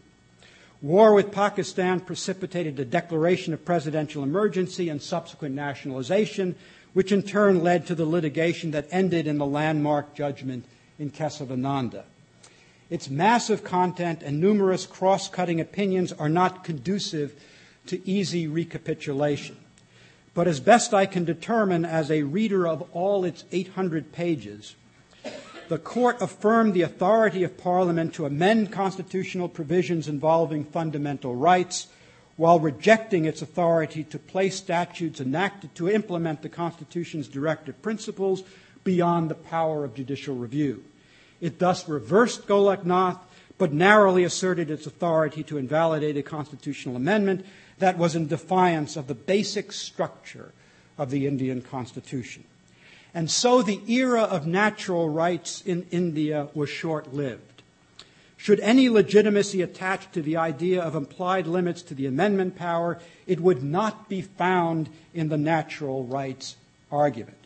War 0.80 1.14
with 1.14 1.30
Pakistan 1.30 2.00
precipitated 2.00 2.80
a 2.80 2.84
declaration 2.84 3.52
of 3.52 3.64
presidential 3.64 4.22
emergency 4.22 4.88
and 4.88 5.00
subsequent 5.00 5.54
nationalization, 5.54 6.56
which 6.94 7.12
in 7.12 7.22
turn 7.22 7.62
led 7.62 7.86
to 7.86 7.94
the 7.94 8.06
litigation 8.06 8.70
that 8.72 8.88
ended 8.90 9.26
in 9.26 9.38
the 9.38 9.46
landmark 9.46 10.14
judgment 10.14 10.64
in 10.98 11.10
Kesavananda. 11.10 12.04
Its 12.90 13.08
massive 13.08 13.64
content 13.64 14.22
and 14.22 14.40
numerous 14.40 14.84
cross 14.84 15.28
cutting 15.28 15.60
opinions 15.60 16.12
are 16.12 16.28
not 16.28 16.62
conducive 16.62 17.34
to 17.86 18.06
easy 18.08 18.46
recapitulation. 18.46 19.56
But 20.34 20.46
as 20.46 20.60
best 20.60 20.94
I 20.94 21.06
can 21.06 21.24
determine 21.24 21.84
as 21.84 22.10
a 22.10 22.22
reader 22.22 22.66
of 22.66 22.88
all 22.92 23.24
its 23.24 23.44
800 23.52 24.12
pages, 24.12 24.74
the 25.68 25.78
court 25.78 26.20
affirmed 26.20 26.74
the 26.74 26.82
authority 26.82 27.44
of 27.44 27.56
Parliament 27.56 28.14
to 28.14 28.26
amend 28.26 28.72
constitutional 28.72 29.48
provisions 29.48 30.08
involving 30.08 30.64
fundamental 30.64 31.34
rights 31.34 31.88
while 32.36 32.60
rejecting 32.60 33.24
its 33.24 33.42
authority 33.42 34.04
to 34.04 34.18
place 34.18 34.56
statutes 34.56 35.20
enacted 35.20 35.74
to 35.74 35.88
implement 35.88 36.42
the 36.42 36.48
Constitution's 36.48 37.28
directive 37.28 37.80
principles 37.82 38.42
beyond 38.84 39.30
the 39.30 39.34
power 39.34 39.84
of 39.84 39.94
judicial 39.94 40.34
review. 40.34 40.84
It 41.40 41.58
thus 41.58 41.88
reversed 41.88 42.46
Golak 42.46 42.84
Nath, 42.84 43.18
but 43.58 43.72
narrowly 43.72 44.24
asserted 44.24 44.70
its 44.70 44.86
authority 44.86 45.42
to 45.44 45.58
invalidate 45.58 46.16
a 46.16 46.22
constitutional 46.22 46.96
amendment 46.96 47.44
that 47.78 47.98
was 47.98 48.14
in 48.14 48.28
defiance 48.28 48.96
of 48.96 49.06
the 49.06 49.14
basic 49.14 49.72
structure 49.72 50.52
of 50.98 51.10
the 51.10 51.26
Indian 51.26 51.62
Constitution. 51.62 52.44
And 53.14 53.30
so 53.30 53.62
the 53.62 53.80
era 53.92 54.22
of 54.22 54.46
natural 54.46 55.08
rights 55.08 55.62
in 55.66 55.86
India 55.90 56.48
was 56.54 56.70
short 56.70 57.12
lived. 57.12 57.62
Should 58.36 58.60
any 58.60 58.88
legitimacy 58.88 59.62
attach 59.62 60.10
to 60.12 60.22
the 60.22 60.36
idea 60.36 60.82
of 60.82 60.96
implied 60.96 61.46
limits 61.46 61.82
to 61.82 61.94
the 61.94 62.06
amendment 62.06 62.56
power, 62.56 62.98
it 63.26 63.38
would 63.38 63.62
not 63.62 64.08
be 64.08 64.22
found 64.22 64.88
in 65.14 65.28
the 65.28 65.36
natural 65.36 66.04
rights 66.04 66.56
argument. 66.90 67.36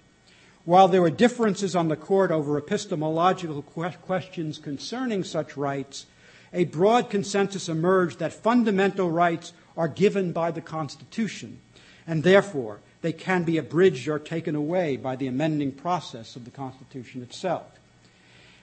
While 0.66 0.88
there 0.88 1.00
were 1.00 1.10
differences 1.10 1.76
on 1.76 1.86
the 1.86 1.96
court 1.96 2.32
over 2.32 2.58
epistemological 2.58 3.62
questions 3.62 4.58
concerning 4.58 5.22
such 5.22 5.56
rights, 5.56 6.06
a 6.52 6.64
broad 6.64 7.08
consensus 7.08 7.68
emerged 7.68 8.18
that 8.18 8.32
fundamental 8.32 9.08
rights 9.08 9.52
are 9.76 9.86
given 9.86 10.32
by 10.32 10.50
the 10.50 10.60
Constitution, 10.60 11.60
and 12.04 12.24
therefore 12.24 12.80
they 13.00 13.12
can 13.12 13.44
be 13.44 13.58
abridged 13.58 14.08
or 14.08 14.18
taken 14.18 14.56
away 14.56 14.96
by 14.96 15.14
the 15.14 15.28
amending 15.28 15.70
process 15.70 16.34
of 16.34 16.44
the 16.44 16.50
Constitution 16.50 17.22
itself. 17.22 17.66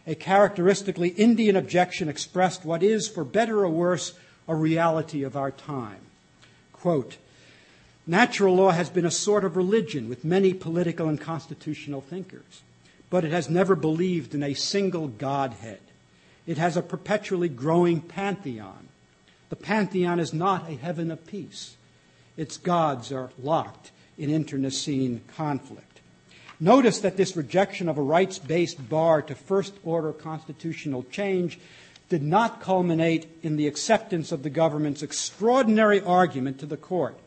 A 0.06 0.14
characteristically 0.14 1.10
Indian 1.10 1.56
objection 1.56 2.10
expressed 2.10 2.66
what 2.66 2.84
is, 2.84 3.08
for 3.08 3.24
better 3.24 3.62
or 3.62 3.70
worse, 3.70 4.12
a 4.46 4.56
reality 4.56 5.24
of 5.24 5.38
our 5.38 5.52
time. 5.52 6.02
Quote, 6.74 7.16
Natural 8.06 8.54
law 8.54 8.72
has 8.72 8.90
been 8.90 9.06
a 9.06 9.12
sort 9.12 9.46
of 9.46 9.56
religion 9.56 10.10
with 10.10 10.26
many 10.26 10.54
political 10.54 11.08
and 11.08 11.20
constitutional 11.20 12.02
thinkers, 12.02 12.62
but 13.10 13.24
it 13.24 13.32
has 13.32 13.50
never 13.50 13.76
believed 13.76 14.36
in 14.36 14.44
a 14.44 14.54
single 14.54 15.08
Godhead. 15.08 15.80
It 16.46 16.58
has 16.58 16.76
a 16.76 16.82
perpetually 16.82 17.48
growing 17.48 18.02
pantheon. 18.02 18.90
The 19.50 19.56
pantheon 19.56 20.20
is 20.20 20.34
not 20.34 20.70
a 20.70 20.76
heaven 20.76 21.12
of 21.12 21.26
peace. 21.26 21.78
Its 22.36 22.58
gods 22.58 23.12
are 23.14 23.30
locked 23.42 23.92
in 24.18 24.30
internecine 24.30 25.22
conflict. 25.38 26.02
Notice 26.60 27.00
that 27.00 27.16
this 27.16 27.38
rejection 27.38 27.88
of 27.88 27.98
a 27.98 28.02
rights 28.02 28.38
based 28.38 28.90
bar 28.90 29.22
to 29.22 29.36
first 29.36 29.74
order 29.86 30.12
constitutional 30.12 31.04
change 31.10 31.58
did 32.10 32.22
not 32.22 32.60
culminate 32.60 33.28
in 33.44 33.56
the 33.56 33.68
acceptance 33.68 34.34
of 34.34 34.44
the 34.44 34.50
government's 34.50 35.04
extraordinary 35.04 36.02
argument 36.02 36.60
to 36.60 36.66
the 36.66 36.78
court 36.78 37.18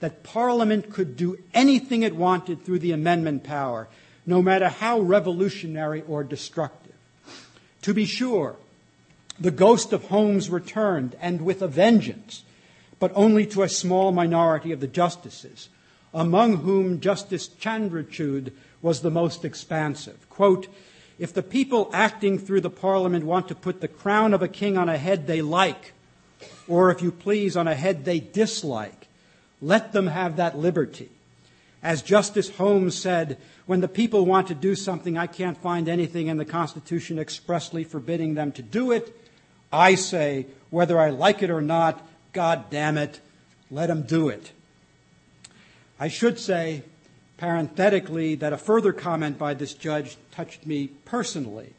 that 0.00 0.22
Parliament 0.22 0.92
could 0.92 1.16
do 1.16 1.38
anything 1.52 2.02
it 2.02 2.16
wanted 2.16 2.64
through 2.64 2.80
the 2.80 2.92
amendment 2.92 3.44
power, 3.44 3.88
no 4.26 4.42
matter 4.42 4.68
how 4.68 5.00
revolutionary 5.00 6.02
or 6.08 6.24
destructive. 6.24 6.94
To 7.82 7.94
be 7.94 8.06
sure, 8.06 8.56
the 9.38 9.50
ghost 9.50 9.92
of 9.92 10.04
Holmes 10.04 10.48
returned, 10.48 11.16
and 11.20 11.42
with 11.42 11.60
a 11.62 11.68
vengeance, 11.68 12.44
but 12.98 13.12
only 13.14 13.46
to 13.46 13.62
a 13.62 13.68
small 13.68 14.12
minority 14.12 14.72
of 14.72 14.80
the 14.80 14.86
justices, 14.86 15.68
among 16.12 16.58
whom 16.58 17.00
Justice 17.00 17.48
Chandrachud 17.48 18.52
was 18.80 19.00
the 19.00 19.10
most 19.10 19.44
expansive. 19.44 20.28
Quote, 20.30 20.68
if 21.18 21.32
the 21.32 21.42
people 21.42 21.90
acting 21.92 22.38
through 22.38 22.60
the 22.60 22.70
parliament 22.70 23.24
want 23.24 23.48
to 23.48 23.54
put 23.54 23.80
the 23.80 23.88
crown 23.88 24.34
of 24.34 24.42
a 24.42 24.48
king 24.48 24.76
on 24.76 24.88
a 24.88 24.98
head 24.98 25.26
they 25.26 25.42
like, 25.42 25.92
or 26.68 26.90
if 26.90 27.02
you 27.02 27.10
please, 27.10 27.56
on 27.56 27.68
a 27.68 27.74
head 27.74 28.04
they 28.04 28.20
dislike, 28.20 29.03
let 29.60 29.92
them 29.92 30.08
have 30.08 30.36
that 30.36 30.58
liberty. 30.58 31.10
As 31.82 32.02
Justice 32.02 32.50
Holmes 32.50 32.96
said, 32.96 33.36
when 33.66 33.80
the 33.80 33.88
people 33.88 34.24
want 34.24 34.48
to 34.48 34.54
do 34.54 34.74
something, 34.74 35.18
I 35.18 35.26
can't 35.26 35.58
find 35.58 35.88
anything 35.88 36.28
in 36.28 36.38
the 36.38 36.44
Constitution 36.44 37.18
expressly 37.18 37.84
forbidding 37.84 38.34
them 38.34 38.52
to 38.52 38.62
do 38.62 38.92
it. 38.92 39.14
I 39.72 39.94
say, 39.94 40.46
whether 40.70 40.98
I 40.98 41.10
like 41.10 41.42
it 41.42 41.50
or 41.50 41.60
not, 41.60 42.06
God 42.32 42.70
damn 42.70 42.96
it, 42.96 43.20
let 43.70 43.86
them 43.86 44.02
do 44.02 44.28
it. 44.28 44.52
I 45.98 46.08
should 46.08 46.38
say, 46.38 46.84
parenthetically, 47.36 48.34
that 48.36 48.52
a 48.52 48.58
further 48.58 48.92
comment 48.92 49.38
by 49.38 49.54
this 49.54 49.74
judge 49.74 50.16
touched 50.30 50.66
me 50.66 50.88
personally. 51.04 51.72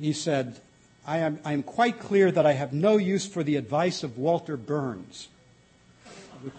He 0.00 0.12
said, 0.12 0.60
I 1.06 1.18
am, 1.18 1.40
I 1.44 1.52
am 1.52 1.62
quite 1.62 1.98
clear 1.98 2.30
that 2.30 2.46
I 2.46 2.52
have 2.52 2.72
no 2.72 2.96
use 2.96 3.26
for 3.26 3.42
the 3.42 3.56
advice 3.56 4.02
of 4.02 4.18
Walter 4.18 4.56
Berns, 4.56 5.28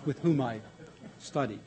with, 0.05 0.19
whom 0.19 0.41
I 0.41 0.59
studied. 1.19 1.59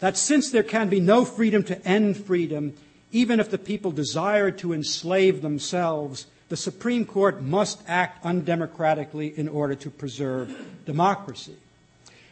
That 0.00 0.16
since 0.16 0.50
there 0.50 0.62
can 0.62 0.88
be 0.88 1.00
no 1.00 1.24
freedom 1.24 1.62
to 1.64 1.86
end 1.86 2.16
freedom, 2.16 2.74
even 3.12 3.40
if 3.40 3.50
the 3.50 3.58
people 3.58 3.92
desire 3.92 4.50
to 4.52 4.72
enslave 4.72 5.42
themselves, 5.42 6.26
the 6.48 6.56
Supreme 6.56 7.04
Court 7.04 7.42
must 7.42 7.80
act 7.86 8.24
undemocratically 8.24 9.36
in 9.36 9.48
order 9.48 9.74
to 9.76 9.90
preserve 9.90 10.56
democracy. 10.86 11.56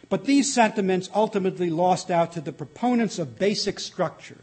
But 0.08 0.24
these 0.24 0.52
sentiments 0.52 1.10
ultimately 1.14 1.70
lost 1.70 2.10
out 2.10 2.32
to 2.32 2.40
the 2.40 2.52
proponents 2.52 3.18
of 3.18 3.38
basic 3.38 3.78
structure, 3.78 4.38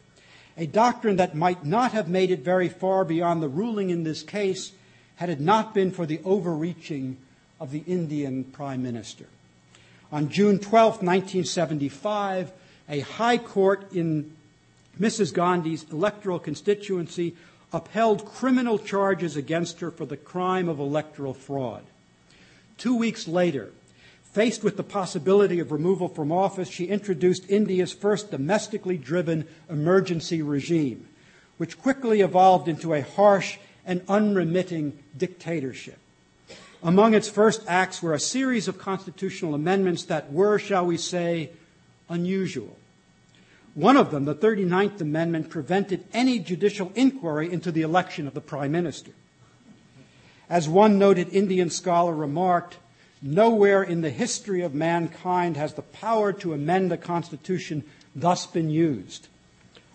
a 0.57 0.67
doctrine 0.67 1.15
that 1.17 1.35
might 1.35 1.65
not 1.65 1.91
have 1.91 2.07
made 2.07 2.31
it 2.31 2.39
very 2.39 2.69
far 2.69 3.03
beyond 3.03 3.41
the 3.41 3.49
ruling 3.49 3.89
in 3.89 4.03
this 4.03 4.21
case 4.21 4.71
had 5.15 5.29
it 5.29 5.39
not 5.39 5.73
been 5.73 5.91
for 5.91 6.05
the 6.05 6.21
overreaching 6.23 7.17
of 7.59 7.71
the 7.71 7.83
Indian 7.87 8.43
Prime 8.43 8.83
Minister. 8.83 9.25
On 10.15 10.29
June 10.29 10.59
12, 10.59 11.03
1975, 11.03 12.53
a 12.87 12.99
high 13.01 13.37
court 13.37 13.91
in 13.91 14.33
Mrs. 14.97 15.33
Gandhi's 15.33 15.85
electoral 15.91 16.39
constituency 16.39 17.35
upheld 17.73 18.25
criminal 18.25 18.79
charges 18.79 19.35
against 19.35 19.81
her 19.81 19.91
for 19.91 20.05
the 20.05 20.15
crime 20.15 20.69
of 20.69 20.79
electoral 20.79 21.33
fraud. 21.33 21.83
Two 22.77 22.95
weeks 22.95 23.27
later, 23.27 23.73
Faced 24.31 24.65
with 24.65 24.75
the 24.75 24.83
possibility 24.83 25.59
of 25.59 25.71
removal 25.71 26.09
from 26.09 26.29
office, 26.29 26.69
she 26.69 26.87
introduced 26.87 27.49
India's 27.49 27.93
first 27.93 28.31
domestically 28.31 28.97
driven 28.97 29.47
emergency 29.69 30.41
regime, 30.41 31.07
which 31.57 31.81
quickly 31.81 32.19
evolved 32.19 32.67
into 32.67 32.93
a 32.93 33.01
harsh 33.01 33.57
and 33.85 34.01
unremitting 34.09 34.97
dictatorship. 35.17 35.97
Among 36.85 37.15
its 37.15 37.27
first 37.27 37.63
acts 37.67 38.03
were 38.03 38.13
a 38.13 38.19
series 38.19 38.67
of 38.67 38.77
constitutional 38.77 39.55
amendments 39.55 40.03
that 40.03 40.31
were, 40.31 40.59
shall 40.59 40.85
we 40.85 40.97
say, 40.97 41.49
unusual. 42.09 42.77
One 43.73 43.97
of 43.97 44.11
them, 44.11 44.25
the 44.25 44.35
39th 44.35 45.01
Amendment, 45.01 45.49
prevented 45.49 46.05
any 46.13 46.37
judicial 46.37 46.91
inquiry 46.93 47.51
into 47.51 47.71
the 47.71 47.81
election 47.81 48.27
of 48.27 48.35
the 48.35 48.39
Prime 48.39 48.71
Minister. 48.71 49.11
As 50.47 50.69
one 50.69 50.99
noted 50.99 51.33
Indian 51.33 51.71
scholar 51.71 52.13
remarked, 52.13 52.77
Nowhere 53.19 53.81
in 53.81 54.01
the 54.01 54.11
history 54.11 54.61
of 54.61 54.75
mankind 54.75 55.57
has 55.57 55.73
the 55.73 55.81
power 55.81 56.31
to 56.33 56.53
amend 56.53 56.91
the 56.91 56.97
Constitution 56.97 57.83
thus 58.15 58.45
been 58.45 58.69
used. 58.69 59.27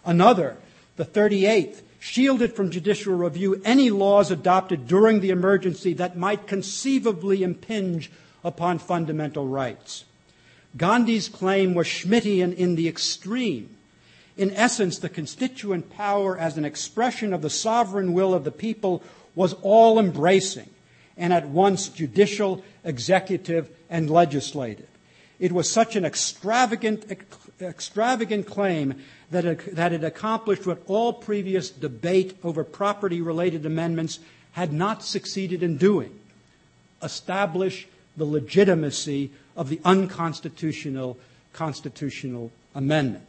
Another, 0.04 0.56
the 0.96 1.04
38th, 1.04 1.82
shielded 2.00 2.56
from 2.56 2.70
judicial 2.70 3.14
review 3.14 3.60
any 3.64 3.90
laws 3.90 4.30
adopted 4.30 4.88
during 4.88 5.20
the 5.20 5.30
emergency 5.30 5.92
that 5.92 6.16
might 6.16 6.46
conceivably 6.46 7.42
impinge 7.42 8.10
upon 8.42 8.78
fundamental 8.78 9.46
rights. 9.46 10.04
Gandhi's 10.76 11.28
claim 11.28 11.74
was 11.74 11.86
Schmittian 11.86 12.54
in 12.56 12.74
the 12.74 12.88
extreme. 12.88 13.76
In 14.36 14.50
essence, 14.52 14.98
the 14.98 15.08
constituent 15.10 15.90
power 15.90 16.38
as 16.38 16.56
an 16.56 16.64
expression 16.64 17.34
of 17.34 17.42
the 17.42 17.50
sovereign 17.50 18.14
will 18.14 18.32
of 18.32 18.44
the 18.44 18.50
people 18.50 19.02
was 19.34 19.52
all 19.62 19.98
embracing 19.98 20.70
and 21.18 21.34
at 21.34 21.48
once 21.48 21.88
judicial, 21.88 22.64
executive, 22.82 23.68
and 23.90 24.08
legislative. 24.08 24.88
It 25.38 25.52
was 25.52 25.70
such 25.70 25.96
an 25.96 26.04
extravagant, 26.04 27.04
extravagant 27.60 28.46
claim 28.46 29.02
that 29.30 29.92
it 29.92 30.04
accomplished 30.04 30.66
what 30.66 30.82
all 30.86 31.12
previous 31.12 31.70
debate 31.70 32.36
over 32.42 32.64
property 32.64 33.20
related 33.20 33.64
amendments 33.64 34.18
had 34.52 34.72
not 34.72 35.04
succeeded 35.04 35.62
in 35.62 35.76
doing 35.76 36.18
establish 37.02 37.86
the 38.16 38.24
legitimacy 38.24 39.30
of 39.56 39.68
the 39.68 39.80
unconstitutional 39.84 41.16
constitutional 41.52 42.50
amendment. 42.74 43.26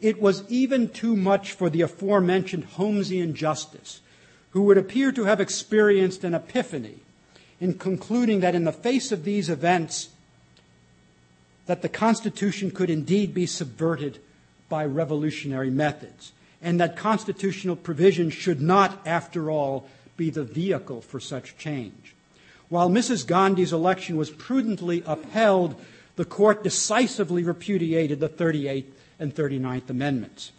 It 0.00 0.20
was 0.20 0.42
even 0.48 0.88
too 0.88 1.16
much 1.16 1.52
for 1.52 1.70
the 1.70 1.82
aforementioned 1.82 2.66
Holmesian 2.72 3.34
justice, 3.34 4.00
who 4.50 4.62
would 4.62 4.78
appear 4.78 5.12
to 5.12 5.24
have 5.24 5.40
experienced 5.40 6.24
an 6.24 6.34
epiphany 6.34 6.96
in 7.60 7.74
concluding 7.74 8.40
that 8.40 8.54
in 8.54 8.64
the 8.64 8.72
face 8.72 9.12
of 9.12 9.24
these 9.24 9.48
events, 9.48 10.08
that 11.66 11.82
the 11.82 11.88
Constitution 11.88 12.70
could 12.70 12.90
indeed 12.90 13.32
be 13.32 13.46
subverted 13.46 14.18
by 14.68 14.84
revolutionary 14.84 15.70
methods, 15.70 16.32
and 16.62 16.80
that 16.80 16.96
constitutional 16.96 17.76
provision 17.76 18.30
should 18.30 18.60
not, 18.60 19.00
after 19.06 19.50
all, 19.50 19.88
be 20.16 20.30
the 20.30 20.44
vehicle 20.44 21.00
for 21.00 21.20
such 21.20 21.56
change. 21.56 22.14
While 22.68 22.88
Mrs. 22.88 23.26
Gandhi's 23.26 23.72
election 23.72 24.16
was 24.16 24.30
prudently 24.30 25.02
upheld, 25.06 25.80
the 26.16 26.24
court 26.24 26.62
decisively 26.62 27.42
repudiated 27.42 28.20
the 28.20 28.28
38th 28.28 28.86
and 29.18 29.34
39th 29.34 29.90
Amendments. 29.90 30.52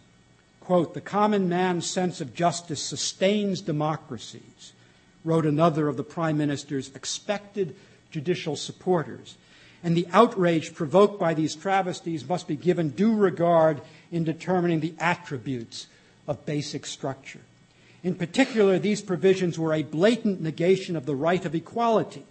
Quote, 0.60 0.94
the 0.94 1.00
common 1.00 1.48
man's 1.48 1.88
sense 1.88 2.20
of 2.20 2.34
justice 2.34 2.82
sustains 2.82 3.60
democracies 3.60 4.72
wrote 5.24 5.46
another 5.46 5.88
of 5.88 5.96
the 5.96 6.04
Prime 6.04 6.36
Minister's 6.36 6.94
expected 6.94 7.74
judicial 8.10 8.56
supporters. 8.56 9.36
And 9.82 9.96
the 9.96 10.08
outrage 10.12 10.74
provoked 10.74 11.20
by 11.20 11.34
these 11.34 11.54
travesties 11.54 12.28
must 12.28 12.48
be 12.48 12.56
given 12.56 12.90
due 12.90 13.14
regard 13.14 13.80
in 14.10 14.24
determining 14.24 14.80
the 14.80 14.94
attributes 14.98 15.86
of 16.26 16.46
basic 16.46 16.86
structure. 16.86 17.40
In 18.02 18.14
particular, 18.14 18.78
these 18.78 19.02
provisions 19.02 19.58
were 19.58 19.74
a 19.74 19.82
blatant 19.82 20.40
negation 20.40 20.96
of 20.96 21.06
the 21.06 21.16
right 21.16 21.44
of 21.44 21.54
equality 21.54 22.24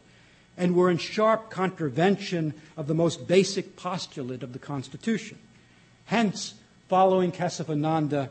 and 0.58 0.76
were 0.76 0.90
in 0.90 0.98
sharp 0.98 1.50
contravention 1.50 2.54
of 2.78 2.88
the 2.88 2.94
most 2.94 3.28
basic 3.28 3.76
postulate 3.76 4.44
of 4.44 4.54
the 4.54 4.60
Constitution. 4.60 5.38
Hence, 6.06 6.54
following 6.88 7.32
Kesavananda, 7.32 8.30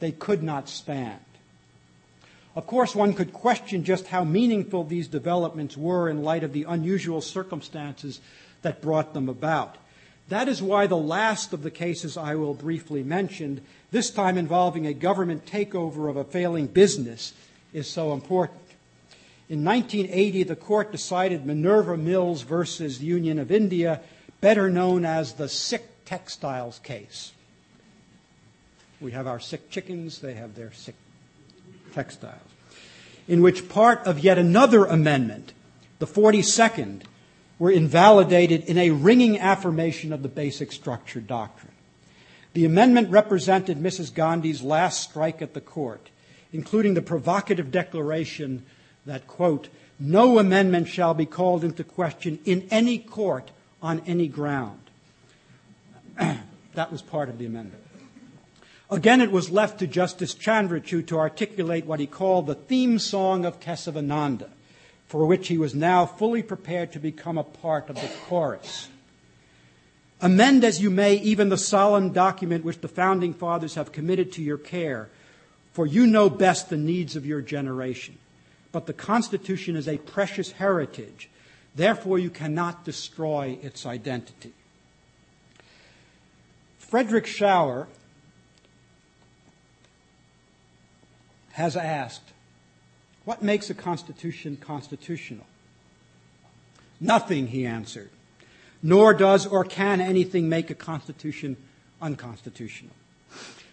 they 0.00 0.12
could 0.12 0.42
not 0.42 0.68
stand. 0.68 1.20
Of 2.54 2.66
course, 2.66 2.94
one 2.94 3.12
could 3.12 3.34
question 3.34 3.84
just 3.84 4.06
how 4.06 4.24
meaningful 4.24 4.84
these 4.84 5.08
developments 5.08 5.76
were 5.76 6.08
in 6.08 6.22
light 6.22 6.42
of 6.42 6.54
the 6.54 6.64
unusual 6.64 7.20
circumstances 7.20 8.20
that 8.66 8.82
brought 8.82 9.14
them 9.14 9.28
about. 9.28 9.76
That 10.28 10.48
is 10.48 10.60
why 10.60 10.88
the 10.88 10.96
last 10.96 11.52
of 11.52 11.62
the 11.62 11.70
cases 11.70 12.16
I 12.16 12.34
will 12.34 12.52
briefly 12.52 13.04
mention, 13.04 13.60
this 13.92 14.10
time 14.10 14.36
involving 14.36 14.88
a 14.88 14.92
government 14.92 15.46
takeover 15.46 16.10
of 16.10 16.16
a 16.16 16.24
failing 16.24 16.66
business, 16.66 17.32
is 17.72 17.88
so 17.88 18.12
important. 18.12 18.58
In 19.48 19.64
1980, 19.64 20.42
the 20.42 20.56
court 20.56 20.90
decided 20.90 21.46
Minerva 21.46 21.96
Mills 21.96 22.42
versus 22.42 23.00
Union 23.00 23.38
of 23.38 23.52
India, 23.52 24.00
better 24.40 24.68
known 24.68 25.04
as 25.04 25.34
the 25.34 25.48
sick 25.48 25.84
textiles 26.04 26.80
case. 26.80 27.30
We 29.00 29.12
have 29.12 29.28
our 29.28 29.38
sick 29.38 29.70
chickens, 29.70 30.18
they 30.18 30.34
have 30.34 30.56
their 30.56 30.72
sick 30.72 30.96
textiles, 31.92 32.50
in 33.28 33.42
which 33.42 33.68
part 33.68 34.04
of 34.08 34.18
yet 34.18 34.38
another 34.38 34.86
amendment, 34.86 35.52
the 36.00 36.06
42nd, 36.08 37.02
were 37.58 37.70
invalidated 37.70 38.64
in 38.64 38.78
a 38.78 38.90
ringing 38.90 39.38
affirmation 39.38 40.12
of 40.12 40.22
the 40.22 40.28
basic 40.28 40.72
structure 40.72 41.20
doctrine. 41.20 41.72
The 42.52 42.64
amendment 42.64 43.10
represented 43.10 43.78
Mrs. 43.78 44.12
Gandhi's 44.14 44.62
last 44.62 45.02
strike 45.02 45.42
at 45.42 45.54
the 45.54 45.60
court, 45.60 46.08
including 46.52 46.94
the 46.94 47.02
provocative 47.02 47.70
declaration 47.70 48.64
that, 49.04 49.26
quote, 49.26 49.68
no 49.98 50.38
amendment 50.38 50.88
shall 50.88 51.14
be 51.14 51.26
called 51.26 51.64
into 51.64 51.84
question 51.84 52.38
in 52.44 52.66
any 52.70 52.98
court 52.98 53.50
on 53.82 54.02
any 54.06 54.28
ground. 54.28 54.80
that 56.18 56.92
was 56.92 57.02
part 57.02 57.28
of 57.28 57.38
the 57.38 57.46
amendment. 57.46 57.82
Again, 58.90 59.20
it 59.20 59.32
was 59.32 59.50
left 59.50 59.80
to 59.80 59.86
Justice 59.86 60.34
Chandrachud 60.34 61.08
to 61.08 61.18
articulate 61.18 61.86
what 61.86 61.98
he 61.98 62.06
called 62.06 62.46
the 62.46 62.54
theme 62.54 62.98
song 62.98 63.44
of 63.44 63.58
Kesavananda, 63.58 64.48
for 65.06 65.24
which 65.26 65.48
he 65.48 65.58
was 65.58 65.74
now 65.74 66.04
fully 66.04 66.42
prepared 66.42 66.92
to 66.92 66.98
become 66.98 67.38
a 67.38 67.44
part 67.44 67.88
of 67.88 67.96
the 67.96 68.10
chorus. 68.26 68.88
Amend 70.20 70.64
as 70.64 70.80
you 70.80 70.90
may 70.90 71.14
even 71.16 71.48
the 71.48 71.58
solemn 71.58 72.12
document 72.12 72.64
which 72.64 72.80
the 72.80 72.88
founding 72.88 73.34
fathers 73.34 73.74
have 73.74 73.92
committed 73.92 74.32
to 74.32 74.42
your 74.42 74.58
care, 74.58 75.08
for 75.72 75.86
you 75.86 76.06
know 76.06 76.30
best 76.30 76.70
the 76.70 76.76
needs 76.76 77.16
of 77.16 77.26
your 77.26 77.42
generation. 77.42 78.16
But 78.72 78.86
the 78.86 78.92
Constitution 78.92 79.76
is 79.76 79.86
a 79.86 79.98
precious 79.98 80.52
heritage, 80.52 81.28
therefore, 81.74 82.18
you 82.18 82.30
cannot 82.30 82.84
destroy 82.84 83.58
its 83.62 83.84
identity. 83.84 84.52
Frederick 86.78 87.26
Schauer 87.26 87.86
has 91.52 91.76
asked, 91.76 92.32
What 93.26 93.42
makes 93.42 93.70
a 93.70 93.74
constitution 93.74 94.56
constitutional? 94.56 95.46
Nothing, 97.00 97.48
he 97.48 97.66
answered. 97.66 98.08
Nor 98.84 99.14
does 99.14 99.46
or 99.46 99.64
can 99.64 100.00
anything 100.00 100.48
make 100.48 100.70
a 100.70 100.76
constitution 100.76 101.56
unconstitutional. 102.00 102.94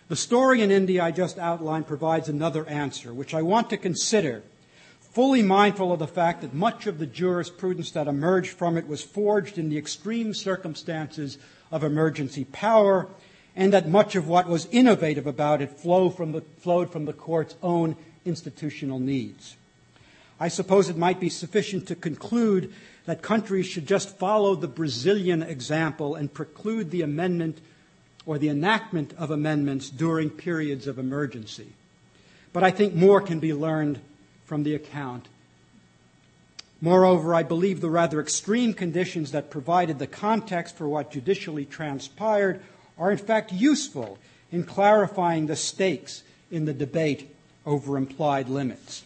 The 0.08 0.16
story 0.16 0.64
in 0.64 0.72
India 0.72 1.04
I 1.04 1.12
just 1.12 1.38
outlined 1.38 1.86
provides 1.86 2.30
another 2.30 2.68
answer, 2.68 3.14
which 3.14 3.36
I 3.36 3.44
want 3.44 3.70
to 3.70 3.78
consider, 3.78 4.42
fully 5.00 5.44
mindful 5.44 5.92
of 5.92 6.00
the 6.00 6.08
fact 6.08 6.42
that 6.42 6.56
much 6.56 6.88
of 6.88 6.98
the 6.98 7.06
jurisprudence 7.06 7.92
that 7.92 8.08
emerged 8.08 8.58
from 8.58 8.76
it 8.76 8.88
was 8.88 9.04
forged 9.04 9.60
in 9.60 9.70
the 9.70 9.78
extreme 9.78 10.34
circumstances 10.34 11.38
of 11.72 11.84
emergency 11.84 12.46
power 12.46 13.08
and 13.56 13.72
that 13.72 13.88
much 13.88 14.16
of 14.16 14.28
what 14.28 14.50
was 14.50 14.68
innovative 14.72 15.28
about 15.28 15.62
it 15.62 15.70
flowed 15.70 16.18
from 16.18 16.32
the, 16.32 16.42
flowed 16.58 16.92
from 16.92 17.06
the 17.06 17.14
court's 17.14 17.56
own 17.62 17.96
institutional 18.26 19.00
needs. 19.00 19.56
I 20.40 20.48
suppose 20.48 20.90
it 20.90 20.98
might 20.98 21.20
be 21.20 21.30
sufficient 21.30 21.88
to 21.88 21.96
conclude 21.96 22.74
that 23.06 23.22
countries 23.22 23.66
should 23.66 23.88
just 23.88 24.18
follow 24.18 24.56
the 24.56 24.68
Brazilian 24.68 25.44
example 25.44 26.16
and 26.16 26.34
preclude 26.34 26.92
the 26.92 27.02
amendment 27.02 27.60
or 28.26 28.38
the 28.38 28.50
enactment 28.50 29.14
of 29.18 29.32
amendments 29.32 29.90
during 29.90 30.30
periods 30.30 30.88
of 30.88 30.98
emergency. 30.98 31.68
But 32.54 32.64
I 32.64 32.72
think 32.72 32.94
more 32.94 33.20
can 33.20 33.40
be 33.40 33.54
learned 33.54 34.00
from 34.46 34.64
the 34.64 34.76
account. 34.76 35.28
Moreover, 36.82 37.34
I 37.34 37.44
believe 37.44 37.82
the 37.82 37.90
rather 37.90 38.20
extreme 38.20 38.74
conditions 38.74 39.32
that 39.32 39.50
provided 39.50 40.00
the 40.00 40.08
context 40.08 40.76
for 40.76 40.88
what 40.88 41.12
judicially 41.12 41.66
transpired 41.66 42.62
are 42.98 43.12
in 43.12 43.18
fact 43.18 43.52
useful 43.52 44.18
in 44.52 44.64
clarifying 44.64 45.48
the 45.48 45.56
stakes 45.56 46.24
in 46.52 46.66
the 46.66 46.74
debate 46.74 47.34
over 47.66 47.98
implied 47.98 48.50
limits. 48.50 49.04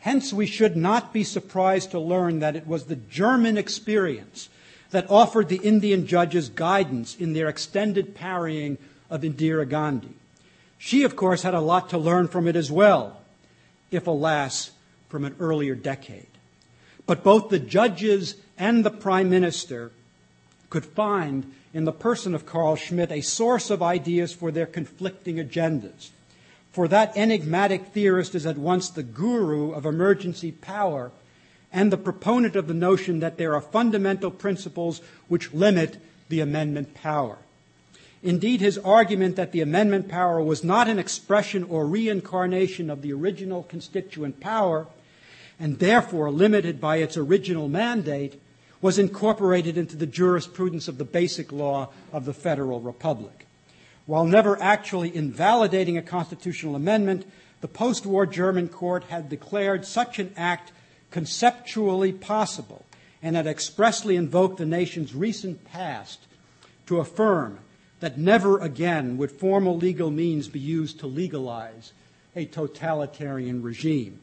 Hence, 0.00 0.32
we 0.32 0.46
should 0.46 0.76
not 0.76 1.12
be 1.12 1.24
surprised 1.24 1.90
to 1.92 1.98
learn 1.98 2.40
that 2.40 2.56
it 2.56 2.66
was 2.66 2.84
the 2.84 2.96
German 2.96 3.56
experience 3.56 4.48
that 4.90 5.10
offered 5.10 5.48
the 5.48 5.56
Indian 5.56 6.06
judges 6.06 6.48
guidance 6.48 7.16
in 7.16 7.32
their 7.32 7.48
extended 7.48 8.14
parrying 8.14 8.78
of 9.10 9.22
Indira 9.22 9.68
Gandhi. 9.68 10.14
She, 10.78 11.04
of 11.04 11.16
course, 11.16 11.42
had 11.42 11.54
a 11.54 11.60
lot 11.60 11.90
to 11.90 11.98
learn 11.98 12.28
from 12.28 12.46
it 12.46 12.54
as 12.56 12.70
well, 12.70 13.20
if 13.90 14.06
alas, 14.06 14.72
from 15.08 15.24
an 15.24 15.34
earlier 15.40 15.74
decade. 15.74 16.26
But 17.06 17.24
both 17.24 17.48
the 17.48 17.58
judges 17.58 18.36
and 18.58 18.84
the 18.84 18.90
prime 18.90 19.30
minister 19.30 19.90
could 20.70 20.84
find 20.84 21.52
in 21.72 21.84
the 21.84 21.92
person 21.92 22.34
of 22.34 22.46
Carl 22.46 22.76
Schmitt 22.76 23.10
a 23.10 23.20
source 23.20 23.70
of 23.70 23.82
ideas 23.82 24.32
for 24.32 24.50
their 24.50 24.66
conflicting 24.66 25.36
agendas. 25.36 26.10
For 26.74 26.88
that 26.88 27.16
enigmatic 27.16 27.92
theorist 27.92 28.34
is 28.34 28.46
at 28.46 28.58
once 28.58 28.90
the 28.90 29.04
guru 29.04 29.70
of 29.70 29.86
emergency 29.86 30.50
power 30.50 31.12
and 31.72 31.92
the 31.92 31.96
proponent 31.96 32.56
of 32.56 32.66
the 32.66 32.74
notion 32.74 33.20
that 33.20 33.38
there 33.38 33.54
are 33.54 33.60
fundamental 33.60 34.32
principles 34.32 35.00
which 35.28 35.54
limit 35.54 35.98
the 36.28 36.40
amendment 36.40 36.92
power. 36.92 37.38
Indeed, 38.24 38.60
his 38.60 38.76
argument 38.78 39.36
that 39.36 39.52
the 39.52 39.60
amendment 39.60 40.08
power 40.08 40.42
was 40.42 40.64
not 40.64 40.88
an 40.88 40.98
expression 40.98 41.62
or 41.62 41.86
reincarnation 41.86 42.90
of 42.90 43.02
the 43.02 43.12
original 43.12 43.62
constituent 43.62 44.40
power, 44.40 44.88
and 45.60 45.78
therefore 45.78 46.32
limited 46.32 46.80
by 46.80 46.96
its 46.96 47.16
original 47.16 47.68
mandate, 47.68 48.40
was 48.80 48.98
incorporated 48.98 49.78
into 49.78 49.94
the 49.94 50.06
jurisprudence 50.06 50.88
of 50.88 50.98
the 50.98 51.04
basic 51.04 51.52
law 51.52 51.90
of 52.12 52.24
the 52.24 52.34
Federal 52.34 52.80
Republic. 52.80 53.43
While 54.06 54.26
never 54.26 54.60
actually 54.60 55.14
invalidating 55.14 55.96
a 55.96 56.02
constitutional 56.02 56.76
amendment, 56.76 57.26
the 57.60 57.68
post 57.68 58.04
war 58.04 58.26
German 58.26 58.68
court 58.68 59.04
had 59.04 59.28
declared 59.28 59.86
such 59.86 60.18
an 60.18 60.32
act 60.36 60.72
conceptually 61.10 62.12
possible 62.12 62.84
and 63.22 63.36
had 63.36 63.46
expressly 63.46 64.16
invoked 64.16 64.58
the 64.58 64.66
nation's 64.66 65.14
recent 65.14 65.64
past 65.64 66.20
to 66.86 67.00
affirm 67.00 67.58
that 68.00 68.18
never 68.18 68.58
again 68.58 69.16
would 69.16 69.30
formal 69.30 69.78
legal 69.78 70.10
means 70.10 70.48
be 70.48 70.60
used 70.60 71.00
to 71.00 71.06
legalize 71.06 71.92
a 72.36 72.44
totalitarian 72.44 73.62
regime. 73.62 74.20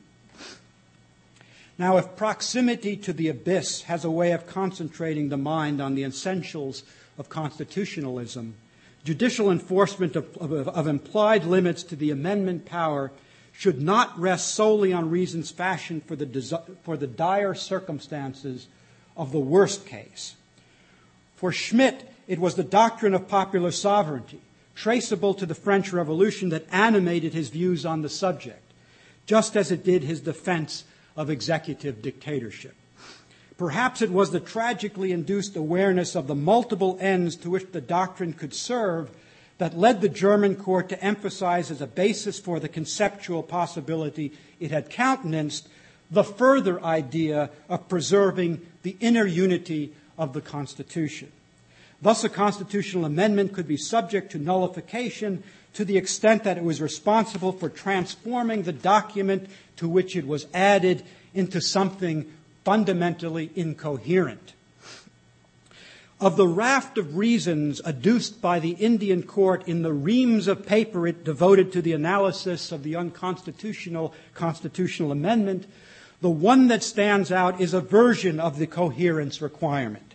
Now, 1.80 1.98
if 1.98 2.16
proximity 2.16 2.96
to 2.98 3.14
the 3.14 3.30
abyss 3.30 3.84
has 3.84 4.06
a 4.06 4.12
way 4.12 4.34
of 4.34 4.46
concentrating 4.46 5.30
the 5.30 5.38
mind 5.38 5.82
on 5.82 5.96
the 5.96 6.04
essentials 6.04 6.84
of 7.18 7.30
constitutionalism, 7.30 8.54
judicial 9.04 9.52
enforcement 9.52 10.16
of, 10.16 10.38
of, 10.38 10.68
of, 10.68 10.88
implied 10.88 11.44
limits 11.44 11.84
to 11.84 11.96
the 11.96 12.12
amendment 12.12 12.66
power 12.66 13.12
should 13.52 13.82
not 13.82 14.18
rest 14.20 14.54
solely 14.54 14.94
on 14.94 15.10
reasons 15.10 15.52
fashioned 15.52 16.06
for 16.06 16.16
the, 16.16 16.78
for 16.84 16.98
the 16.98 17.08
dire 17.08 17.54
circumstances 17.54 18.68
of 19.18 19.32
the 19.32 19.40
worst 19.40 19.86
case. 19.86 20.36
For 21.36 21.52
Schmitt, 21.52 22.10
it 22.28 22.40
was 22.40 22.56
the 22.56 22.64
doctrine 22.64 23.14
of 23.14 23.28
popular 23.28 23.72
sovereignty, 23.72 24.42
traceable 24.76 25.34
to 25.34 25.46
the 25.46 25.56
French 25.56 25.92
Revolution, 25.92 26.50
that 26.50 26.68
animated 26.72 27.34
his 27.34 27.50
views 27.50 27.86
on 27.86 28.04
the 28.04 28.10
subject, 28.10 28.62
just 29.26 29.56
as 29.56 29.72
it 29.72 29.84
did 29.84 30.04
his 30.04 30.22
defense 30.22 30.84
of 31.18 31.30
executive 31.30 32.02
dictatorship. 32.02 32.76
Perhaps 33.58 34.02
it 34.02 34.12
was 34.12 34.32
the 34.32 34.40
tragically 34.40 35.12
induced 35.12 35.56
awareness 35.56 36.16
of 36.16 36.28
the 36.28 36.36
multiple 36.36 36.98
ends 37.00 37.36
to 37.38 37.50
which 37.50 37.72
the 37.72 37.82
doctrine 37.82 38.34
could 38.34 38.54
serve 38.54 39.10
that 39.58 39.78
led 39.78 40.02
the 40.02 40.10
German 40.10 40.56
court 40.56 40.90
to 40.90 41.04
emphasize 41.04 41.70
as 41.70 41.82
a 41.82 41.88
basis 41.88 42.40
for 42.40 42.60
the 42.60 42.68
conceptual 42.68 43.44
possibility 43.44 44.32
it 44.60 44.72
had 44.72 44.90
countenanced 44.90 45.68
the 46.10 46.24
further 46.24 46.84
idea 46.84 47.50
of 47.70 47.88
preserving 47.88 48.66
the 48.82 48.98
inner 49.00 49.26
unity 49.26 49.94
of 50.18 50.34
the 50.34 50.42
Constitution. 50.42 51.32
Thus, 52.02 52.24
a 52.24 52.30
constitutional 52.30 53.06
amendment 53.06 53.54
could 53.54 53.68
be 53.68 53.78
subject 53.78 54.32
to 54.32 54.40
nullification 54.40 55.44
to 55.74 55.86
the 55.86 55.98
extent 55.98 56.44
that 56.44 56.58
it 56.58 56.64
was 56.64 56.82
responsible 56.82 57.52
for 57.52 57.70
transforming 57.70 58.64
the 58.64 58.74
document 58.74 59.48
to 59.78 59.88
which 59.88 60.16
it 60.16 60.26
was 60.26 60.48
added 60.54 61.04
into 61.34 61.62
something 61.62 62.32
fundamentally 62.64 63.52
incoherent. 63.56 64.54
of 66.22 66.38
the 66.38 66.48
raft 66.48 67.00
of 67.00 67.18
reasons 67.18 67.82
adduced 67.84 68.40
by 68.42 68.60
the 68.60 68.74
Indian 68.74 69.24
court 69.24 69.68
in 69.68 69.82
the 69.82 69.92
reams 69.92 70.48
of 70.48 70.68
paper 70.68 71.08
it 71.08 71.24
devoted 71.24 71.74
to 71.74 71.82
the 71.82 71.94
analysis 71.94 72.72
of 72.72 72.84
the 72.84 72.96
unconstitutional 72.96 74.14
constitutional 74.36 75.12
amendment, 75.12 75.66
the 76.22 76.30
one 76.30 76.68
that 76.68 76.84
stands 76.84 77.32
out 77.32 77.60
is 77.60 77.74
a 77.74 77.82
version 77.82 78.40
of 78.40 78.60
the 78.60 78.68
coherence 78.68 79.42
requirement, 79.42 80.14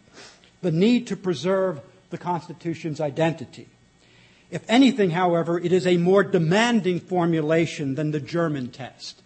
the 0.63 0.71
need 0.71 1.09
to 1.09 1.17
preserve 1.17 1.81
the 2.11 2.19
Constitution's 2.19 3.01
identity. 3.01 3.67
If 4.49 4.63
anything, 4.69 5.11
however, 5.11 5.59
it 5.59 5.73
is 5.73 5.89
a 5.89 5.97
more 5.97 6.23
demanding 6.23 7.01
formulation 7.01 7.97
than 7.97 8.13
the 8.13 8.21
German 8.21 8.71
test. 8.71 9.21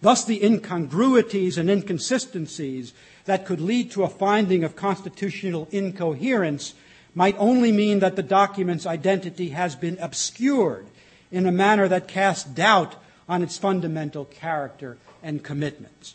Thus, 0.00 0.24
the 0.24 0.44
incongruities 0.44 1.58
and 1.58 1.70
inconsistencies 1.70 2.92
that 3.24 3.46
could 3.46 3.60
lead 3.60 3.90
to 3.92 4.04
a 4.04 4.08
finding 4.08 4.62
of 4.62 4.76
constitutional 4.76 5.68
incoherence 5.70 6.74
might 7.14 7.36
only 7.38 7.72
mean 7.72 8.00
that 8.00 8.14
the 8.14 8.22
document's 8.22 8.86
identity 8.86 9.50
has 9.50 9.74
been 9.74 9.98
obscured 9.98 10.86
in 11.32 11.46
a 11.46 11.52
manner 11.52 11.88
that 11.88 12.08
casts 12.08 12.44
doubt 12.44 12.94
on 13.28 13.42
its 13.42 13.58
fundamental 13.58 14.26
character 14.26 14.98
and 15.22 15.42
commitments. 15.42 16.14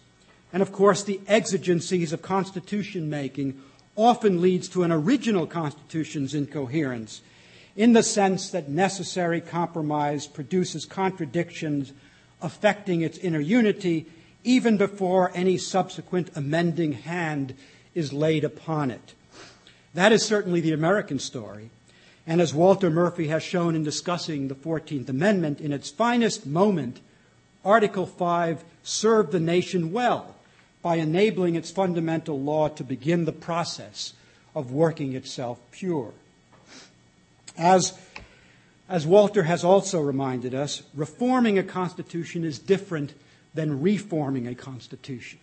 And 0.53 0.61
of 0.61 0.71
course, 0.71 1.03
the 1.03 1.19
exigencies 1.27 2.13
of 2.13 2.21
constitution 2.21 3.09
making 3.09 3.61
often 3.95 4.41
leads 4.41 4.69
to 4.69 4.83
an 4.83 4.91
original 4.91 5.47
constitution's 5.47 6.33
incoherence 6.33 7.21
in 7.75 7.93
the 7.93 8.03
sense 8.03 8.49
that 8.51 8.69
necessary 8.69 9.41
compromise 9.41 10.27
produces 10.27 10.85
contradictions 10.85 11.93
affecting 12.41 13.01
its 13.01 13.17
inner 13.17 13.39
unity 13.39 14.05
even 14.43 14.77
before 14.77 15.31
any 15.33 15.57
subsequent 15.57 16.29
amending 16.35 16.93
hand 16.93 17.53
is 17.93 18.11
laid 18.11 18.43
upon 18.43 18.91
it. 18.91 19.13
That 19.93 20.11
is 20.11 20.25
certainly 20.25 20.61
the 20.61 20.73
American 20.73 21.19
story. 21.19 21.69
And 22.25 22.39
as 22.39 22.53
Walter 22.53 22.89
Murphy 22.89 23.27
has 23.27 23.43
shown 23.43 23.75
in 23.75 23.83
discussing 23.83 24.47
the 24.47 24.55
14th 24.55 25.09
Amendment, 25.09 25.59
in 25.59 25.73
its 25.73 25.89
finest 25.89 26.45
moment, 26.45 26.99
Article 27.65 28.05
5 28.05 28.63
served 28.83 29.31
the 29.31 29.39
nation 29.39 29.91
well 29.91 30.35
by 30.81 30.95
enabling 30.95 31.55
its 31.55 31.71
fundamental 31.71 32.39
law 32.39 32.67
to 32.69 32.83
begin 32.83 33.25
the 33.25 33.31
process 33.31 34.13
of 34.55 34.71
working 34.71 35.13
itself 35.13 35.59
pure. 35.71 36.11
As, 37.57 37.97
as 38.91 39.07
Walter 39.07 39.43
has 39.43 39.63
also 39.63 40.01
reminded 40.01 40.53
us, 40.53 40.83
reforming 40.93 41.57
a 41.57 41.63
constitution 41.63 42.43
is 42.43 42.59
different 42.59 43.13
than 43.53 43.81
reforming 43.81 44.47
a 44.47 44.53
constitution. 44.53 45.39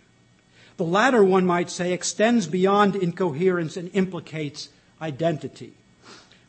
The 0.77 0.85
latter, 0.85 1.25
one 1.25 1.47
might 1.47 1.71
say, 1.71 1.95
extends 1.95 2.47
beyond 2.47 2.95
incoherence 2.95 3.79
and 3.79 3.91
implicates 3.95 4.69
identity. 5.01 5.73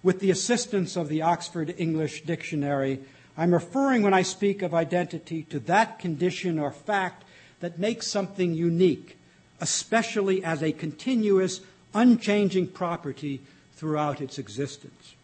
With 0.04 0.20
the 0.20 0.30
assistance 0.30 0.98
of 0.98 1.08
the 1.08 1.22
Oxford 1.22 1.74
English 1.78 2.24
Dictionary, 2.24 3.00
I'm 3.38 3.54
referring 3.54 4.02
when 4.02 4.14
I 4.14 4.24
speak 4.24 4.62
of 4.62 4.74
identity 4.74 5.44
to 5.44 5.60
that 5.62 6.00
condition 6.00 6.60
or 6.60 6.70
fact 6.70 7.24
that 7.62 7.80
makes 7.80 8.08
something 8.08 8.54
unique, 8.54 9.18
especially 9.62 10.44
as 10.44 10.62
a 10.62 10.74
continuous, 10.74 11.62
unchanging 11.94 12.68
property 12.68 13.40
throughout 13.74 14.20
its 14.20 14.38
existence. 14.38 15.16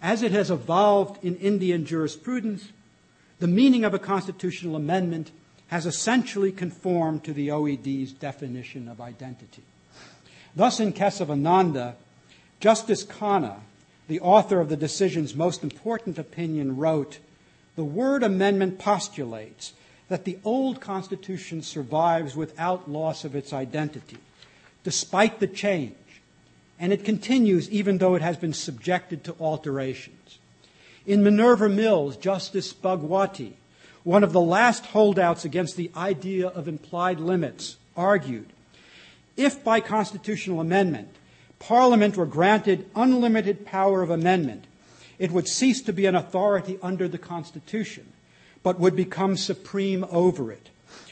As 0.00 0.22
it 0.22 0.32
has 0.32 0.50
evolved 0.50 1.22
in 1.24 1.36
Indian 1.36 1.84
jurisprudence, 1.84 2.68
the 3.38 3.46
meaning 3.46 3.84
of 3.84 3.94
a 3.94 3.98
constitutional 3.98 4.76
amendment 4.76 5.30
has 5.68 5.86
essentially 5.86 6.52
conformed 6.52 7.24
to 7.24 7.32
the 7.32 7.48
OED's 7.48 8.12
definition 8.12 8.88
of 8.88 9.00
identity. 9.00 9.62
Thus, 10.56 10.80
in 10.80 10.92
Kesavananda, 10.92 11.94
Justice 12.60 13.04
Khanna, 13.04 13.60
the 14.08 14.20
author 14.20 14.60
of 14.60 14.68
the 14.68 14.76
decision's 14.76 15.34
most 15.34 15.62
important 15.62 16.18
opinion, 16.18 16.76
wrote 16.76 17.18
The 17.76 17.84
word 17.84 18.22
amendment 18.22 18.78
postulates 18.78 19.74
that 20.08 20.24
the 20.24 20.38
old 20.44 20.80
Constitution 20.80 21.62
survives 21.62 22.34
without 22.34 22.90
loss 22.90 23.24
of 23.24 23.36
its 23.36 23.52
identity, 23.52 24.16
despite 24.82 25.38
the 25.38 25.46
change, 25.46 25.94
and 26.78 26.92
it 26.92 27.04
continues 27.04 27.70
even 27.70 27.98
though 27.98 28.14
it 28.14 28.22
has 28.22 28.36
been 28.36 28.52
subjected 28.52 29.24
to 29.24 29.36
alterations. 29.40 30.38
In 31.06 31.22
Minerva 31.22 31.68
Mills, 31.68 32.16
Justice 32.16 32.72
Bhagwati 32.72 33.54
one 34.04 34.24
of 34.24 34.32
the 34.32 34.40
last 34.40 34.86
holdouts 34.86 35.44
against 35.44 35.76
the 35.76 35.90
idea 35.94 36.48
of 36.48 36.66
implied 36.66 37.20
limits, 37.20 37.76
argued 37.94 38.46
if 39.36 39.62
by 39.62 39.80
constitutional 39.80 40.60
amendment 40.60 41.14
Parliament 41.58 42.16
were 42.16 42.24
granted 42.24 42.88
unlimited 42.94 43.66
power 43.66 44.00
of 44.00 44.10
amendment, 44.10 44.64
it 45.18 45.30
would 45.30 45.46
cease 45.46 45.82
to 45.82 45.92
be 45.92 46.06
an 46.06 46.14
authority 46.14 46.78
under 46.82 47.08
the 47.08 47.18
Constitution, 47.18 48.12
but 48.62 48.78
would 48.78 48.94
become 48.94 49.36
supreme 49.36 50.06
over 50.10 50.52
it, 50.52 50.70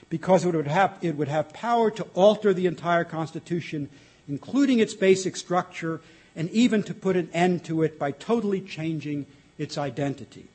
because 0.08 0.44
it 0.44 0.54
would 0.54 0.68
have, 0.68 0.96
it 1.02 1.16
would 1.16 1.28
have 1.28 1.52
power 1.52 1.90
to 1.90 2.06
alter 2.14 2.54
the 2.54 2.66
entire 2.66 3.04
Constitution, 3.04 3.90
including 4.28 4.80
its 4.80 4.94
basic 4.94 5.36
structure, 5.36 6.00
and 6.34 6.50
even 6.50 6.82
to 6.82 6.94
put 6.94 7.16
an 7.16 7.30
end 7.32 7.64
to 7.64 7.82
it 7.82 7.98
by 7.98 8.10
totally 8.10 8.60
changing 8.60 9.26
its 9.58 9.78
identity. 9.78 10.46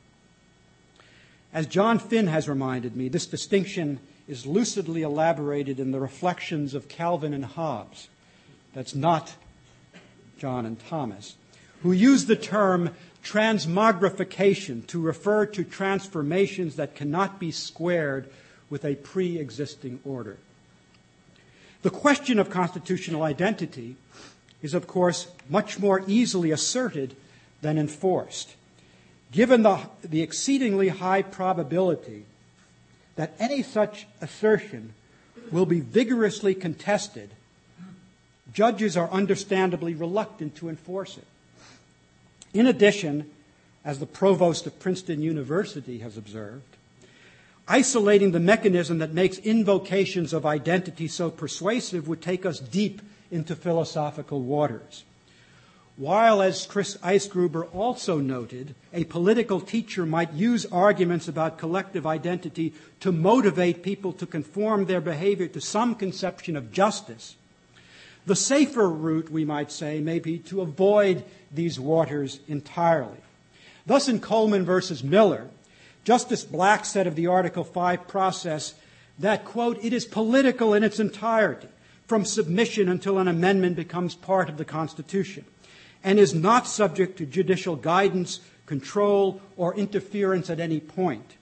As 1.53 1.67
John 1.67 1.99
Finn 1.99 2.28
has 2.28 2.47
reminded 2.47 2.95
me, 2.95 3.09
this 3.09 3.26
distinction 3.26 3.99
is 4.28 4.45
lucidly 4.45 5.01
elaborated 5.01 5.80
in 5.80 5.91
the 5.91 5.99
reflections 5.99 6.74
of 6.74 6.88
Calvin 6.88 7.34
and 7.34 7.43
Hobbes. 7.43 8.07
That's 8.74 8.95
not 8.95 9.36
John 10.38 10.65
and 10.65 10.80
Thomas, 10.80 11.36
who 11.84 11.91
use 11.91 12.26
the 12.26 12.36
term 12.36 12.91
transmogrification 13.24 14.88
to 14.88 15.01
refer 15.01 15.45
to 15.47 15.63
transformations 15.63 16.78
that 16.78 16.95
cannot 16.95 17.39
be 17.39 17.51
squared 17.51 18.30
with 18.69 18.86
a 18.86 18.95
pre 18.95 19.38
existing 19.38 19.99
order. 20.05 20.38
The 21.82 21.89
question 21.89 22.39
of 22.39 22.49
constitutional 22.49 23.23
identity 23.23 23.95
is, 24.61 24.73
of 24.73 24.88
course, 24.88 25.27
much 25.49 25.79
more 25.79 26.03
easily 26.07 26.51
asserted 26.51 27.15
than 27.61 27.77
enforced 27.77 28.55
given 29.32 29.63
the, 29.63 29.79
the 30.03 30.21
exceedingly 30.21 30.89
high 30.89 31.21
probability 31.21 32.25
that 33.15 33.34
any 33.39 33.63
such 33.63 34.07
assertion 34.19 34.93
will 35.51 35.65
be 35.65 35.79
vigorously 35.79 36.53
contested, 36.53 37.29
judges 38.53 38.97
are 38.97 39.09
understandably 39.09 39.93
reluctant 39.93 40.55
to 40.55 40.69
enforce 40.69 41.17
it. 41.17 41.25
In 42.53 42.67
addition, 42.67 43.29
as 43.86 43.99
the 43.99 44.05
provost 44.05 44.67
of 44.67 44.79
Princeton 44.79 45.21
University 45.21 45.99
has 45.99 46.17
observed, 46.17 46.70
isolating 47.72 48.32
the 48.32 48.39
mechanism 48.39 48.97
that 48.97 49.13
makes 49.13 49.38
invocations 49.38 50.34
of 50.34 50.45
identity 50.45 51.07
so 51.07 51.32
persuasive 51.32 52.05
would 52.05 52.22
take 52.22 52.45
us 52.45 52.59
deep 52.59 53.01
into 53.32 53.55
philosophical 53.55 54.41
waters. 54.41 55.05
While, 55.95 56.41
as 56.41 56.65
Chris 56.65 56.97
Eisgruber 56.97 57.74
also 57.74 58.19
noted, 58.19 58.76
a 58.91 59.05
political 59.05 59.61
teacher 59.61 60.05
might 60.05 60.34
use 60.34 60.65
arguments 60.65 61.30
about 61.30 61.57
collective 61.57 62.05
identity 62.05 62.74
to 62.99 63.13
motivate 63.13 63.84
people 63.84 64.11
to 64.13 64.26
conform 64.26 64.86
their 64.86 64.99
behavior 64.99 65.47
to 65.47 65.61
some 65.61 65.95
conception 65.95 66.57
of 66.57 66.74
justice, 66.74 67.38
the 68.26 68.36
safer 68.36 68.89
route, 68.89 69.32
we 69.32 69.45
might 69.45 69.72
say, 69.72 70.01
may 70.01 70.19
be 70.19 70.39
to 70.39 70.59
avoid 70.59 71.24
these 71.53 71.80
waters 71.80 72.41
entirely. 72.49 73.17
Thus, 73.86 74.09
in 74.09 74.19
Coleman 74.19 74.65
versus 74.65 75.05
Miller, 75.05 75.47
Justice 76.03 76.43
Black 76.43 76.85
said 76.85 77.07
of 77.07 77.15
the 77.15 77.27
Article 77.27 77.63
5 77.63 78.07
process 78.07 78.73
that, 79.19 79.45
quote, 79.45 79.83
it 79.83 79.93
is 79.93 80.05
political 80.05 80.73
in 80.73 80.83
its 80.83 80.99
entirety, 80.99 81.67
from 82.07 82.25
submission 82.25 82.89
until 82.89 83.19
an 83.19 83.27
amendment 83.27 83.75
becomes 83.75 84.15
part 84.15 84.49
of 84.49 84.57
the 84.57 84.65
Constitution 84.65 85.45
and 86.03 86.19
is 86.19 86.33
not 86.33 86.67
subject 86.67 87.17
to 87.17 87.25
judicial 87.25 87.75
guidance, 87.75 88.39
control, 88.65 89.41
or 89.55 89.75
interference 89.75 90.49
at 90.49 90.59
any 90.59 90.79
point. 90.79 91.37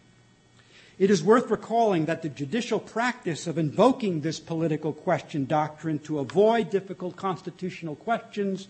It 1.00 1.10
is 1.10 1.24
worth 1.24 1.50
recalling 1.50 2.06
that 2.06 2.22
the 2.22 2.30
judicial 2.30 2.80
practice 2.80 3.48
of 3.48 3.58
invoking 3.58 4.20
this 4.20 4.40
political 4.40 4.92
question 4.92 5.46
doctrine 5.46 6.00
to 6.00 6.20
avoid 6.20 6.70
difficult 6.70 7.16
constitutional 7.16 7.96
questions 7.96 8.68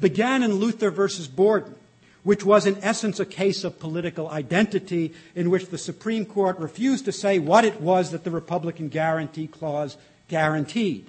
began 0.00 0.42
in 0.42 0.54
Luther 0.54 0.90
versus 0.90 1.28
Borden, 1.28 1.74
which 2.24 2.44
was 2.44 2.66
in 2.66 2.78
essence 2.82 3.18
a 3.18 3.26
case 3.26 3.64
of 3.64 3.80
political 3.80 4.28
identity 4.28 5.12
in 5.34 5.50
which 5.50 5.66
the 5.66 5.78
Supreme 5.78 6.24
Court 6.24 6.58
refused 6.58 7.04
to 7.06 7.12
say 7.12 7.38
what 7.38 7.64
it 7.64 7.80
was 7.80 8.10
that 8.10 8.24
the 8.24 8.30
Republican 8.30 8.88
Guarantee 8.88 9.46
Clause 9.46 9.96
guaranteed 10.28 11.06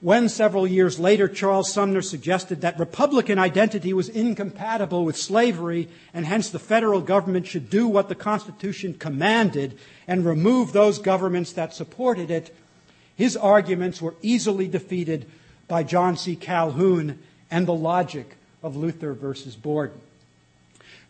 when 0.00 0.28
several 0.28 0.66
years 0.66 1.00
later 1.00 1.26
Charles 1.26 1.72
Sumner 1.72 2.02
suggested 2.02 2.60
that 2.60 2.78
Republican 2.78 3.38
identity 3.38 3.92
was 3.92 4.08
incompatible 4.08 5.04
with 5.04 5.16
slavery 5.16 5.88
and 6.12 6.26
hence 6.26 6.50
the 6.50 6.58
federal 6.58 7.00
government 7.00 7.46
should 7.46 7.70
do 7.70 7.88
what 7.88 8.08
the 8.08 8.14
Constitution 8.14 8.94
commanded 8.94 9.78
and 10.06 10.24
remove 10.24 10.72
those 10.72 10.98
governments 10.98 11.52
that 11.54 11.74
supported 11.74 12.30
it, 12.30 12.54
his 13.16 13.36
arguments 13.36 14.02
were 14.02 14.14
easily 14.20 14.68
defeated 14.68 15.26
by 15.66 15.82
John 15.82 16.16
C. 16.16 16.36
Calhoun 16.36 17.18
and 17.50 17.66
the 17.66 17.74
logic 17.74 18.35
of 18.62 18.76
Luther 18.76 19.12
versus 19.12 19.56
Borden. 19.56 20.00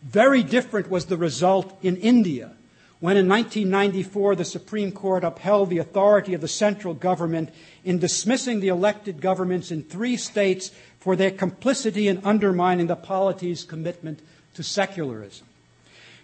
Very 0.03 0.43
different 0.43 0.89
was 0.89 1.05
the 1.05 1.17
result 1.17 1.77
in 1.81 1.97
India 1.97 2.51
when 2.99 3.17
in 3.17 3.27
1994 3.27 4.35
the 4.35 4.45
Supreme 4.45 4.91
Court 4.91 5.23
upheld 5.23 5.69
the 5.69 5.77
authority 5.77 6.33
of 6.33 6.41
the 6.41 6.47
central 6.47 6.93
government 6.93 7.49
in 7.83 7.99
dismissing 7.99 8.59
the 8.59 8.69
elected 8.69 9.21
governments 9.21 9.71
in 9.71 9.83
three 9.83 10.17
states 10.17 10.71
for 10.99 11.15
their 11.15 11.31
complicity 11.31 12.07
in 12.07 12.21
undermining 12.23 12.87
the 12.87 12.95
polity's 12.95 13.63
commitment 13.63 14.19
to 14.55 14.63
secularism. 14.63 15.45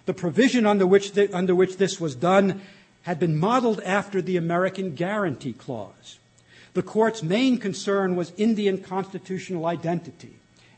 The 0.06 0.14
provision 0.14 0.66
under 0.66 0.88
which, 0.88 1.14
the, 1.14 1.34
under 1.36 1.54
which 1.54 1.78
this 1.78 2.00
was 2.00 2.16
done 2.16 2.62
had 3.04 3.20
been 3.20 3.38
modeled 3.38 3.82
after 3.82 4.22
the 4.22 4.38
American 4.38 4.96
Guarantee 4.96 5.54
Clause. 5.54 6.18
The 6.74 6.82
court's 6.82 7.22
main 7.22 7.60
concern 7.60 8.16
was 8.16 8.34
Indian 8.36 8.80
constitutional 8.80 9.68
identity. 9.68 10.34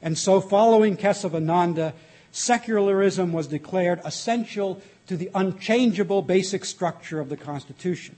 And 0.06 0.16
so, 0.16 0.40
following 0.40 0.98
Kesavananda, 0.98 1.94
secularism 2.32 3.34
was 3.34 3.48
declared 3.48 4.00
essential 4.06 4.80
to 5.08 5.18
the 5.18 5.32
unchangeable 5.34 6.22
basic 6.22 6.64
structure 6.64 7.20
of 7.20 7.30
the 7.30 7.36
Constitution. 7.36 8.16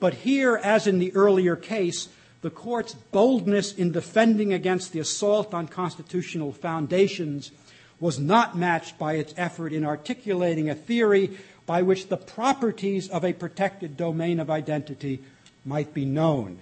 But 0.00 0.14
here, 0.14 0.56
as 0.56 0.88
in 0.88 0.98
the 0.98 1.14
earlier 1.14 1.54
case, 1.54 2.08
the 2.42 2.50
court's 2.50 2.94
boldness 2.94 3.72
in 3.72 3.92
defending 3.92 4.52
against 4.52 4.92
the 4.92 4.98
assault 4.98 5.54
on 5.54 5.68
constitutional 5.68 6.52
foundations 6.52 7.52
was 8.00 8.18
not 8.18 8.58
matched 8.58 8.98
by 8.98 9.14
its 9.14 9.32
effort 9.36 9.72
in 9.72 9.84
articulating 9.84 10.68
a 10.68 10.74
theory 10.74 11.38
by 11.64 11.82
which 11.82 12.08
the 12.08 12.16
properties 12.16 13.08
of 13.08 13.24
a 13.24 13.32
protected 13.32 13.96
domain 13.96 14.40
of 14.40 14.50
identity 14.50 15.20
might 15.64 15.94
be 15.94 16.04
known. 16.04 16.58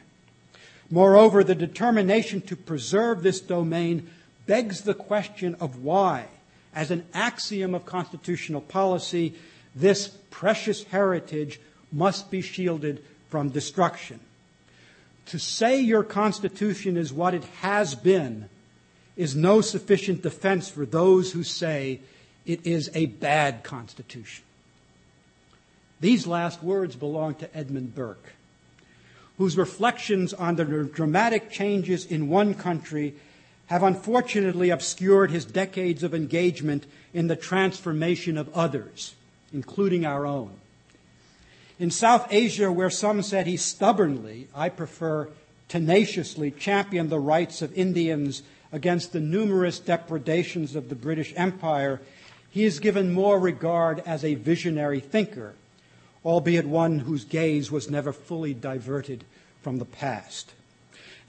Moreover, 0.90 1.42
the 1.42 1.54
determination 1.54 2.42
to 2.42 2.56
preserve 2.56 3.22
this 3.22 3.40
domain 3.40 4.10
begs 4.46 4.82
the 4.82 4.94
question 4.94 5.56
of 5.60 5.82
why, 5.82 6.26
as 6.74 6.90
an 6.90 7.04
axiom 7.14 7.74
of 7.74 7.86
constitutional 7.86 8.60
policy, 8.60 9.34
this 9.74 10.08
precious 10.30 10.84
heritage 10.84 11.60
must 11.92 12.30
be 12.30 12.40
shielded 12.40 13.02
from 13.30 13.50
destruction. 13.50 14.20
To 15.26 15.38
say 15.38 15.80
your 15.80 16.04
Constitution 16.04 16.96
is 16.96 17.12
what 17.12 17.34
it 17.34 17.44
has 17.60 17.94
been 17.94 18.48
is 19.16 19.34
no 19.34 19.60
sufficient 19.60 20.22
defense 20.22 20.68
for 20.68 20.86
those 20.86 21.32
who 21.32 21.42
say 21.42 22.00
it 22.44 22.64
is 22.66 22.90
a 22.94 23.06
bad 23.06 23.64
Constitution. 23.64 24.44
These 26.00 26.26
last 26.26 26.62
words 26.62 26.94
belong 26.94 27.34
to 27.36 27.56
Edmund 27.56 27.94
Burke, 27.94 28.34
whose 29.38 29.56
reflections 29.56 30.32
on 30.34 30.56
the 30.56 30.64
dramatic 30.64 31.50
changes 31.50 32.04
in 32.04 32.28
one 32.28 32.54
country 32.54 33.14
have 33.66 33.82
unfortunately 33.82 34.70
obscured 34.70 35.30
his 35.30 35.44
decades 35.44 36.02
of 36.02 36.14
engagement 36.14 36.86
in 37.12 37.26
the 37.26 37.36
transformation 37.36 38.38
of 38.38 38.54
others, 38.54 39.14
including 39.52 40.04
our 40.04 40.24
own. 40.24 40.52
In 41.78 41.90
South 41.90 42.28
Asia, 42.30 42.72
where 42.72 42.90
some 42.90 43.22
said 43.22 43.46
he 43.46 43.56
stubbornly, 43.56 44.48
I 44.54 44.68
prefer 44.68 45.28
tenaciously, 45.68 46.50
championed 46.50 47.10
the 47.10 47.18
rights 47.18 47.60
of 47.60 47.76
Indians 47.76 48.42
against 48.72 49.12
the 49.12 49.20
numerous 49.20 49.78
depredations 49.78 50.76
of 50.76 50.88
the 50.88 50.94
British 50.94 51.32
Empire, 51.36 52.00
he 52.50 52.64
is 52.64 52.80
given 52.80 53.12
more 53.12 53.38
regard 53.38 54.00
as 54.06 54.24
a 54.24 54.34
visionary 54.34 55.00
thinker, 55.00 55.54
albeit 56.24 56.66
one 56.66 57.00
whose 57.00 57.24
gaze 57.24 57.70
was 57.70 57.90
never 57.90 58.12
fully 58.12 58.54
diverted 58.54 59.24
from 59.62 59.78
the 59.78 59.84
past. 59.84 60.52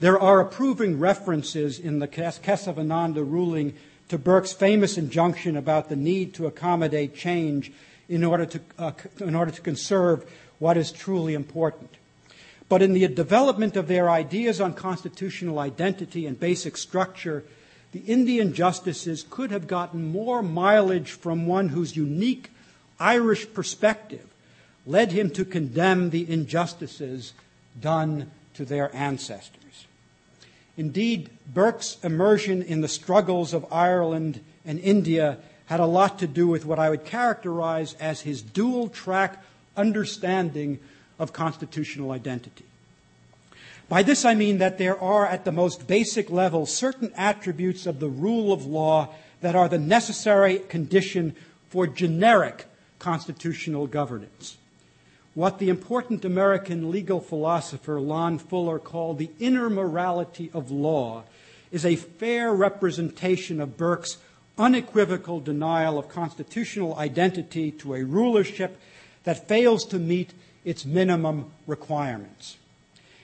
There 0.00 0.18
are 0.18 0.40
approving 0.40 1.00
references 1.00 1.78
in 1.78 1.98
the 1.98 2.06
Kesavananda 2.06 3.28
ruling 3.28 3.74
to 4.08 4.18
Burke's 4.18 4.52
famous 4.52 4.96
injunction 4.96 5.56
about 5.56 5.88
the 5.88 5.96
need 5.96 6.34
to 6.34 6.46
accommodate 6.46 7.16
change 7.16 7.72
in 8.08 8.24
order 8.24 8.46
to, 8.46 8.60
uh, 8.78 8.92
in 9.20 9.34
order 9.34 9.50
to 9.50 9.60
conserve 9.60 10.24
what 10.60 10.76
is 10.76 10.92
truly 10.92 11.34
important. 11.34 11.90
But 12.68 12.80
in 12.80 12.92
the 12.92 13.08
development 13.08 13.76
of 13.76 13.88
their 13.88 14.08
ideas 14.08 14.60
on 14.60 14.74
constitutional 14.74 15.58
identity 15.58 16.26
and 16.26 16.38
basic 16.38 16.76
structure, 16.76 17.42
the 17.92 18.00
Indian 18.00 18.52
justices 18.52 19.24
could 19.28 19.50
have 19.50 19.66
gotten 19.66 20.12
more 20.12 20.42
mileage 20.42 21.10
from 21.10 21.46
one 21.46 21.70
whose 21.70 21.96
unique 21.96 22.50
Irish 23.00 23.52
perspective 23.52 24.26
led 24.86 25.12
him 25.12 25.30
to 25.30 25.44
condemn 25.44 26.10
the 26.10 26.30
injustices 26.30 27.32
done 27.80 28.30
to 28.54 28.64
their 28.64 28.94
ancestors. 28.94 29.67
Indeed, 30.78 31.28
Burke's 31.52 31.98
immersion 32.04 32.62
in 32.62 32.80
the 32.82 32.88
struggles 32.88 33.52
of 33.52 33.70
Ireland 33.72 34.40
and 34.64 34.78
India 34.78 35.38
had 35.66 35.80
a 35.80 35.86
lot 35.86 36.20
to 36.20 36.28
do 36.28 36.46
with 36.46 36.64
what 36.64 36.78
I 36.78 36.88
would 36.88 37.04
characterize 37.04 37.94
as 37.94 38.20
his 38.20 38.40
dual 38.40 38.88
track 38.88 39.42
understanding 39.76 40.78
of 41.18 41.32
constitutional 41.32 42.12
identity. 42.12 42.64
By 43.88 44.04
this 44.04 44.24
I 44.24 44.34
mean 44.34 44.58
that 44.58 44.78
there 44.78 44.98
are, 45.02 45.26
at 45.26 45.44
the 45.44 45.52
most 45.52 45.88
basic 45.88 46.30
level, 46.30 46.64
certain 46.64 47.12
attributes 47.16 47.84
of 47.84 47.98
the 47.98 48.08
rule 48.08 48.52
of 48.52 48.64
law 48.64 49.14
that 49.40 49.56
are 49.56 49.68
the 49.68 49.78
necessary 49.78 50.58
condition 50.58 51.34
for 51.70 51.88
generic 51.88 52.66
constitutional 53.00 53.88
governance. 53.88 54.57
What 55.38 55.60
the 55.60 55.68
important 55.68 56.24
American 56.24 56.90
legal 56.90 57.20
philosopher 57.20 58.00
Lon 58.00 58.40
Fuller 58.40 58.80
called 58.80 59.18
the 59.18 59.30
inner 59.38 59.70
morality 59.70 60.50
of 60.52 60.72
law 60.72 61.22
is 61.70 61.86
a 61.86 61.94
fair 61.94 62.52
representation 62.52 63.60
of 63.60 63.76
Burke's 63.76 64.16
unequivocal 64.58 65.38
denial 65.38 65.96
of 65.96 66.08
constitutional 66.08 66.96
identity 66.96 67.70
to 67.70 67.94
a 67.94 68.02
rulership 68.02 68.80
that 69.22 69.46
fails 69.46 69.84
to 69.84 70.00
meet 70.00 70.32
its 70.64 70.84
minimum 70.84 71.52
requirements. 71.68 72.56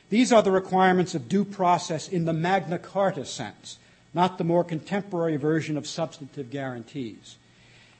These 0.08 0.32
are 0.32 0.44
the 0.44 0.52
requirements 0.52 1.16
of 1.16 1.28
due 1.28 1.44
process 1.44 2.06
in 2.06 2.26
the 2.26 2.32
Magna 2.32 2.78
Carta 2.78 3.24
sense, 3.24 3.80
not 4.14 4.38
the 4.38 4.44
more 4.44 4.62
contemporary 4.62 5.34
version 5.34 5.76
of 5.76 5.84
substantive 5.84 6.48
guarantees. 6.48 7.34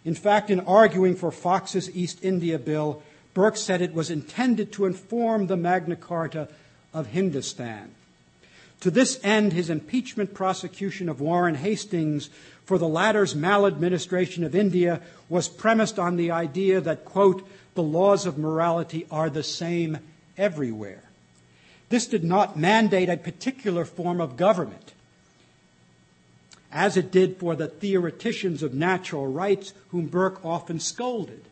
In 0.04 0.14
fact, 0.14 0.50
in 0.50 0.60
arguing 0.60 1.16
for 1.16 1.32
Fox's 1.32 1.90
East 1.96 2.20
India 2.22 2.60
Bill, 2.60 3.02
Burke 3.34 3.56
said 3.56 3.82
it 3.82 3.92
was 3.92 4.10
intended 4.10 4.72
to 4.72 4.86
inform 4.86 5.48
the 5.48 5.56
Magna 5.56 5.96
Carta 5.96 6.48
of 6.94 7.08
Hindustan. 7.08 7.90
To 8.80 8.90
this 8.90 9.18
end, 9.24 9.52
his 9.52 9.70
impeachment 9.70 10.34
prosecution 10.34 11.08
of 11.08 11.20
Warren 11.20 11.56
Hastings 11.56 12.30
for 12.64 12.78
the 12.78 12.88
latter's 12.88 13.34
maladministration 13.34 14.44
of 14.44 14.54
India 14.54 15.00
was 15.28 15.48
premised 15.48 15.98
on 15.98 16.16
the 16.16 16.30
idea 16.30 16.80
that, 16.80 17.04
quote, 17.04 17.46
the 17.74 17.82
laws 17.82 18.24
of 18.24 18.38
morality 18.38 19.06
are 19.10 19.28
the 19.28 19.42
same 19.42 19.98
everywhere. 20.38 21.02
This 21.88 22.06
did 22.06 22.24
not 22.24 22.58
mandate 22.58 23.08
a 23.08 23.16
particular 23.16 23.84
form 23.84 24.20
of 24.20 24.36
government, 24.36 24.92
as 26.70 26.96
it 26.96 27.10
did 27.10 27.36
for 27.36 27.56
the 27.56 27.68
theoreticians 27.68 28.62
of 28.62 28.74
natural 28.74 29.26
rights 29.26 29.72
whom 29.90 30.06
Burke 30.06 30.44
often 30.44 30.80
scolded. 30.80 31.42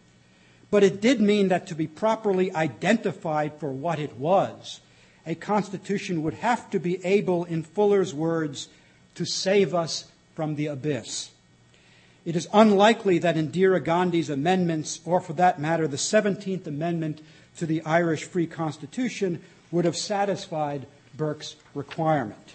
But 0.72 0.82
it 0.82 1.02
did 1.02 1.20
mean 1.20 1.48
that 1.48 1.66
to 1.66 1.74
be 1.74 1.86
properly 1.86 2.50
identified 2.54 3.52
for 3.60 3.70
what 3.70 3.98
it 3.98 4.16
was, 4.16 4.80
a 5.26 5.34
constitution 5.34 6.22
would 6.22 6.32
have 6.32 6.70
to 6.70 6.80
be 6.80 7.04
able, 7.04 7.44
in 7.44 7.62
Fuller's 7.62 8.14
words, 8.14 8.68
to 9.14 9.26
save 9.26 9.74
us 9.74 10.06
from 10.34 10.56
the 10.56 10.68
abyss. 10.68 11.28
It 12.24 12.36
is 12.36 12.48
unlikely 12.54 13.18
that 13.18 13.36
Indira 13.36 13.84
Gandhi's 13.84 14.30
amendments, 14.30 15.00
or 15.04 15.20
for 15.20 15.34
that 15.34 15.60
matter, 15.60 15.86
the 15.86 15.98
17th 15.98 16.66
Amendment 16.66 17.20
to 17.58 17.66
the 17.66 17.82
Irish 17.82 18.24
Free 18.24 18.46
Constitution, 18.46 19.42
would 19.70 19.84
have 19.84 19.96
satisfied 19.96 20.86
Burke's 21.14 21.54
requirement. 21.74 22.54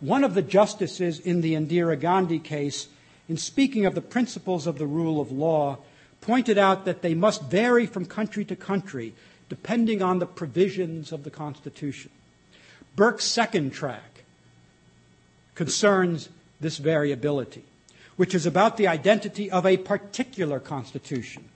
One 0.00 0.24
of 0.24 0.34
the 0.34 0.42
justices 0.42 1.20
in 1.20 1.42
the 1.42 1.54
Indira 1.54 1.98
Gandhi 1.98 2.40
case, 2.40 2.88
in 3.28 3.36
speaking 3.36 3.86
of 3.86 3.94
the 3.94 4.00
principles 4.00 4.66
of 4.66 4.78
the 4.78 4.86
rule 4.86 5.20
of 5.20 5.30
law, 5.30 5.78
pointed 6.20 6.58
out 6.58 6.84
that 6.84 7.02
they 7.02 7.14
must 7.14 7.42
vary 7.44 7.86
from 7.86 8.04
country 8.04 8.44
to 8.44 8.56
country 8.56 9.14
depending 9.48 10.02
on 10.02 10.18
the 10.18 10.26
provisions 10.26 11.12
of 11.12 11.24
the 11.24 11.30
Constitution. 11.30 12.10
Burke's 12.96 13.24
second 13.24 13.72
track 13.72 14.24
concerns 15.54 16.28
this 16.60 16.78
variability, 16.78 17.64
which 18.16 18.34
is 18.34 18.46
about 18.46 18.76
the 18.76 18.88
identity 18.88 19.50
of 19.50 19.64
a 19.64 19.76
particular 19.76 20.60
Constitution. 20.60 21.48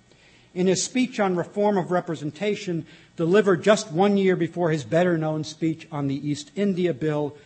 In 0.55 0.67
his 0.67 0.83
speech 0.83 1.19
on 1.19 1.37
reform 1.37 1.79
of 1.79 1.91
representation, 1.91 2.87
delivered 3.17 3.63
just 3.63 3.91
one 3.91 4.17
year 4.17 4.37
before 4.37 4.71
his 4.71 4.85
better 4.85 5.19
known 5.19 5.45
speech 5.45 5.87
on 5.91 6.09
the 6.09 6.29
East 6.29 6.51
India 6.55 6.95
Bill, 6.95 7.37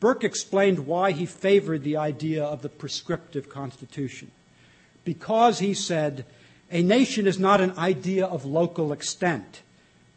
Burke 0.00 0.24
explained 0.24 0.86
why 0.86 1.12
he 1.12 1.26
favored 1.26 1.82
the 1.82 1.96
idea 1.96 2.44
of 2.44 2.62
the 2.62 2.68
prescriptive 2.68 3.48
Constitution. 3.48 4.30
Because, 5.04 5.60
he 5.60 5.74
said, 5.74 6.24
a 6.70 6.82
nation 6.82 7.26
is 7.26 7.38
not 7.38 7.60
an 7.60 7.76
idea 7.78 8.26
of 8.26 8.44
local 8.44 8.92
extent, 8.92 9.62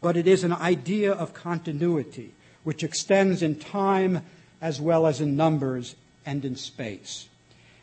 but 0.00 0.16
it 0.16 0.26
is 0.26 0.44
an 0.44 0.52
idea 0.52 1.12
of 1.12 1.34
continuity, 1.34 2.32
which 2.64 2.82
extends 2.82 3.42
in 3.42 3.56
time 3.56 4.22
as 4.60 4.80
well 4.80 5.06
as 5.06 5.20
in 5.20 5.36
numbers 5.36 5.94
and 6.26 6.44
in 6.44 6.56
space. 6.56 7.28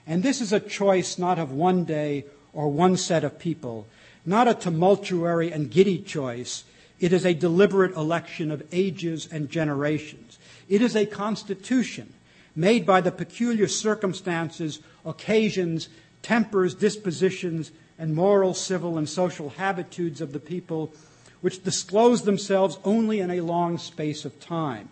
And 0.05 0.23
this 0.23 0.41
is 0.41 0.53
a 0.53 0.59
choice 0.59 1.17
not 1.17 1.39
of 1.39 1.51
one 1.51 1.83
day 1.83 2.25
or 2.53 2.69
one 2.69 2.97
set 2.97 3.23
of 3.23 3.39
people, 3.39 3.87
not 4.25 4.47
a 4.47 4.53
tumultuary 4.53 5.51
and 5.51 5.71
giddy 5.71 5.99
choice. 5.99 6.63
It 6.99 7.13
is 7.13 7.25
a 7.25 7.33
deliberate 7.33 7.95
election 7.95 8.51
of 8.51 8.63
ages 8.71 9.27
and 9.31 9.49
generations. 9.49 10.37
It 10.67 10.81
is 10.81 10.95
a 10.95 11.05
constitution 11.05 12.13
made 12.55 12.85
by 12.85 13.01
the 13.01 13.11
peculiar 13.11 13.67
circumstances, 13.67 14.79
occasions, 15.05 15.89
tempers, 16.21 16.73
dispositions, 16.73 17.71
and 17.99 18.13
moral, 18.13 18.53
civil, 18.53 18.97
and 18.97 19.09
social 19.09 19.49
habitudes 19.49 20.21
of 20.21 20.33
the 20.33 20.39
people, 20.39 20.93
which 21.41 21.63
disclose 21.63 22.23
themselves 22.23 22.77
only 22.83 23.19
in 23.19 23.31
a 23.31 23.41
long 23.41 23.77
space 23.77 24.25
of 24.25 24.39
time. 24.39 24.89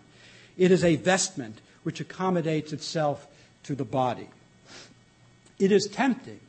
It 0.56 0.70
is 0.70 0.84
a 0.84 0.96
vestment 0.96 1.60
which 1.82 2.00
accommodates 2.00 2.72
itself 2.72 3.26
to 3.64 3.74
the 3.74 3.84
body. 3.84 4.28
It 5.58 5.72
is 5.72 5.86
tempting, 5.86 6.40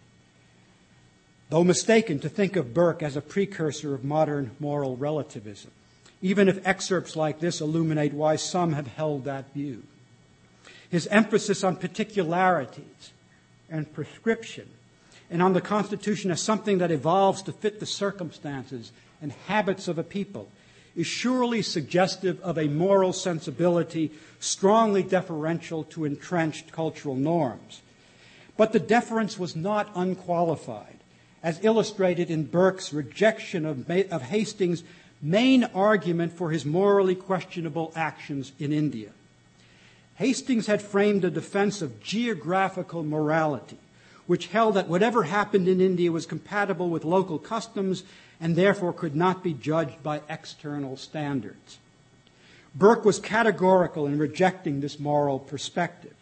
though 1.50 1.64
mistaken, 1.64 2.20
to 2.20 2.30
think 2.30 2.56
of 2.56 2.74
Burke 2.74 3.04
as 3.04 3.16
a 3.16 3.22
precursor 3.22 3.94
of 3.94 4.04
modern 4.04 4.52
moral 4.60 4.98
relativism, 4.98 5.72
even 6.22 6.50
if 6.50 6.66
excerpts 6.66 7.16
like 7.16 7.40
this 7.40 7.62
illuminate 7.62 8.14
why 8.14 8.36
some 8.36 8.74
have 8.74 8.88
held 8.88 9.26
that 9.26 9.54
view. 9.54 9.84
His 10.90 11.08
emphasis 11.08 11.64
on 11.64 11.76
particularities 11.76 13.12
and 13.70 13.92
prescription 13.94 14.70
and 15.30 15.42
on 15.42 15.54
the 15.54 15.62
Constitution 15.62 16.32
as 16.32 16.42
something 16.42 16.78
that 16.78 16.92
evolves 16.92 17.42
to 17.44 17.52
fit 17.52 17.80
the 17.80 17.86
circumstances 17.86 18.92
and 19.22 19.32
habits 19.48 19.88
of 19.88 19.98
a 19.98 20.04
people 20.04 20.48
is 20.96 21.06
surely 21.06 21.62
suggestive 21.62 22.42
of 22.42 22.58
a 22.58 22.68
moral 22.68 23.14
sensibility 23.14 24.12
strongly 24.40 25.04
deferential 25.04 25.84
to 25.84 26.06
entrenched 26.06 26.72
cultural 26.72 27.16
norms. 27.16 27.82
But 28.58 28.74
the 28.74 28.80
deference 28.80 29.38
was 29.38 29.56
not 29.56 29.92
unqualified, 29.96 30.98
as 31.44 31.64
illustrated 31.64 32.32
in 32.32 32.46
Burke's 32.46 32.92
rejection 32.92 33.66
of, 33.66 33.90
of 33.90 34.22
Hastings' 34.24 34.84
main 35.22 35.66
argument 35.66 36.34
for 36.34 36.50
his 36.50 36.66
morally 36.66 37.16
questionable 37.16 37.92
actions 37.96 38.52
in 38.58 38.74
India. 38.74 39.12
Hastings 40.16 40.66
had 40.66 40.82
framed 40.82 41.24
a 41.24 41.30
defense 41.30 41.84
of 41.84 42.02
geographical 42.02 43.04
morality, 43.04 43.78
which 44.28 44.48
held 44.48 44.76
that 44.76 44.88
whatever 44.90 45.24
happened 45.24 45.68
in 45.68 45.82
India 45.82 46.12
was 46.12 46.26
compatible 46.26 46.90
with 46.90 47.06
local 47.06 47.40
customs 47.40 48.04
and 48.40 48.56
therefore 48.56 48.94
could 48.94 49.16
not 49.16 49.44
be 49.44 49.54
judged 49.54 50.04
by 50.04 50.22
external 50.30 50.96
standards. 50.98 51.80
Burke 52.76 53.06
was 53.06 53.20
categorical 53.20 54.06
in 54.06 54.20
rejecting 54.20 54.82
this 54.82 55.00
moral 55.00 55.40
perspective, 55.40 56.14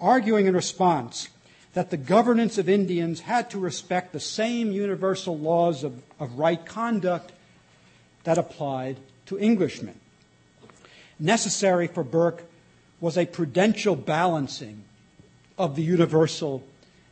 arguing 0.00 0.46
in 0.46 0.54
response 0.54 1.28
that 1.74 1.90
the 1.90 1.96
governance 1.96 2.56
of 2.56 2.68
Indians 2.68 3.20
had 3.20 3.50
to 3.50 3.58
respect 3.58 4.12
the 4.12 4.20
same 4.20 4.70
universal 4.72 5.36
laws 5.36 5.84
of, 5.84 6.00
of 6.18 6.38
right 6.38 6.64
conduct 6.64 7.32
that 8.22 8.38
applied 8.38 8.96
to 9.26 9.38
Englishmen. 9.38 9.98
Necessary 11.18 11.88
for 11.88 12.04
Burke 12.04 12.44
was 13.00 13.18
a 13.18 13.26
prudential 13.26 13.96
balancing 13.96 14.84
of 15.58 15.76
the 15.76 15.82
universal 15.82 16.62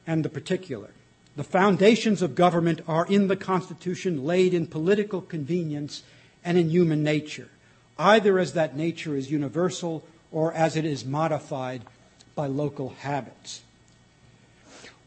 and 0.06 0.24
the 0.24 0.28
particular. 0.28 0.90
The 1.36 1.44
foundations 1.44 2.20
of 2.20 2.34
government 2.34 2.80
are 2.86 3.06
in 3.06 3.28
the 3.28 3.36
Constitution 3.36 4.24
laid 4.24 4.52
in 4.52 4.66
political 4.66 5.20
convenience 5.20 6.02
and 6.44 6.58
in 6.58 6.70
human 6.70 7.02
nature, 7.02 7.48
either 7.98 8.38
as 8.38 8.52
that 8.52 8.76
nature 8.76 9.16
is 9.16 9.30
universal 9.30 10.04
or 10.30 10.52
as 10.52 10.76
it 10.76 10.84
is 10.84 11.04
modified 11.04 11.82
by 12.34 12.46
local 12.46 12.90
habits. 12.90 13.62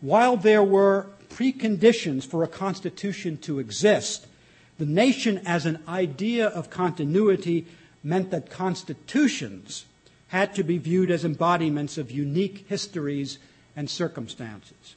While 0.01 0.37
there 0.37 0.63
were 0.63 1.07
preconditions 1.29 2.25
for 2.25 2.43
a 2.43 2.47
constitution 2.47 3.37
to 3.39 3.59
exist, 3.59 4.27
the 4.77 4.85
nation 4.85 5.41
as 5.45 5.65
an 5.65 5.79
idea 5.87 6.47
of 6.47 6.69
continuity 6.69 7.65
meant 8.03 8.31
that 8.31 8.49
constitutions 8.49 9.85
had 10.27 10.53
to 10.55 10.63
be 10.63 10.77
viewed 10.77 11.11
as 11.11 11.25
embodiments 11.25 11.97
of 11.97 12.11
unique 12.11 12.65
histories 12.67 13.39
and 13.75 13.89
circumstances. 13.89 14.95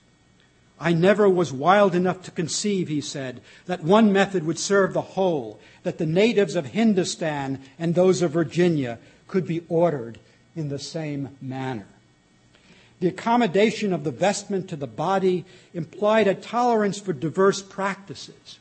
I 0.80 0.92
never 0.92 1.28
was 1.28 1.52
wild 1.52 1.94
enough 1.94 2.22
to 2.22 2.30
conceive, 2.30 2.88
he 2.88 3.00
said, 3.00 3.40
that 3.66 3.82
one 3.82 4.12
method 4.12 4.44
would 4.44 4.58
serve 4.58 4.92
the 4.92 5.00
whole, 5.00 5.58
that 5.82 5.98
the 5.98 6.06
natives 6.06 6.54
of 6.54 6.66
Hindustan 6.66 7.60
and 7.78 7.94
those 7.94 8.22
of 8.22 8.30
Virginia 8.32 8.98
could 9.26 9.46
be 9.46 9.64
ordered 9.68 10.18
in 10.54 10.68
the 10.68 10.78
same 10.78 11.36
manner. 11.40 11.86
The 13.00 13.08
accommodation 13.08 13.92
of 13.92 14.04
the 14.04 14.10
vestment 14.10 14.68
to 14.68 14.76
the 14.76 14.86
body 14.86 15.44
implied 15.72 16.26
a 16.26 16.34
tolerance 16.34 16.98
for 17.00 17.12
diverse 17.12 17.62
practices. 17.62 18.58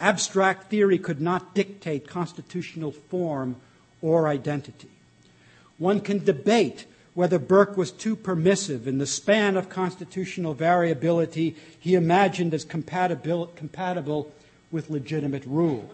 Abstract 0.00 0.70
theory 0.70 0.98
could 0.98 1.20
not 1.20 1.54
dictate 1.54 2.06
constitutional 2.06 2.92
form 2.92 3.56
or 4.02 4.28
identity. 4.28 4.88
One 5.78 6.00
can 6.00 6.24
debate 6.24 6.86
whether 7.18 7.40
Burke 7.40 7.76
was 7.76 7.90
too 7.90 8.14
permissive 8.14 8.86
in 8.86 8.98
the 8.98 9.04
span 9.04 9.56
of 9.56 9.68
constitutional 9.68 10.54
variability 10.54 11.56
he 11.80 11.96
imagined 11.96 12.54
as 12.54 12.64
compatible, 12.64 13.48
compatible 13.56 14.32
with 14.70 14.88
legitimate 14.88 15.44
rule. 15.44 15.92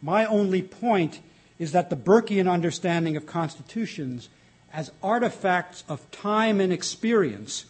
My 0.00 0.24
only 0.24 0.62
point 0.62 1.20
is 1.58 1.72
that 1.72 1.90
the 1.90 1.96
Burkean 1.96 2.50
understanding 2.50 3.18
of 3.18 3.26
constitutions 3.26 4.30
as 4.72 4.90
artifacts 5.02 5.84
of 5.90 6.10
time 6.10 6.58
and 6.58 6.72
experience 6.72 7.66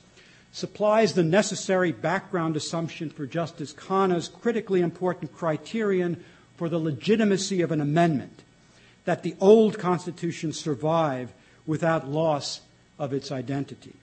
supplies 0.52 1.14
the 1.14 1.24
necessary 1.24 1.90
background 1.90 2.54
assumption 2.54 3.10
for 3.10 3.26
Justice 3.26 3.72
Khanna's 3.72 4.28
critically 4.28 4.80
important 4.80 5.34
criterion 5.34 6.22
for 6.56 6.68
the 6.68 6.78
legitimacy 6.78 7.62
of 7.62 7.72
an 7.72 7.80
amendment 7.80 8.44
that 9.06 9.24
the 9.24 9.34
old 9.40 9.76
Constitution 9.76 10.52
survive 10.52 11.32
without 11.70 12.08
loss 12.08 12.62
of 12.98 13.12
its 13.12 13.30
identity. 13.30 13.94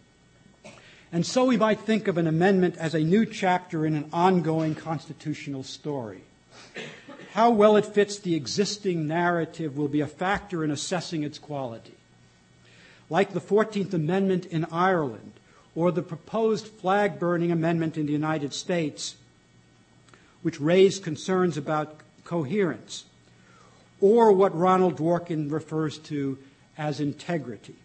And 1.12 1.26
so 1.26 1.44
we 1.44 1.58
might 1.58 1.82
think 1.82 2.08
of 2.08 2.18
an 2.18 2.26
amendment 2.26 2.78
as 2.78 2.96
a 2.96 3.02
new 3.02 3.26
chapter 3.26 3.86
in 3.86 3.94
an 3.94 4.10
ongoing 4.14 4.74
constitutional 4.74 5.64
story. 5.64 6.22
How 7.34 7.50
well 7.50 7.76
it 7.76 7.86
fits 7.86 8.20
the 8.20 8.36
existing 8.36 9.06
narrative 9.06 9.76
will 9.76 9.90
be 9.90 10.00
a 10.00 10.08
factor 10.08 10.64
in 10.64 10.72
assessing 10.72 11.24
its 11.24 11.38
quality. 11.38 11.96
Like 13.10 13.34
the 13.34 13.42
14th 13.42 13.94
Amendment 13.94 14.46
in 14.46 14.64
Ireland 14.72 15.34
or 15.76 15.92
the 15.92 16.02
proposed 16.02 16.68
flag 16.68 17.20
burning 17.20 17.52
amendment 17.52 17.98
in 17.98 18.06
the 18.06 18.14
United 18.14 18.54
States, 18.54 19.18
which 20.42 20.62
raised 20.62 21.04
concerns 21.04 21.58
about 21.58 21.98
coherence, 22.24 23.04
or 24.00 24.32
what 24.32 24.58
Ronald 24.58 24.96
Dworkin 24.96 25.52
refers 25.52 25.98
to 25.98 26.38
as 26.78 27.00
integrity. 27.00 27.76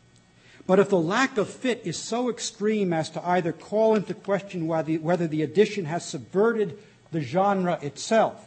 But 0.67 0.79
if 0.79 0.91
the 0.91 0.99
lack 0.99 1.39
of 1.39 1.49
fit 1.49 1.83
is 1.85 1.97
so 1.97 2.31
extreme 2.31 2.93
as 2.93 3.11
to 3.11 3.27
either 3.27 3.53
call 3.53 3.95
into 3.95 4.15
question 4.15 4.67
whether 4.67 5.27
the 5.27 5.43
edition 5.43 5.87
has 5.87 6.05
subverted 6.05 6.79
the 7.11 7.21
genre 7.21 7.79
itself, 7.83 8.47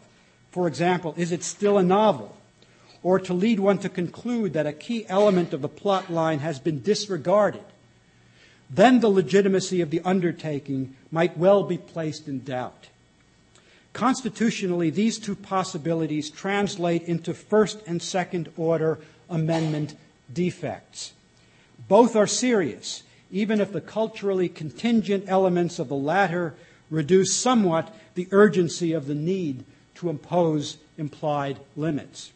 for 0.50 0.68
example, 0.68 1.14
is 1.18 1.32
it 1.32 1.43
still 1.43 1.78
a 1.78 1.84
novel? 1.84 2.36
Or 3.04 3.20
to 3.20 3.34
lead 3.34 3.60
one 3.60 3.78
to 3.80 3.89
conclude 3.89 4.54
that 4.54 4.66
a 4.66 4.74
key 4.74 5.06
element 5.10 5.54
of 5.54 5.62
the 5.62 5.68
plot 5.68 6.10
line 6.10 6.39
has 6.39 6.60
been 6.60 6.82
disregarded, 6.82 7.64
then 8.70 9.00
the 9.00 9.10
legitimacy 9.10 9.82
of 9.82 9.91
the 9.91 10.02
undertaking 10.06 10.96
might 11.12 11.38
well 11.38 11.64
be 11.64 11.78
placed 11.78 12.28
in 12.28 12.43
doubt. 12.43 12.88
Constitutionally, 13.93 14.89
these 14.89 15.20
two 15.20 15.36
possibilities 15.36 16.30
translate 16.30 17.04
into 17.04 17.34
first 17.34 17.80
and 17.86 18.02
second 18.02 18.50
order 18.58 18.98
amendment 19.30 19.96
defects. 20.32 21.13
Both 21.88 22.15
are 22.15 22.28
serious, 22.28 23.03
even 23.32 23.59
if 23.59 23.71
the 23.71 23.82
culturally 23.82 24.49
contingent 24.49 25.26
elements 25.28 25.80
of 25.80 25.89
the 25.89 25.95
latter 25.95 26.55
reduce 26.89 27.36
somewhat 27.36 27.93
the 28.15 28.28
urgency 28.32 28.93
of 28.93 29.07
the 29.07 29.15
need 29.15 29.63
to 29.95 30.09
impose 30.09 30.78
implied 30.97 31.59
limits. 31.76 32.32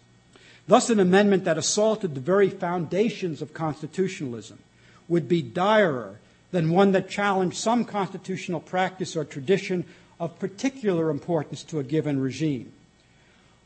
Thus, 0.67 0.89
an 0.89 0.99
amendment 0.99 1.45
that 1.45 1.57
assaulted 1.57 2.13
the 2.13 2.21
very 2.21 2.49
foundations 2.49 3.41
of 3.41 3.53
constitutionalism 3.53 4.59
would 5.07 5.27
be 5.27 5.41
direr 5.41 6.15
than 6.51 6.69
one 6.69 6.91
that 6.91 7.09
challenged 7.09 7.57
some 7.57 7.85
constitutional 7.85 8.59
practice 8.59 9.15
or 9.15 9.25
tradition 9.25 9.85
of 10.19 10.39
particular 10.39 11.09
importance 11.09 11.63
to 11.63 11.79
a 11.79 11.83
given 11.83 12.19
regime. 12.19 12.71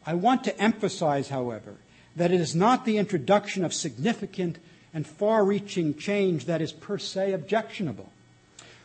I 0.06 0.14
want 0.14 0.44
to 0.44 0.58
emphasize, 0.60 1.30
however, 1.30 1.76
that 2.16 2.32
it 2.32 2.40
is 2.40 2.56
not 2.56 2.86
the 2.86 2.98
introduction 2.98 3.64
of 3.64 3.74
significant 3.74 4.58
and 4.94 5.08
far 5.08 5.44
reaching 5.44 5.96
change 5.96 6.46
that 6.46 6.62
is 6.62 6.72
per 6.72 6.98
se 6.98 7.34
objectionable. 7.34 8.12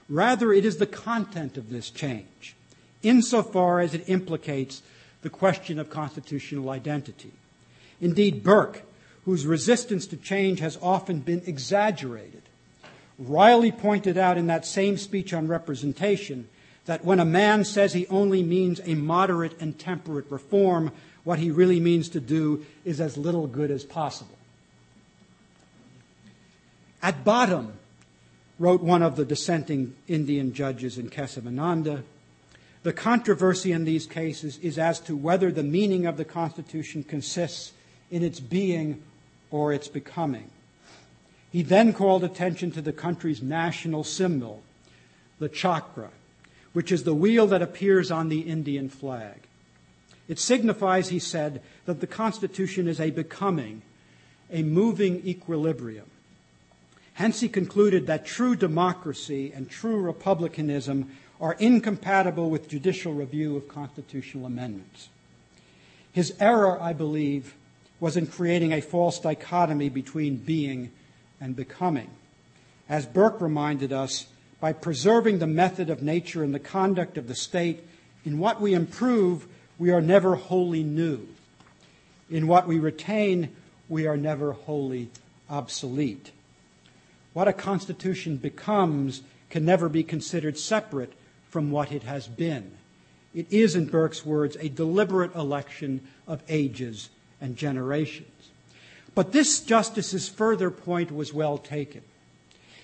Rather, 0.08 0.52
it 0.52 0.64
is 0.64 0.78
the 0.78 0.86
content 0.86 1.58
of 1.58 1.68
this 1.68 1.90
change, 1.90 2.56
insofar 3.02 3.80
as 3.80 3.92
it 3.92 4.08
implicates 4.08 4.82
the 5.22 5.28
question 5.28 5.78
of 5.78 5.90
constitutional 5.90 6.70
identity. 6.70 7.32
Indeed, 8.00 8.42
Burke, 8.42 8.82
whose 9.24 9.44
resistance 9.44 10.06
to 10.06 10.16
change 10.16 10.60
has 10.60 10.78
often 10.80 11.20
been 11.20 11.42
exaggerated. 11.46 12.42
wryly 13.18 13.72
pointed 13.72 14.16
out 14.16 14.38
in 14.38 14.46
that 14.46 14.64
same 14.64 14.96
speech 14.96 15.34
on 15.34 15.48
representation 15.48 16.48
that 16.86 17.04
when 17.04 17.20
a 17.20 17.24
man 17.24 17.64
says 17.64 17.92
he 17.92 18.06
only 18.06 18.42
means 18.42 18.80
a 18.84 18.94
moderate 18.94 19.60
and 19.60 19.78
temperate 19.78 20.30
reform, 20.30 20.92
what 21.28 21.38
he 21.38 21.50
really 21.50 21.78
means 21.78 22.08
to 22.08 22.20
do 22.20 22.64
is 22.86 23.02
as 23.02 23.18
little 23.18 23.46
good 23.46 23.70
as 23.70 23.84
possible. 23.84 24.38
At 27.02 27.22
bottom, 27.22 27.74
wrote 28.58 28.80
one 28.80 29.02
of 29.02 29.16
the 29.16 29.26
dissenting 29.26 29.94
Indian 30.08 30.54
judges 30.54 30.96
in 30.96 31.10
Kesavananda, 31.10 32.02
the 32.82 32.94
controversy 32.94 33.72
in 33.72 33.84
these 33.84 34.06
cases 34.06 34.56
is 34.62 34.78
as 34.78 35.00
to 35.00 35.14
whether 35.14 35.52
the 35.52 35.62
meaning 35.62 36.06
of 36.06 36.16
the 36.16 36.24
Constitution 36.24 37.04
consists 37.04 37.72
in 38.10 38.22
its 38.22 38.40
being 38.40 39.02
or 39.50 39.70
its 39.70 39.86
becoming. 39.86 40.48
He 41.52 41.60
then 41.60 41.92
called 41.92 42.24
attention 42.24 42.70
to 42.70 42.80
the 42.80 42.94
country's 42.94 43.42
national 43.42 44.04
symbol, 44.04 44.62
the 45.40 45.50
chakra, 45.50 46.08
which 46.72 46.90
is 46.90 47.04
the 47.04 47.14
wheel 47.14 47.46
that 47.48 47.60
appears 47.60 48.10
on 48.10 48.30
the 48.30 48.40
Indian 48.40 48.88
flag. 48.88 49.47
It 50.28 50.38
signifies, 50.38 51.08
he 51.08 51.18
said, 51.18 51.62
that 51.86 52.00
the 52.00 52.06
Constitution 52.06 52.86
is 52.86 53.00
a 53.00 53.10
becoming, 53.10 53.82
a 54.52 54.62
moving 54.62 55.26
equilibrium. 55.26 56.10
Hence, 57.14 57.40
he 57.40 57.48
concluded 57.48 58.06
that 58.06 58.26
true 58.26 58.54
democracy 58.54 59.52
and 59.52 59.68
true 59.68 60.00
republicanism 60.00 61.10
are 61.40 61.56
incompatible 61.58 62.50
with 62.50 62.68
judicial 62.68 63.12
review 63.12 63.56
of 63.56 63.68
constitutional 63.68 64.46
amendments. 64.46 65.08
His 66.12 66.34
error, 66.38 66.80
I 66.80 66.92
believe, 66.92 67.54
was 68.00 68.16
in 68.16 68.26
creating 68.26 68.72
a 68.72 68.80
false 68.80 69.18
dichotomy 69.18 69.88
between 69.88 70.36
being 70.36 70.92
and 71.40 71.56
becoming. 71.56 72.10
As 72.88 73.06
Burke 73.06 73.40
reminded 73.40 73.92
us, 73.92 74.26
by 74.60 74.72
preserving 74.72 75.38
the 75.38 75.46
method 75.46 75.90
of 75.90 76.02
nature 76.02 76.42
and 76.42 76.54
the 76.54 76.58
conduct 76.58 77.16
of 77.16 77.28
the 77.28 77.34
state, 77.34 77.84
in 78.24 78.38
what 78.38 78.60
we 78.60 78.74
improve, 78.74 79.46
we 79.78 79.90
are 79.90 80.00
never 80.00 80.34
wholly 80.34 80.82
new. 80.82 81.26
In 82.30 82.46
what 82.46 82.66
we 82.66 82.78
retain, 82.78 83.54
we 83.88 84.06
are 84.06 84.16
never 84.16 84.52
wholly 84.52 85.10
obsolete. 85.48 86.32
What 87.32 87.48
a 87.48 87.52
constitution 87.52 88.36
becomes 88.36 89.22
can 89.50 89.64
never 89.64 89.88
be 89.88 90.02
considered 90.02 90.58
separate 90.58 91.12
from 91.48 91.70
what 91.70 91.92
it 91.92 92.02
has 92.02 92.26
been. 92.26 92.72
It 93.34 93.46
is, 93.50 93.76
in 93.76 93.86
Burke's 93.86 94.26
words, 94.26 94.56
a 94.60 94.68
deliberate 94.68 95.34
election 95.34 96.06
of 96.26 96.42
ages 96.48 97.08
and 97.40 97.56
generations. 97.56 98.50
But 99.14 99.32
this 99.32 99.60
justice's 99.60 100.28
further 100.28 100.70
point 100.70 101.10
was 101.10 101.32
well 101.32 101.58
taken. 101.58 102.02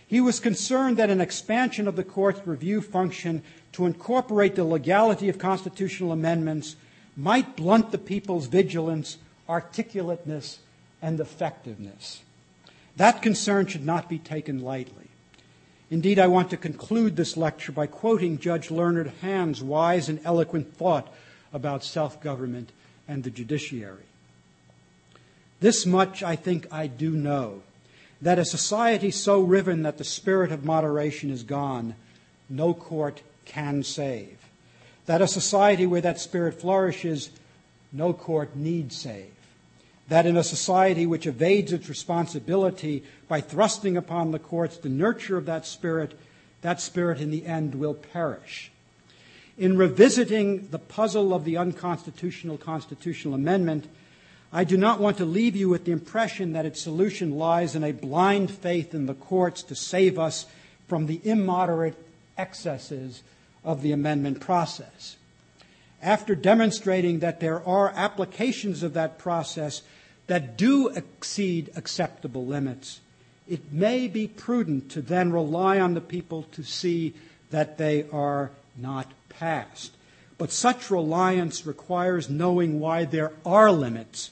He 0.07 0.21
was 0.21 0.41
concerned 0.41 0.97
that 0.99 1.11
an 1.11 1.21
expansion 1.21 1.89
of 1.89 1.97
the 1.97 2.05
court's 2.05 2.47
review 2.47 2.81
function 2.81 3.43
to 3.73 3.87
incorporate 3.87 4.55
the 4.55 4.65
legality 4.65 5.29
of 5.29 5.39
constitutional 5.39 6.13
amendments 6.13 6.77
might 7.17 7.57
blunt 7.57 7.93
the 7.93 7.99
people's 7.99 8.47
vigilance, 8.47 9.19
articulateness, 9.49 10.59
and 11.01 11.21
effectiveness. 11.21 12.23
That 12.97 13.23
concern 13.23 13.67
should 13.67 13.85
not 13.85 14.09
be 14.09 14.19
taken 14.19 14.63
lightly. 14.63 15.09
Indeed, 15.91 16.19
I 16.19 16.27
want 16.29 16.51
to 16.51 16.57
conclude 16.57 17.17
this 17.17 17.37
lecture 17.37 17.73
by 17.73 17.87
quoting 17.87 18.39
Judge 18.39 18.71
Learned 18.71 19.13
Hand's 19.21 19.63
wise 19.63 20.09
and 20.09 20.21
eloquent 20.25 20.75
thought 20.77 21.13
about 21.53 21.85
self 21.85 22.21
government 22.21 22.73
and 23.07 23.23
the 23.23 23.31
judiciary. 23.31 24.07
This 25.61 25.87
much 25.87 26.23
I 26.23 26.37
think 26.37 26.67
I 26.73 26.87
do 26.87 27.11
know 27.11 27.63
that 28.21 28.39
a 28.39 28.45
society 28.45 29.11
so 29.11 29.41
riven 29.41 29.83
that 29.83 29.99
the 29.99 30.05
spirit 30.05 30.51
of 30.51 30.65
moderation 30.65 31.31
is 31.31 31.43
gone, 31.43 31.95
no 32.49 32.73
court 32.73 33.23
can 33.45 33.83
save. 33.83 34.44
That 35.07 35.23
a 35.23 35.27
society 35.29 35.87
where 35.87 36.01
that 36.01 36.21
spirit 36.21 36.61
flourishes, 36.61 37.31
no 37.93 38.13
court 38.13 38.57
need 38.57 38.93
save 38.93 39.35
that 40.09 40.27
in 40.27 40.37
a 40.37 40.45
society 40.45 41.07
which 41.07 41.27
evades 41.27 41.73
its 41.73 41.89
responsibility 41.89 43.03
by 43.29 43.41
thrusting 43.41 43.97
upon 43.97 44.31
the 44.31 44.39
courts 44.39 44.77
the 44.77 44.89
nurture 44.89 45.37
of 45.37 45.47
that 45.47 45.67
spirit, 45.67 46.19
that 46.61 46.81
spirit 46.81 47.21
in 47.21 47.31
the 47.31 47.47
end 47.47 47.75
will 47.75 47.95
perish. 47.95 48.71
In 49.57 49.79
revisiting 49.79 50.69
the 50.71 50.79
puzzle 50.79 51.33
of 51.33 51.45
the 51.45 51.57
unconstitutional 51.57 52.59
constitutional 52.59 53.35
amendment, 53.35 53.89
I 54.53 54.65
do 54.65 54.77
not 54.77 55.01
want 55.01 55.17
to 55.19 55.25
leave 55.25 55.57
you 55.57 55.69
with 55.69 55.85
the 55.85 55.93
impression 55.93 56.53
that 56.53 56.67
its 56.67 56.81
solution 56.81 57.37
lies 57.37 57.75
in 57.75 57.83
a 57.83 57.93
blind 57.93 58.51
faith 58.51 58.95
in 58.95 59.07
the 59.07 59.15
courts 59.15 59.63
to 59.65 59.75
save 59.75 60.19
us 60.19 60.47
from 60.87 61.07
the 61.07 61.21
immoderate 61.25 61.97
excesses 62.37 63.23
of 63.65 63.83
the 63.83 63.93
amendment 63.93 64.41
process. 64.41 65.17
After 66.03 66.35
demonstrating 66.35 67.21
that 67.21 67.41
there 67.41 67.67
are 67.67 67.91
applications 67.95 68.83
of 68.83 68.93
that 68.95 69.19
process 69.19 69.83
that 70.27 70.57
do 70.57 70.89
exceed 70.89 71.71
acceptable 71.77 72.45
limits, 72.45 73.01
it 73.49 73.73
may 73.73 74.09
be 74.09 74.27
prudent 74.27 74.91
to 74.91 75.03
then 75.03 75.33
rely 75.33 75.79
on 75.81 75.95
the 75.95 76.01
people 76.01 76.45
to 76.53 76.63
see 76.63 77.15
that 77.51 77.79
they 77.79 78.07
are 78.11 78.51
not 78.77 79.13
passed. 79.29 79.93
But 80.37 80.51
such 80.51 80.91
reliance 80.91 81.67
requires 81.67 82.29
knowing 82.29 82.81
why 82.81 83.05
there 83.05 83.33
are 83.45 83.71
limits 83.71 84.31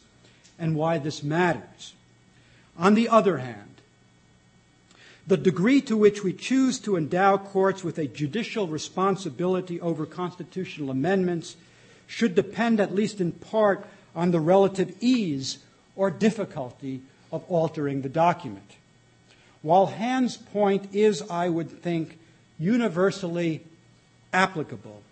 and 0.59 0.77
why 0.77 0.99
this 0.99 1.23
matters. 1.23 1.95
On 2.77 2.95
the 2.95 3.09
other 3.09 3.39
hand, 3.39 3.72
the 5.27 5.37
degree 5.37 5.81
to 5.83 5.97
which 5.97 6.25
we 6.25 6.33
choose 6.33 6.79
to 6.81 6.97
endow 6.97 7.37
courts 7.37 7.85
with 7.85 7.99
a 7.99 8.07
judicial 8.07 8.67
responsibility 8.67 9.81
over 9.81 10.05
constitutional 10.05 10.91
amendments 10.91 11.57
should 12.07 12.35
depend, 12.35 12.81
at 12.81 12.95
least 12.95 13.21
in 13.21 13.33
part, 13.33 13.87
on 14.15 14.31
the 14.31 14.41
relative 14.41 14.95
ease 15.01 15.59
or 15.97 16.11
difficulty 16.11 17.01
of 17.31 17.45
altering 17.49 18.03
the 18.03 18.09
document. 18.09 18.73
While 19.63 19.87
Hand's 19.87 20.37
point 20.37 20.95
is, 20.95 21.23
I 21.31 21.49
would 21.49 21.71
think, 21.83 22.19
universally 22.59 23.63
applicable, 24.33 25.03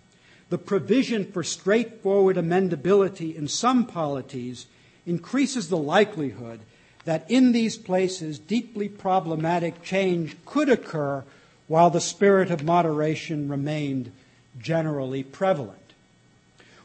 the 0.51 0.59
provision 0.59 1.31
for 1.31 1.45
straightforward 1.45 2.37
amendability 2.37 3.35
in 3.35 3.47
some 3.47 3.87
polities 3.87 4.67
increases 5.07 5.69
the 5.69 5.77
likelihood 5.77 6.61
that 7.05 7.31
in 7.31 7.53
these 7.53 7.77
places 7.77 8.39
deeply 8.39 8.89
problematic 8.89 9.83
change 9.83 10.37
could 10.45 10.69
occur 10.69 11.25
while 11.67 11.91
the 11.91 12.01
spirit 12.01 12.51
of 12.51 12.65
moderation 12.65 13.49
remained 13.49 14.11
generally 14.59 15.23
prevalent. 15.23 15.77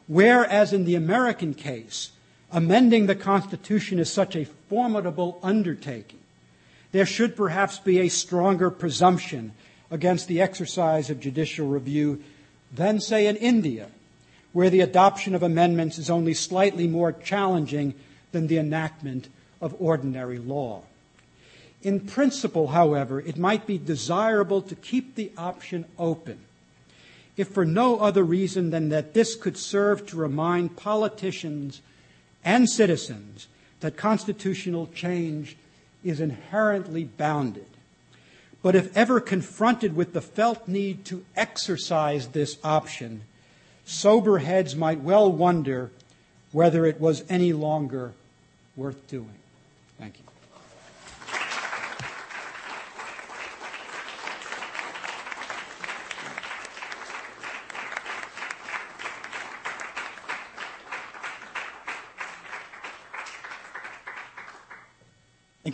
Whereas 0.08 0.72
in 0.72 0.86
the 0.86 0.96
American 0.96 1.54
case, 1.54 2.12
amending 2.52 3.08
the 3.08 3.16
Constitution 3.16 4.00
is 4.00 4.12
such 4.12 4.36
a 4.36 4.46
formidable 4.70 5.40
undertaking, 5.42 6.20
there 6.92 7.06
should 7.06 7.36
perhaps 7.36 7.80
be 7.80 8.00
a 8.00 8.10
stronger 8.10 8.70
presumption 8.70 9.52
against 9.92 10.28
the 10.28 10.42
exercise 10.42 11.10
of 11.10 11.20
judicial 11.20 11.68
review 11.68 12.24
than, 12.72 13.00
say, 13.00 13.28
in 13.28 13.36
India, 13.36 13.88
where 14.54 14.70
the 14.70 14.82
adoption 14.82 15.36
of 15.36 15.44
amendments 15.44 15.98
is 15.98 16.10
only 16.10 16.34
slightly 16.34 16.88
more 16.88 17.12
challenging 17.12 17.94
than 18.32 18.48
the 18.48 18.58
enactment 18.58 19.28
of 19.66 19.76
ordinary 19.80 20.38
law. 20.38 20.84
In 21.82 22.00
principle, 22.00 22.68
however, 22.68 23.20
it 23.20 23.36
might 23.36 23.66
be 23.66 23.80
desirable 23.80 24.62
to 24.62 24.76
keep 24.76 25.16
the 25.16 25.32
option 25.36 25.86
open, 25.98 26.38
if 27.36 27.48
for 27.48 27.66
no 27.66 27.98
other 27.98 28.24
reason 28.24 28.70
than 28.70 28.90
that 28.90 29.16
this 29.16 29.36
could 29.36 29.58
serve 29.58 30.06
to 30.06 30.18
remind 30.18 30.78
politicians 30.78 31.82
and 32.44 32.70
citizens 32.70 33.48
that 33.80 33.98
constitutional 33.98 34.88
change 34.94 35.58
is 36.04 36.20
inherently 36.20 37.04
bounded. 37.04 37.66
But 38.62 38.76
if 38.76 38.96
ever 38.96 39.20
confronted 39.20 39.96
with 39.96 40.14
the 40.14 40.22
felt 40.22 40.68
need 40.68 41.06
to 41.06 41.26
exercise 41.36 42.28
this 42.28 42.60
option, 42.64 43.22
sober 43.84 44.38
heads 44.38 44.76
might 44.76 45.02
well 45.02 45.32
wonder 45.32 45.90
whether 46.52 46.86
it 46.86 47.02
was 47.02 47.24
any 47.30 47.52
longer 47.52 48.14
worth 48.76 49.08
doing. 49.08 49.30
Thank 49.98 50.20
you. 50.20 50.26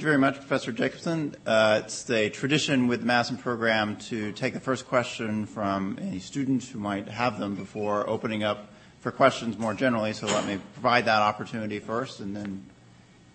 Thank 0.02 0.08
you 0.08 0.14
very 0.14 0.32
much, 0.32 0.38
Professor 0.38 0.72
Jacobsohn. 0.74 1.36
Uh, 1.46 1.82
it's 1.86 2.02
the 2.06 2.32
tradition 2.32 2.88
with 2.88 3.02
the 3.02 3.06
Madison 3.06 3.38
program 3.38 3.98
to 3.98 4.32
take 4.32 4.56
the 4.56 4.60
first 4.60 4.88
question 4.88 5.46
from 5.46 6.00
any 6.02 6.18
students 6.18 6.68
who 6.68 6.80
might 6.80 7.08
have 7.08 7.38
them 7.38 7.54
before 7.54 8.10
opening 8.10 8.42
up 8.44 8.74
for 9.00 9.12
questions 9.12 9.60
more 9.60 9.76
generally. 9.76 10.12
So 10.14 10.26
let 10.26 10.48
me 10.48 10.58
provide 10.74 11.06
that 11.06 11.22
opportunity 11.22 11.78
first, 11.78 12.20
and 12.20 12.36
then 12.36 12.66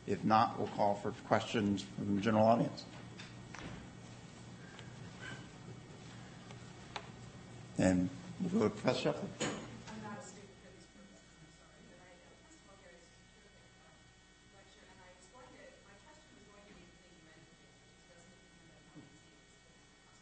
If 0.08 0.24
not, 0.24 0.58
we'll 0.58 0.66
call 0.76 0.96
for 0.96 1.12
questions 1.28 1.84
from 1.96 2.16
the 2.16 2.20
general 2.20 2.44
audience. 2.44 2.82
And 7.78 8.10
we'll 8.40 8.62
go 8.62 8.68
to 8.68 8.70
Professor 8.70 9.12
Scheffler. 9.12 9.55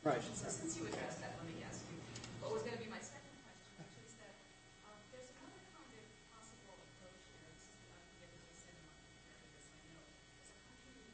Right. 0.04 0.20
So 0.20 0.52
since 0.52 0.76
you 0.76 0.84
addressed 0.84 1.24
that, 1.24 1.32
let 1.40 1.48
me 1.48 1.64
ask 1.64 1.80
you, 1.88 1.96
what 2.44 2.52
was 2.52 2.60
going 2.60 2.76
to 2.76 2.82
be 2.84 2.92
my 2.92 3.00
second 3.00 3.32
question, 3.40 3.72
which 3.80 4.04
is 4.04 4.12
that 4.20 4.36
um, 4.84 5.00
there's 5.08 5.32
another 5.32 5.64
kind 5.72 5.88
of 5.96 6.04
possible 6.28 6.76
approach 6.76 7.24
here. 7.32 7.40
This 7.48 7.72
is 7.72 7.80
not 7.88 8.04
to 8.04 8.12
get 8.20 8.28
into 8.28 8.52
the 8.52 8.60
same 8.68 8.76
amount 8.84 9.00
of 9.00 9.48
this, 9.48 9.64
I 9.64 9.80
know. 9.96 10.04
There's 10.04 10.52
a 10.52 10.60
country 10.60 11.08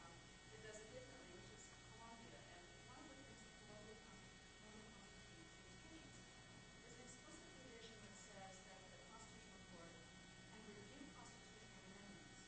um, 0.00 0.16
that 0.56 0.60
does 0.64 0.80
it 0.80 0.88
differently, 0.88 1.36
which 1.36 1.52
is 1.52 1.68
Colombia. 1.92 2.40
And 2.48 2.64
one 2.88 2.96
of 3.04 3.12
the 3.12 3.20
things 3.28 3.44
that 3.44 3.60
Colombia 3.60 3.96
Constitution 4.08 5.60
contains 5.60 6.16
is 6.80 6.96
an 6.96 7.04
explicit 7.12 7.44
provision 7.60 7.92
that 8.08 8.16
says 8.24 8.56
that 8.72 8.80
the 8.88 9.04
Constitutional 9.04 9.68
Court 9.68 9.92
can 10.48 10.64
review 10.64 11.12
constitutional 11.12 11.92
amendments, 11.92 12.40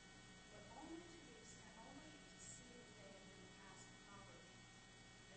but 0.57 0.65
only 0.73 1.05
to 1.05 1.21
the 1.21 1.37
extent, 1.37 1.77
only 1.85 2.17
to 2.17 2.41
see 2.41 2.81
if 2.81 2.89
they 2.97 3.13
have 3.13 3.29
been 3.29 3.45
passed 3.61 3.93
properly. 4.09 4.57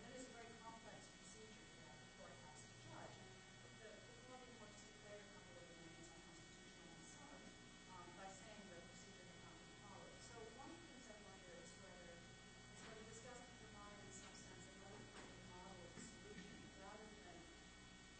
it 0.08 0.16
is 0.16 0.24
a 0.24 0.32
very 0.32 0.48
complex 0.64 0.96
procedure 1.16 1.66
for 1.72 1.84
that 1.88 1.96
the 1.96 2.08
court 2.20 2.36
has 2.44 2.60
to 2.60 2.72
judge. 2.84 3.16
And 3.64 3.72
the, 3.80 3.88
the 3.96 4.14
Colombian 4.24 4.54
court 4.60 4.70
just 4.76 4.86
declared 4.92 5.24
a 5.24 5.28
couple 5.32 5.56
of 5.56 5.64
amendments 5.66 6.08
unconstitutional 6.12 6.92
in 6.96 7.04
some, 7.16 7.40
um, 7.96 8.06
by 8.16 8.28
saying 8.28 8.60
the 8.68 8.80
procedure 8.86 9.24
had 9.24 9.40
not 9.40 9.56
been 9.56 9.72
followed. 9.80 10.16
So 10.20 10.36
one 10.60 10.68
of 10.68 10.76
the 10.76 10.86
things 10.86 11.06
I 11.08 11.16
wonder 11.24 11.52
is 11.56 11.70
whether, 11.80 12.12
is 12.12 12.78
whether 12.84 13.02
this 13.08 13.20
doesn't 13.24 13.52
provide, 13.56 13.96
in 14.04 14.12
some 14.12 14.36
sense, 14.36 14.64
another 14.76 15.00
kind 15.16 15.24
of 15.32 15.40
model 15.48 15.80
of 15.80 15.92
solution, 15.96 16.60
rather 16.76 17.08
than 17.24 17.38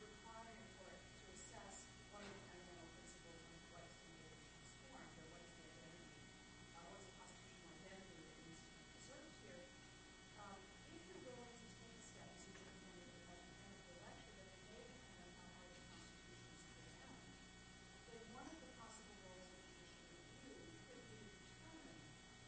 requiring 0.00 0.64
a 0.64 0.68
court 0.80 0.96
to 0.96 1.24
assess 1.36 1.84
what 2.08 2.24
are 2.24 2.32
the 2.32 2.40
fundamental 2.46 2.88
principles 2.96 3.40
on 3.44 3.56
what 3.76 3.84
is 3.84 3.92
to 4.00 4.08
be 4.08 4.16
transformed, 4.16 5.12
or 5.20 5.26
what 5.28 5.42
is 5.44 5.52
the 5.60 5.66
identity, 5.76 6.08
uh, 6.72 6.88
what 6.88 7.00
is 7.04 7.08
the 7.10 7.16
constitutional 7.20 7.70
identity 7.84 8.16
that 8.16 8.40
needs 8.48 8.64
to 8.64 8.72
be 8.72 8.84
preserved 8.96 9.34
here. 9.44 9.62
Um, 10.36 10.56
if 10.92 11.00
you're 11.08 11.22
willing 11.26 11.56
to 11.56 11.68
take 11.80 11.96
a 11.96 12.02
step, 12.04 12.28
as 12.28 12.44
you 12.44 12.52
indicated 12.60 13.24
at 13.26 13.40
the 13.40 13.56
end 13.56 13.72
of 13.72 13.84
the 13.88 13.96
lecture, 14.04 14.32
that 14.36 14.46
it 14.46 14.60
may 14.68 14.84
depend 14.84 15.32
on 15.32 15.48
how 15.48 15.64
the 15.64 15.80
Constitution 15.80 16.44
is 16.46 16.62
presented, 16.76 17.32
then 18.06 18.22
one 18.36 18.46
of 18.46 18.58
the 18.60 18.70
possible 18.76 19.16
roles 19.24 19.48
of 19.48 19.64
judicial 19.64 20.20
review 20.44 20.60
could 20.86 21.02
be 21.08 21.18
to 21.24 21.40
determine 21.40 21.98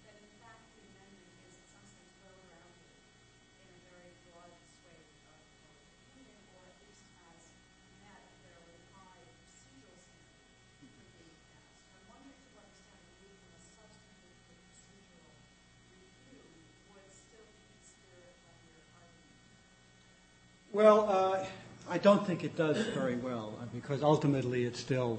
that, 0.05 0.17
in 0.21 0.31
fact, 0.37 0.63
the 0.77 0.85
amendment 0.85 1.33
is, 1.49 1.57
in 1.59 1.65
some 1.65 1.87
sense, 1.89 2.13
well-grounded 2.21 2.93
in 3.59 3.67
a 3.73 3.79
very 3.89 4.13
broad 4.29 4.53
swathe 4.69 5.01
of 5.01 5.17
public 5.25 5.89
opinion, 6.13 6.41
or 6.55 6.61
at 6.69 6.77
least 6.85 7.09
has 7.25 7.41
met 8.05 8.21
a 8.21 8.33
fairly 8.45 8.79
high 8.93 9.25
procedural 9.43 9.97
standard 9.97 10.93
for 10.93 11.09
being 11.19 11.41
passed. 11.49 11.73
I'm 11.97 12.05
wondering 12.13 12.37
to 12.37 12.51
what 12.53 12.69
extent 12.69 13.01
a 13.01 13.13
move 13.17 13.37
from 13.43 13.53
a 13.57 13.63
substantive 13.65 14.39
to 14.45 14.53
a 14.55 14.61
procedural 14.61 15.33
review 15.89 16.41
would 16.95 17.09
still 17.11 17.49
keep 17.49 17.73
the 17.75 17.85
spirit 17.85 18.37
of 18.49 18.57
your 18.69 18.83
argument. 18.95 19.37
Well, 20.79 21.09
uh, 21.11 21.45
I 21.91 21.99
don't 21.99 22.25
think 22.25 22.45
it 22.45 22.55
does 22.55 22.79
very 22.95 23.17
well 23.17 23.53
uh, 23.61 23.65
because 23.75 24.01
ultimately 24.01 24.63
it 24.65 24.77
still 24.77 25.19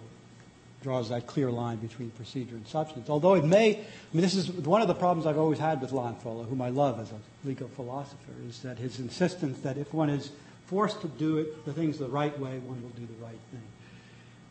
draws 0.81 1.10
that 1.10 1.27
clear 1.27 1.52
line 1.52 1.80
between 1.80 2.11
procedure 2.11 2.56
and 2.56 2.65
substance. 2.65 3.10
Although 3.10 3.34
it 3.34 3.44
may, 3.44 3.72
I 3.76 3.84
mean, 4.14 4.22
this 4.22 4.36
is 4.36 4.49
one 4.49 4.81
of 4.81 4.88
the 4.88 4.94
problems 4.94 5.27
I've 5.27 5.38
always 5.38 5.60
had 5.60 5.81
with 5.81 5.91
Lon 5.91 6.15
Fuller, 6.15 6.45
whom 6.45 6.61
I 6.61 6.69
love 6.69 6.98
as 7.02 7.11
a 7.11 7.19
legal 7.45 7.68
philosopher, 7.68 8.31
is 8.48 8.61
that 8.61 8.77
his 8.77 8.99
insistence 8.99 9.60
that 9.60 9.77
if 9.77 9.94
one 9.94 10.10
is 10.10 10.31
forced 10.68 11.02
to 11.02 11.10
do 11.10 11.40
it, 11.40 11.65
the 11.65 11.73
things 11.73 11.98
the 11.98 12.07
right 12.07 12.40
way, 12.40 12.60
one 12.60 12.81
will 12.81 12.91
do 12.91 13.06
the 13.06 13.22
right 13.22 13.41
thing. 13.52 13.68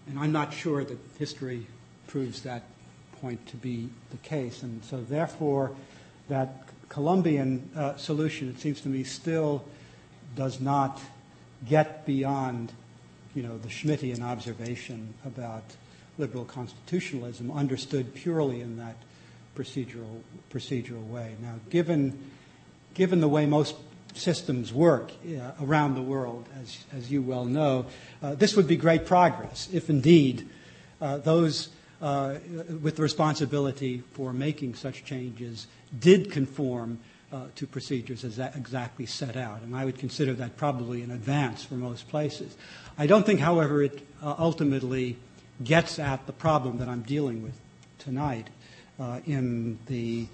And 0.08 0.18
I'm 0.18 0.32
not 0.32 0.52
sure 0.52 0.84
that 0.84 0.98
history 1.18 1.66
proves 2.06 2.42
that 2.42 2.64
point 3.22 3.46
to 3.46 3.56
be 3.56 3.88
the 4.10 4.18
case. 4.18 4.62
And 4.62 4.84
so, 4.84 5.00
therefore, 5.00 5.70
that 6.28 6.68
Colombian 6.90 7.66
uh, 7.74 7.96
solution, 7.96 8.50
it 8.50 8.60
seems 8.60 8.82
to 8.82 8.90
me, 8.90 9.04
still 9.04 9.64
does 10.38 10.60
not 10.60 11.00
get 11.68 12.06
beyond, 12.06 12.72
you 13.34 13.42
know, 13.42 13.58
the 13.58 13.68
Schmittian 13.68 14.22
observation 14.22 15.12
about 15.26 15.64
liberal 16.16 16.44
constitutionalism, 16.44 17.50
understood 17.50 18.14
purely 18.14 18.60
in 18.60 18.78
that 18.78 18.94
procedural 19.56 20.20
procedural 20.50 21.04
way. 21.08 21.34
Now, 21.42 21.56
given 21.70 22.30
given 22.94 23.20
the 23.20 23.28
way 23.28 23.46
most 23.46 23.74
systems 24.14 24.72
work 24.72 25.10
uh, 25.10 25.50
around 25.60 25.96
the 25.96 26.02
world, 26.02 26.48
as 26.62 26.84
as 26.96 27.10
you 27.10 27.20
well 27.20 27.44
know, 27.44 27.86
uh, 28.22 28.36
this 28.36 28.54
would 28.54 28.68
be 28.68 28.76
great 28.76 29.06
progress 29.06 29.68
if 29.72 29.90
indeed 29.90 30.48
uh, 31.00 31.18
those 31.18 31.68
uh, 32.00 32.36
with 32.80 32.94
the 32.94 33.02
responsibility 33.02 34.04
for 34.12 34.32
making 34.32 34.76
such 34.76 35.04
changes 35.04 35.66
did 35.98 36.30
conform 36.30 37.00
to 37.54 37.66
procedures 37.66 38.24
as 38.24 38.38
exactly 38.38 39.04
set 39.06 39.36
out. 39.36 39.62
And 39.62 39.76
I 39.76 39.84
would 39.84 39.98
consider 39.98 40.32
that 40.34 40.56
probably 40.56 41.02
an 41.02 41.10
advance 41.10 41.64
for 41.64 41.74
most 41.74 42.08
places. 42.08 42.56
I 42.96 43.06
don't 43.06 43.24
think, 43.24 43.40
however, 43.40 43.82
it 43.82 44.00
uh, 44.22 44.34
ultimately 44.38 45.16
gets 45.62 45.98
at 45.98 46.26
the 46.26 46.32
problem 46.32 46.78
that 46.78 46.88
I'm 46.88 47.02
dealing 47.02 47.42
with 47.42 47.54
tonight 47.98 48.48
uh, 48.98 49.20
in 49.26 49.78
the 49.86 50.26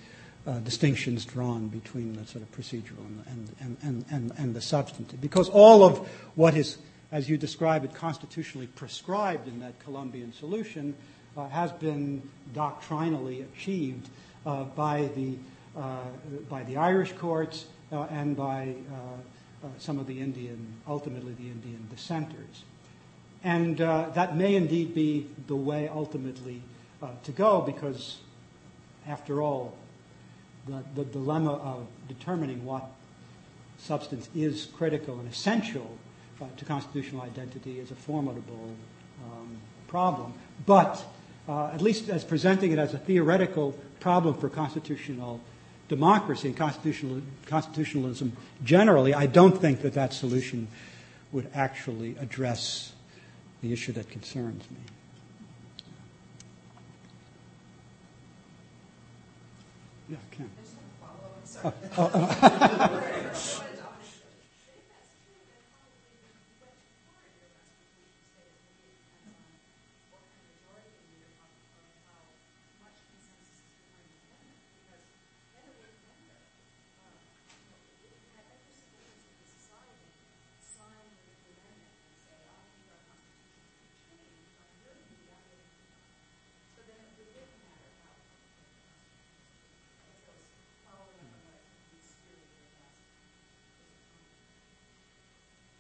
uh, 0.47 0.59
distinctions 0.61 1.25
drawn 1.25 1.69
between 1.69 2.15
the 2.15 2.27
sort 2.27 2.43
of 2.43 2.53
procedural 2.53 3.05
and, 3.27 3.55
and, 3.61 3.77
and, 3.83 4.05
and, 4.11 4.33
and 4.39 4.55
the 4.55 4.61
substantive. 4.61 5.21
Because 5.21 5.49
all 5.49 5.83
of 5.83 6.09
what 6.35 6.55
is, 6.55 6.79
as 7.13 7.29
you 7.29 7.37
describe 7.37 7.85
it, 7.85 7.95
constitutionally 7.95 8.67
prescribed 8.67 9.49
in 9.49 9.61
that 9.61 9.79
Colombian 9.81 10.33
solution 10.33 10.95
uh, 11.37 11.49
has 11.49 11.73
been 11.73 12.23
doctrinally 12.55 13.43
achieved 13.43 14.09
uh, 14.47 14.65
by 14.65 15.09
the 15.15 15.33
uh, 15.33 15.54
by 15.75 16.63
the 16.65 16.77
Irish 16.77 17.13
courts 17.13 17.67
uh, 17.93 18.03
and 18.11 18.37
by 18.37 18.75
uh, 18.93 19.69
some 19.79 19.99
of 19.99 20.07
the 20.07 20.21
Indian, 20.21 20.75
ultimately 20.87 21.33
the 21.35 21.49
Indian 21.51 21.87
dissenters. 21.91 22.65
And 23.43 23.79
that 23.79 24.37
may 24.37 24.55
indeed 24.55 24.95
be 24.95 25.27
the 25.47 25.57
way 25.57 25.89
ultimately 25.89 26.63
to 27.25 27.33
go 27.33 27.61
because, 27.61 28.17
after 29.07 29.43
all, 29.43 29.77
the, 30.67 30.83
the 30.95 31.05
dilemma 31.05 31.53
of 31.53 31.87
determining 32.09 32.65
what 32.65 32.87
substance 33.79 34.29
is 34.35 34.67
critical 34.67 35.19
and 35.19 35.31
essential 35.31 35.99
uh, 36.41 36.47
to 36.57 36.65
constitutional 36.65 37.23
identity 37.23 37.79
is 37.79 37.91
a 37.91 37.95
formidable 37.95 38.75
um, 39.25 39.57
problem. 39.89 40.33
But 40.67 41.05
uh, 41.49 41.67
at 41.69 41.81
least 41.81 42.09
as 42.09 42.25
presenting 42.25 42.73
it 42.73 42.79
as 42.79 42.95
a 42.95 42.99
theoretical 42.99 43.73
problem 44.01 44.35
for 44.35 44.49
constitutional 44.49 45.41
democracy 45.89 46.49
and 46.49 46.57
constitutional, 46.57 47.21
constitutionalism 47.47 48.37
generally, 48.63 49.15
I 49.15 49.27
don't 49.27 49.57
think 49.61 49.83
that 49.83 49.95
that 49.95 50.13
solution 50.13 50.69
would 51.33 51.51
actually 51.55 52.17
address 52.21 52.93
the 53.61 53.73
issue 53.73 53.93
that 53.93 54.09
concerns 54.09 54.63
me. 54.71 54.77
Yeah, 60.11 60.17
Ken. 60.31 60.51
Oh, 61.65 61.73
oh, 61.97 62.11
oh. 62.15 63.11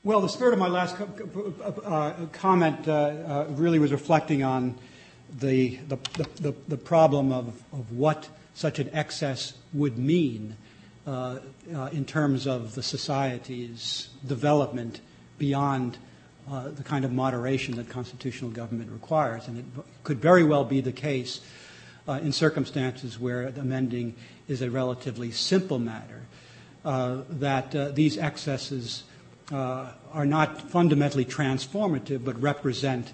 Well, 0.04 0.20
the 0.20 0.28
spirit 0.28 0.52
of 0.52 0.58
my 0.58 0.68
last 0.68 0.96
co- 0.96 1.54
uh, 1.82 2.26
comment 2.32 2.86
uh, 2.86 2.92
uh, 2.92 3.46
really 3.52 3.78
was 3.78 3.90
reflecting 3.90 4.42
on 4.42 4.74
the, 5.38 5.76
the, 5.88 5.96
the, 6.42 6.54
the, 6.68 6.76
problem 6.76 7.32
of, 7.32 7.62
of 7.72 7.90
what 7.90 8.28
such 8.52 8.78
an 8.80 8.90
excess 8.92 9.54
would 9.72 9.96
mean 9.96 10.56
uh, 11.06 11.38
uh, 11.74 11.88
in 11.90 12.04
terms 12.04 12.46
of 12.46 12.74
the 12.74 12.82
society's 12.82 14.10
development 14.26 15.00
beyond 15.38 15.96
uh, 16.50 16.68
the 16.68 16.82
kind 16.82 17.06
of 17.06 17.10
moderation 17.10 17.76
that 17.76 17.88
constitutional 17.88 18.50
government 18.50 18.92
requires. 18.92 19.48
And 19.48 19.56
it 19.56 19.64
could 20.02 20.20
very 20.20 20.44
well 20.44 20.66
be 20.66 20.82
the 20.82 20.92
case 20.92 21.40
uh, 22.06 22.20
in 22.22 22.30
circumstances 22.32 23.18
where 23.18 23.46
amending 23.46 24.16
is 24.48 24.60
a 24.60 24.70
relatively 24.70 25.30
simple 25.30 25.78
matter, 25.78 26.20
uh, 26.84 27.22
that 27.30 27.74
uh, 27.74 27.88
these 27.88 28.18
excesses 28.18 29.04
uh, 29.08 29.12
are 29.52 30.26
not 30.26 30.70
fundamentally 30.70 31.24
transformative 31.24 32.24
but 32.24 32.40
represent 32.40 33.12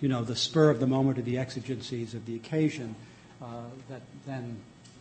you 0.00 0.08
know, 0.08 0.24
the 0.24 0.36
spur 0.36 0.70
of 0.70 0.80
the 0.80 0.86
moment 0.86 1.18
or 1.18 1.22
the 1.22 1.38
exigencies 1.38 2.14
of 2.14 2.24
the 2.26 2.36
occasion 2.36 2.94
uh, 3.42 3.64
that 3.88 4.02
then 4.26 4.56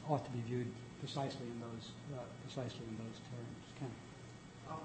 ought 0.09 0.25
to 0.25 0.31
be 0.31 0.41
viewed 0.47 0.67
precisely 0.99 1.47
in 1.47 1.59
those, 1.61 1.91
uh, 2.13 2.19
precisely 2.43 2.83
in 2.83 2.97
those 2.97 3.19
terms. 3.31 3.63
Ken? 3.79 3.91
Um, 4.69 4.77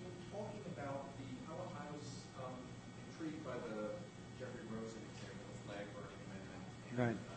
in 0.00 0.12
talking 0.30 0.60
about 0.76 1.08
the, 1.16 1.54
I 1.56 1.88
was 1.96 2.04
um, 2.44 2.52
intrigued 3.08 3.44
by 3.44 3.56
the 3.70 3.96
Jeffrey 4.38 4.60
Rosen 4.68 5.00
example, 5.16 5.48
the 5.48 5.72
flag 5.72 5.86
burning 5.96 6.20
amendment. 6.28 7.16
Right. 7.16 7.31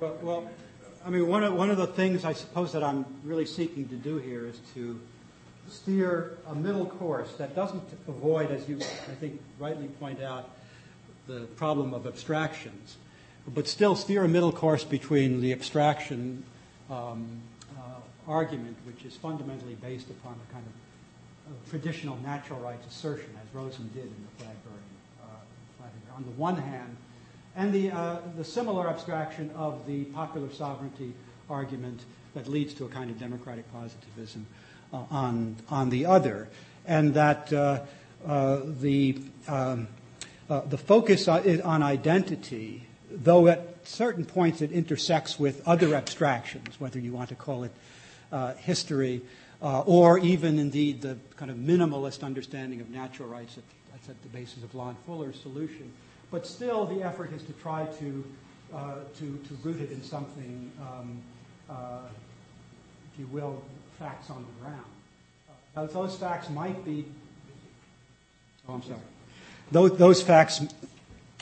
Well, 0.00 0.48
I 1.04 1.10
mean, 1.10 1.26
one 1.26 1.42
of, 1.42 1.54
one 1.54 1.70
of 1.70 1.76
the 1.76 1.88
things 1.88 2.24
I 2.24 2.32
suppose 2.32 2.72
that 2.72 2.84
I'm 2.84 3.04
really 3.24 3.46
seeking 3.46 3.88
to 3.88 3.96
do 3.96 4.18
here 4.18 4.46
is 4.46 4.60
to 4.74 5.00
steer 5.68 6.38
a 6.46 6.54
middle 6.54 6.86
course 6.86 7.32
that 7.38 7.56
doesn't 7.56 7.82
avoid, 8.06 8.52
as 8.52 8.68
you, 8.68 8.76
I 8.76 9.14
think, 9.18 9.40
rightly 9.58 9.88
point 9.88 10.22
out, 10.22 10.50
the 11.26 11.40
problem 11.56 11.94
of 11.94 12.06
abstractions, 12.06 12.96
but 13.48 13.66
still 13.66 13.96
steer 13.96 14.22
a 14.22 14.28
middle 14.28 14.52
course 14.52 14.84
between 14.84 15.40
the 15.40 15.52
abstraction 15.52 16.44
um, 16.88 17.40
uh, 17.76 17.80
argument, 18.28 18.76
which 18.86 19.04
is 19.04 19.16
fundamentally 19.16 19.74
based 19.82 20.10
upon 20.10 20.36
a 20.48 20.52
kind 20.52 20.64
of 20.64 21.52
uh, 21.52 21.70
traditional 21.70 22.16
natural 22.18 22.60
rights 22.60 22.86
assertion, 22.86 23.30
as 23.42 23.52
Rosen 23.52 23.90
did 23.92 24.04
in 24.04 24.26
the 24.38 24.44
flag. 24.44 24.56
Uh, 25.20 26.14
on 26.16 26.22
the 26.22 26.30
one 26.30 26.56
hand, 26.56 26.96
and 27.58 27.72
the, 27.72 27.90
uh, 27.90 28.18
the 28.36 28.44
similar 28.44 28.88
abstraction 28.88 29.50
of 29.56 29.84
the 29.84 30.04
popular 30.04 30.48
sovereignty 30.52 31.12
argument 31.50 32.00
that 32.34 32.46
leads 32.46 32.72
to 32.74 32.84
a 32.84 32.88
kind 32.88 33.10
of 33.10 33.18
democratic 33.18 33.70
positivism 33.72 34.46
uh, 34.92 35.02
on, 35.10 35.56
on 35.68 35.90
the 35.90 36.06
other. 36.06 36.48
And 36.86 37.12
that 37.14 37.52
uh, 37.52 37.80
uh 38.26 38.60
the, 38.80 39.18
um, 39.48 39.88
uh, 40.48 40.60
the 40.60 40.78
focus 40.78 41.26
on, 41.26 41.60
on 41.62 41.82
identity, 41.82 42.86
though 43.10 43.48
at 43.48 43.74
certain 43.82 44.24
points 44.24 44.62
it 44.62 44.70
intersects 44.70 45.36
with 45.36 45.66
other 45.66 45.96
abstractions, 45.96 46.78
whether 46.78 47.00
you 47.00 47.12
want 47.12 47.30
to 47.30 47.34
call 47.34 47.64
it 47.64 47.72
uh, 48.30 48.54
history 48.54 49.20
or 49.60 50.18
even 50.20 50.60
indeed 50.60 51.02
the 51.02 51.18
kind 51.36 51.50
of 51.50 51.56
minimalist 51.56 52.22
understanding 52.22 52.80
of 52.80 52.88
natural 52.88 53.28
rights 53.28 53.56
that, 53.56 53.64
that's 53.90 54.08
at 54.08 54.22
the 54.22 54.28
basis 54.28 54.62
of 54.62 54.72
Lon 54.76 54.96
Fuller's 55.04 55.40
solution 55.40 55.92
but 56.30 56.46
still, 56.46 56.84
the 56.84 57.02
effort 57.02 57.32
is 57.32 57.42
to 57.44 57.52
try 57.54 57.86
to, 57.98 58.24
uh, 58.74 58.94
to, 59.18 59.40
to 59.48 59.54
root 59.62 59.80
it 59.80 59.90
in 59.90 60.02
something, 60.02 60.70
um, 60.80 61.22
uh, 61.70 62.00
if 63.12 63.20
you 63.20 63.26
will, 63.28 63.62
facts 63.98 64.30
on 64.30 64.44
the 64.44 64.64
ground. 64.64 64.84
Uh, 65.76 65.86
those 65.86 66.16
facts 66.16 66.50
might 66.50 66.84
be, 66.84 67.04
oh, 68.68 68.74
I'm 68.74 68.82
sorry. 68.82 68.98
Those, 69.70 69.96
those 69.96 70.22
facts 70.22 70.62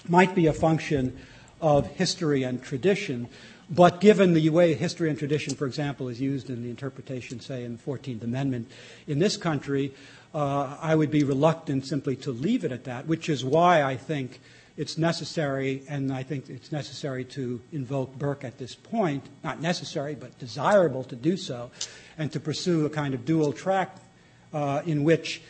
might 0.09 0.35
be 0.35 0.47
a 0.47 0.53
function 0.53 1.17
of 1.61 1.87
history 1.87 2.43
and 2.43 2.63
tradition, 2.63 3.29
but 3.69 4.01
given 4.01 4.35
the 4.35 4.49
way 4.51 4.75
history 4.75 5.11
and 5.11 5.19
tradition, 5.19 5.55
for 5.55 5.67
example, 5.67 6.09
is 6.09 6.21
used 6.21 6.51
in 6.51 6.63
the 6.63 6.71
interpretation, 6.71 7.41
say, 7.41 7.65
in 7.65 7.77
the 7.77 7.83
14th 7.83 8.23
Amendment 8.23 8.71
in 9.07 9.19
this 9.19 9.37
country, 9.37 9.93
uh, 10.35 10.77
I 10.81 10.95
would 10.95 11.11
be 11.11 11.25
reluctant 11.25 11.87
simply 11.87 12.15
to 12.17 12.31
leave 12.31 12.65
it 12.65 12.71
at 12.71 12.85
that, 12.85 13.07
which 13.07 13.29
is 13.29 13.45
why 13.45 13.83
I 13.83 13.97
think 13.97 14.41
it's 14.77 14.99
necessary, 14.99 15.83
and 15.89 16.13
I 16.13 16.23
think 16.23 16.51
it's 16.51 16.71
necessary 16.71 17.25
to 17.25 17.61
invoke 17.73 18.19
Burke 18.19 18.45
at 18.45 18.59
this 18.59 18.75
point, 18.75 19.25
not 19.43 19.61
necessary, 19.61 20.15
but 20.15 20.39
desirable 20.39 21.05
to 21.05 21.17
do 21.17 21.37
so, 21.37 21.71
and 22.19 22.31
to 22.33 22.41
pursue 22.41 22.85
a 22.85 22.91
kind 22.91 23.15
of 23.15 23.25
dual 23.25 23.53
track 23.53 23.97
uh, 24.53 24.83
in 24.85 25.05
which 25.05 25.41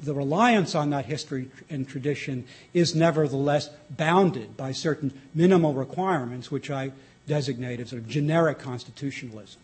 the 0.00 0.14
reliance 0.14 0.74
on 0.74 0.90
that 0.90 1.04
history 1.04 1.50
and 1.70 1.88
tradition 1.88 2.46
is 2.72 2.94
nevertheless 2.94 3.68
bounded 3.90 4.56
by 4.56 4.72
certain 4.72 5.12
minimal 5.34 5.74
requirements, 5.74 6.50
which 6.50 6.70
I 6.70 6.92
designate 7.26 7.80
as 7.80 7.90
sort 7.90 8.02
of 8.02 8.08
generic 8.08 8.58
constitutionalism. 8.58 9.60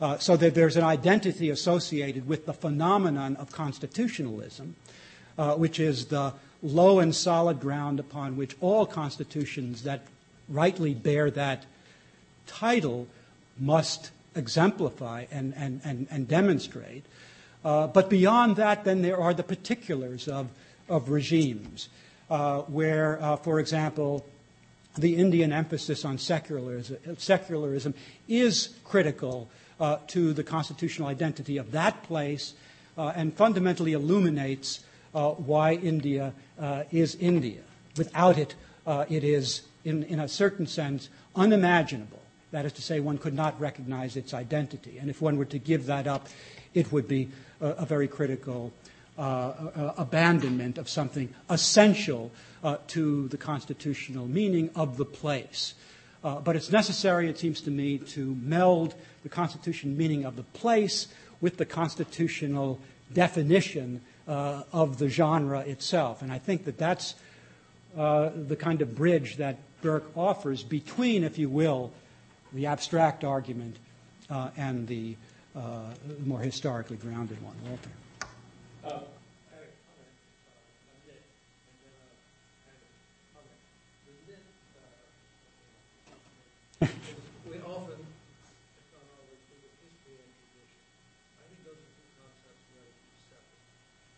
Uh, 0.00 0.16
so 0.16 0.36
that 0.36 0.54
there's 0.54 0.76
an 0.76 0.84
identity 0.84 1.50
associated 1.50 2.26
with 2.26 2.46
the 2.46 2.54
phenomenon 2.54 3.36
of 3.36 3.52
constitutionalism, 3.52 4.74
uh, 5.36 5.54
which 5.54 5.78
is 5.78 6.06
the 6.06 6.32
low 6.62 6.98
and 6.98 7.14
solid 7.14 7.60
ground 7.60 8.00
upon 8.00 8.36
which 8.36 8.56
all 8.60 8.86
constitutions 8.86 9.82
that 9.84 10.02
rightly 10.48 10.94
bear 10.94 11.30
that 11.30 11.64
title 12.46 13.06
must 13.58 14.10
exemplify 14.34 15.26
and, 15.30 15.54
and, 15.56 15.80
and, 15.84 16.06
and 16.10 16.28
demonstrate. 16.28 17.04
Uh, 17.64 17.86
but 17.86 18.08
beyond 18.08 18.56
that, 18.56 18.84
then 18.84 19.02
there 19.02 19.20
are 19.20 19.34
the 19.34 19.42
particulars 19.42 20.28
of, 20.28 20.48
of 20.88 21.10
regimes, 21.10 21.88
uh, 22.30 22.60
where, 22.62 23.22
uh, 23.22 23.36
for 23.36 23.60
example, 23.60 24.24
the 24.96 25.16
Indian 25.16 25.52
emphasis 25.52 26.04
on 26.04 26.18
secularism, 26.18 26.98
secularism 27.18 27.94
is 28.28 28.70
critical 28.84 29.48
uh, 29.78 29.98
to 30.08 30.32
the 30.32 30.42
constitutional 30.42 31.08
identity 31.08 31.56
of 31.58 31.72
that 31.72 32.02
place 32.04 32.54
uh, 32.98 33.12
and 33.14 33.34
fundamentally 33.34 33.92
illuminates 33.92 34.80
why 35.12 35.74
India 35.74 36.32
uh, 36.58 36.84
is 36.90 37.14
India. 37.16 37.60
Without 37.96 38.38
it, 38.38 38.54
uh, 38.86 39.04
it 39.08 39.24
is, 39.24 39.62
in, 39.84 40.04
in 40.04 40.20
a 40.20 40.28
certain 40.28 40.66
sense, 40.66 41.08
unimaginable. 41.34 42.20
That 42.52 42.64
is 42.64 42.72
to 42.74 42.82
say, 42.82 43.00
one 43.00 43.18
could 43.18 43.34
not 43.34 43.60
recognize 43.60 44.16
its 44.16 44.34
identity. 44.34 44.98
And 44.98 45.08
if 45.08 45.20
one 45.22 45.36
were 45.36 45.44
to 45.46 45.58
give 45.58 45.86
that 45.86 46.06
up, 46.06 46.28
it 46.74 46.90
would 46.92 47.08
be 47.08 47.28
a, 47.60 47.68
a 47.68 47.86
very 47.86 48.08
critical 48.08 48.72
uh, 49.18 49.22
uh, 49.22 49.94
abandonment 49.98 50.78
of 50.78 50.88
something 50.88 51.28
essential 51.50 52.30
uh, 52.64 52.76
to 52.86 53.28
the 53.28 53.36
constitutional 53.36 54.26
meaning 54.26 54.70
of 54.74 54.96
the 54.96 55.04
place. 55.04 55.74
but 56.22 56.56
it's 56.56 56.70
necessary, 56.70 57.28
it 57.28 57.38
seems 57.38 57.60
to 57.60 57.70
me, 57.70 57.98
to 57.98 58.34
meld 58.42 58.94
the 59.22 59.28
constitutional 59.28 59.94
meaning 59.94 60.24
of 60.24 60.36
the 60.36 60.42
place 60.42 61.08
with 61.40 61.56
the 61.56 61.66
constitutional 61.66 62.78
definition 63.12 64.00
uh, 64.00 64.09
of 64.30 64.98
the 64.98 65.08
genre 65.08 65.60
itself. 65.60 66.22
And 66.22 66.30
I 66.32 66.38
think 66.38 66.64
that 66.64 66.78
that's 66.78 67.14
uh, 67.96 68.30
the 68.34 68.56
kind 68.56 68.82
of 68.82 68.94
bridge 68.94 69.36
that 69.38 69.58
Burke 69.82 70.10
offers 70.16 70.62
between, 70.62 71.24
if 71.24 71.38
you 71.38 71.48
will, 71.48 71.90
the 72.52 72.66
abstract 72.66 73.24
argument 73.24 73.76
uh, 74.28 74.50
and 74.56 74.86
the 74.86 75.16
uh, 75.56 75.90
the 76.06 76.14
more 76.26 76.38
historically 76.38 76.96
grounded 76.96 77.42
one. 77.42 77.56
Walter. 77.66 77.90
Uh, 78.84 78.88
I 78.88 78.94
had 79.50 79.66
a 79.66 79.74
comment 79.82 80.14
uh, 80.46 80.94
on 80.94 80.98
Nick, 81.10 81.26
and 81.66 81.74
then 81.82 81.90
a 81.90 82.06
kind 82.70 82.78
of 82.78 82.86
comment. 83.34 83.58
The 84.06 84.14
Nick, 84.30 84.46
uh, 86.78 86.86
we 87.50 87.58
often, 87.66 87.98
if 87.98 88.86
not 88.94 89.02
always, 89.10 89.42
think 89.50 89.58
of 89.66 89.74
history 89.82 90.22
and 90.22 90.30
tradition. 90.38 90.78
I 91.42 91.50
think 91.50 91.66
those 91.66 91.82
are 91.82 91.90
two 91.98 92.14
concepts 92.14 92.62
relatively 92.78 93.18
separate. 93.26 93.66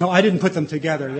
No, 0.00 0.10
I 0.10 0.20
didn't 0.20 0.40
put 0.40 0.54
them 0.54 0.66
together. 0.66 1.12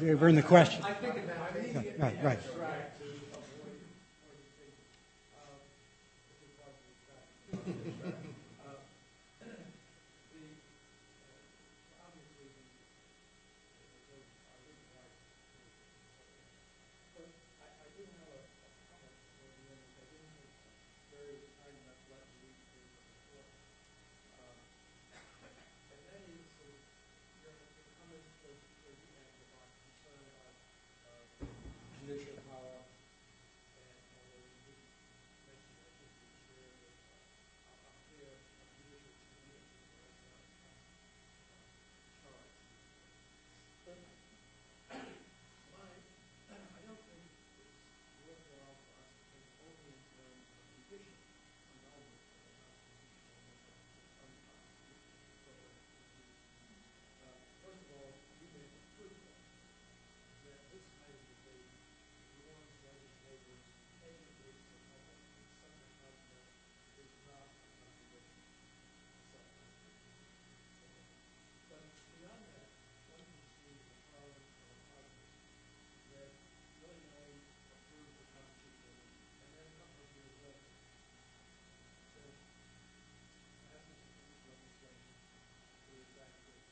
They, 0.00 0.14
were 0.14 0.28
in 0.28 0.34
the 0.34 0.42
question. 0.42 0.82
I 0.82 0.92
think 0.94 1.14
about, 1.18 1.36
I 1.38 1.52
think 1.52 1.76
it 1.86 1.96
Right, 2.00 2.16
right. 2.24 2.38
abstract 2.38 2.98
to 2.98 3.04
avoid, 3.04 3.78
or 4.26 4.34
to 4.34 4.42
think, 4.58 4.74
uh, 5.38 5.54
if 6.26 6.42
we 6.42 6.48
possibly 6.58 6.98
try. 7.06 7.22
Uh, 8.58 8.74
The, 10.34 10.50
uh, 10.50 12.02
obviously, 12.02 12.50
the, 12.58 12.74
uh, 13.70 14.02
those 14.10 14.26
are 14.50 14.58
written 14.66 14.90
right. 14.98 15.14
But 17.14 17.28
I, 17.62 17.66
I 17.70 17.88
do 17.94 18.02
have 18.18 18.34
a, 18.34 18.40
a 18.42 18.70
comment 18.90 19.14
for 19.30 19.46
the 19.46 19.62
end, 19.62 19.78
which 19.78 19.94
I 19.94 20.04
didn't 20.10 20.34
think 20.42 20.50
very 21.14 21.38
kind 21.54 21.70
enough 21.86 22.02
to 22.02 22.18
let 22.18 22.26
me 22.34 22.50
read 22.50 22.58
through 22.66 22.90
before. 23.14 23.46
Uh, 24.42 24.58
And 25.94 26.02
that 26.02 26.18
is, 26.26 26.50
uh, 26.66 26.74
your, 27.46 27.54
your 27.54 27.86
comments 27.94 28.26
towards, 28.42 28.58
towards 28.82 28.98
the 29.06 29.14
end 29.22 29.38
about 29.46 29.70
concern 29.86 30.18
about, 30.34 30.54
uh, 31.06 31.46
judicial 31.98 32.40
power, 32.48 32.80
and, 32.88 33.92
although 34.16 34.40
you 34.40 34.56
didn't 34.64 34.88
mention, 35.44 35.76
I 35.76 35.92
think 35.98 36.08
you 36.16 36.28
shared 36.48 36.72
that, 36.80 36.96
uh, 37.68 37.84
a 37.84 37.92
clear 38.08 38.32
judicial 38.80 39.12
community 39.28 39.76
was, 39.92 40.16
uh, 40.24 40.40
charged. 42.24 42.64
But 43.84 44.00
my, 45.68 45.84
I 46.48 46.80
don't 46.88 47.02
think 47.12 47.28
it's 47.60 47.76
worthwhile 48.24 48.72
for 48.88 48.96
us 49.04 49.12
to 49.12 49.28
think 49.28 49.44
only 49.68 49.92
in 49.92 50.00
terms 50.16 50.48
of 50.48 50.64
judicial 50.88 51.12
annulment 51.84 52.24
of 52.24 52.40
the 52.40 52.56
constitutional 52.56 53.36
and 54.24 54.32
unconstitutional 54.32 55.28
sort 55.44 55.60
of 55.60 55.76
disease. 56.08 56.40
Uh, 57.20 57.36
first 57.60 57.84
of 57.84 58.00
all, 58.00 58.16
you 58.40 58.48
make 58.56 58.72
a 58.72 58.82
good 58.96 59.12
point 59.28 59.44
that 60.48 60.58
this 60.72 60.84
kind 60.96 61.12
of 61.12 61.20
debate 61.28 61.68
warns 62.48 62.72
legislators, 62.80 63.60
educates 64.00 64.64
the 64.72 64.80
public 64.88 65.20
that 65.60 65.74
such 65.76 65.76
a 65.84 65.90
concept 66.00 66.48
is 66.98 67.12
not 67.28 67.44
a 67.44 67.68
contradiction. 67.78 68.48
But 71.68 71.82
beyond 72.16 72.42
that, 72.48 72.68
one 73.12 73.24
can 73.28 73.44
see 73.60 73.76
the 73.76 73.92
harm 74.14 74.32
or 74.32 74.74
positive 74.88 75.32
that 76.16 76.30
willy-nilly 76.80 77.38
approve 77.68 78.08
the 78.18 78.26
Constitution 78.32 78.96
and 79.42 79.48
then 79.52 79.66
a 79.68 79.74
couple 79.78 80.00
of 80.00 80.10
years 80.16 80.34
later 80.48 80.64
says, 82.16 82.34
passes 83.68 83.98
a 83.98 84.08
piece 84.16 84.32
of 84.32 84.48
legislation 84.48 85.04
to 85.04 85.92
the 85.92 85.96
exact 86.08 86.34
date. 86.48 86.66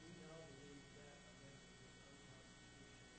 We 0.00 0.08
now 0.22 0.38
believe 0.46 0.84
that 1.02 1.16
amendment 1.34 1.76
is 1.82 1.94
unconstitutional 2.06 3.18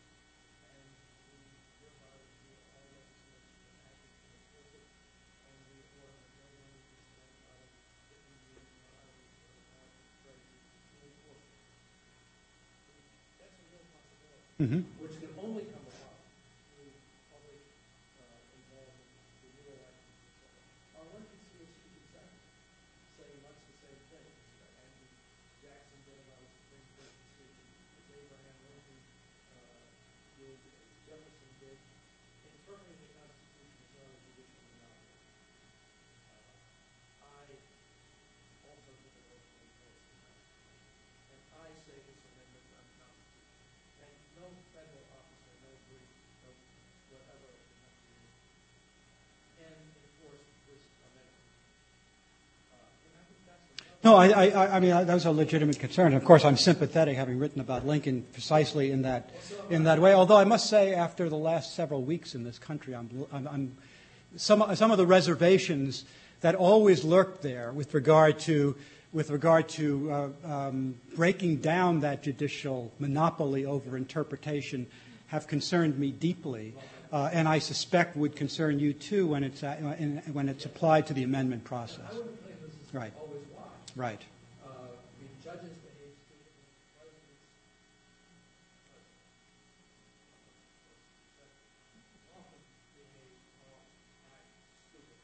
and 0.71 0.85
we 1.27 1.35
hereby 1.83 2.15
repeal 2.15 2.59
all 2.71 2.87
legislation 2.95 3.59
enacted 3.75 4.11
to 4.15 4.27
enforce 4.31 4.71
it 4.79 4.87
and 4.87 5.55
we 5.67 5.77
order 5.99 6.15
that 6.15 6.31
no 6.39 6.47
money 6.55 6.79
be 6.87 6.97
spent 7.11 7.35
out 7.51 7.59
of 7.61 7.71
written 8.09 8.35
meeting 8.47 8.77
or 8.81 8.91
out 8.95 9.07
of 9.11 9.15
the 9.19 9.27
American 9.67 10.05
treasury 10.21 10.61
to 10.89 10.95
enforce 11.01 11.45
it. 11.51 11.59
That's 13.39 13.57
a 13.57 13.65
real 13.71 13.85
possibility 14.61 14.85
hmm 14.85 15.01
which 15.01 15.17
can 15.17 15.33
only 15.41 15.65
come 15.73 15.81
about 15.89 16.21
through 16.69 16.93
public 17.33 17.65
uh, 18.21 18.37
involvement, 18.53 19.09
through 19.41 19.57
new 19.57 19.73
elections, 19.73 20.21
et 20.21 20.33
cetera. 20.37 21.01
Or 21.01 21.03
one 21.17 21.25
can 21.25 21.41
see 21.49 21.65
a 21.65 21.69
chief 21.81 21.97
executive 21.97 22.45
saying 23.17 23.41
much 23.41 23.57
the 23.57 23.73
same 23.81 24.01
thing 24.13 24.27
as 24.61 24.69
Andrew 24.85 25.09
Jackson 25.65 25.97
did 26.05 26.21
about 26.29 26.45
his 26.45 26.53
Supreme 26.61 26.85
Court 26.93 27.09
decision, 27.09 27.65
as 27.97 28.05
Abraham 28.21 28.57
Lincoln 28.69 29.01
uh, 29.57 29.81
did, 30.37 30.53
as 30.61 30.93
Jefferson 31.09 31.51
did, 31.57 31.77
interpreting 32.45 33.01
the 33.01 33.09
Constitution 33.17 33.81
as 33.81 33.89
not 33.97 34.13
a 34.13 34.17
judicial 34.29 34.61
monopoly. 34.77 35.25
Uh, 36.29 36.53
I 37.25 37.49
also 38.69 38.93
think 38.93 39.09
it 39.09 39.25
ought 39.25 39.41
to 39.41 39.57
enforce 39.57 40.05
the 40.05 40.21
Constitution. 40.21 40.85
And 41.33 41.41
I 41.49 41.67
say 41.81 41.97
this 41.97 42.21
amendment 42.29 42.61
is 42.61 42.77
unconstitutional. 42.77 43.49
And 44.01 44.13
no 44.41 44.47
federal 44.73 45.05
officer, 45.13 45.53
no 45.61 45.71
brief, 45.85 46.09
no 46.41 46.49
whatever 47.13 47.47
in 47.53 47.61
the 47.61 47.77
country 47.77 48.17
can 49.61 49.77
enforce 50.01 50.45
this 50.65 50.83
amendment. 51.05 51.53
Uh, 52.73 52.89
and 53.05 53.13
I 53.13 53.23
think 53.29 53.41
that's 53.45 53.67
another. 53.69 53.89
No, 54.03 54.15
I, 54.15 54.79
mean, 54.79 54.89
that 54.89 55.13
was 55.13 55.25
a 55.25 55.31
legitimate 55.31 55.77
concern. 55.77 56.15
Of 56.15 56.25
course, 56.25 56.43
I'm 56.43 56.57
sympathetic, 56.57 57.17
having 57.17 57.37
written 57.37 57.61
about 57.61 57.85
Lincoln 57.85 58.25
precisely 58.33 58.91
in 58.91 59.03
that, 59.03 59.29
in 59.69 59.83
that 59.83 59.99
way. 59.99 60.13
Although 60.13 60.37
I 60.37 60.43
must 60.43 60.69
say, 60.69 60.95
after 60.95 61.29
the 61.29 61.37
last 61.37 61.75
several 61.75 62.01
weeks 62.01 62.33
in 62.33 62.43
this 62.43 62.57
country, 62.57 62.95
some, 64.37 64.61
of 64.63 64.97
the 64.97 65.05
reservations 65.05 66.05
that 66.41 66.55
always 66.55 67.03
lurked 67.03 67.43
there 67.43 67.71
with 67.71 67.93
regard 67.93 68.39
to, 68.39 68.75
with 69.13 69.29
regard 69.29 69.69
to 69.69 70.11
uh, 70.11 70.29
um, 70.45 70.95
breaking 71.15 71.57
down 71.57 71.99
that 71.99 72.23
judicial 72.23 72.91
monopoly 72.97 73.65
over 73.65 73.97
interpretation 73.97 74.87
have 75.27 75.45
concerned 75.45 75.99
me 75.99 76.11
deeply. 76.11 76.73
Uh, 77.11 77.29
and 77.31 77.47
I 77.47 77.59
suspect 77.59 78.17
would 78.17 78.35
concern 78.35 78.79
you 78.79 78.93
too 78.93 79.27
when 79.27 79.43
it's, 79.43 79.61
uh, 79.61 79.75
when 80.31 80.49
it's 80.49 80.65
applied 80.65 81.05
to 81.07 81.13
the 81.13 81.21
amendment 81.21 81.65
process. 81.65 82.11
Right. 82.93 83.13
Right. 83.95 84.21
Uh, 84.63 84.69
I 85.19 85.43
judges 85.43 85.75
behave 85.83 86.15
stupidly, 86.23 86.63
presidents, 86.95 87.43
often 92.39 92.61
behave 92.95 93.19
or 93.67 93.75
act 94.31 94.47
stupidly. 94.89 95.19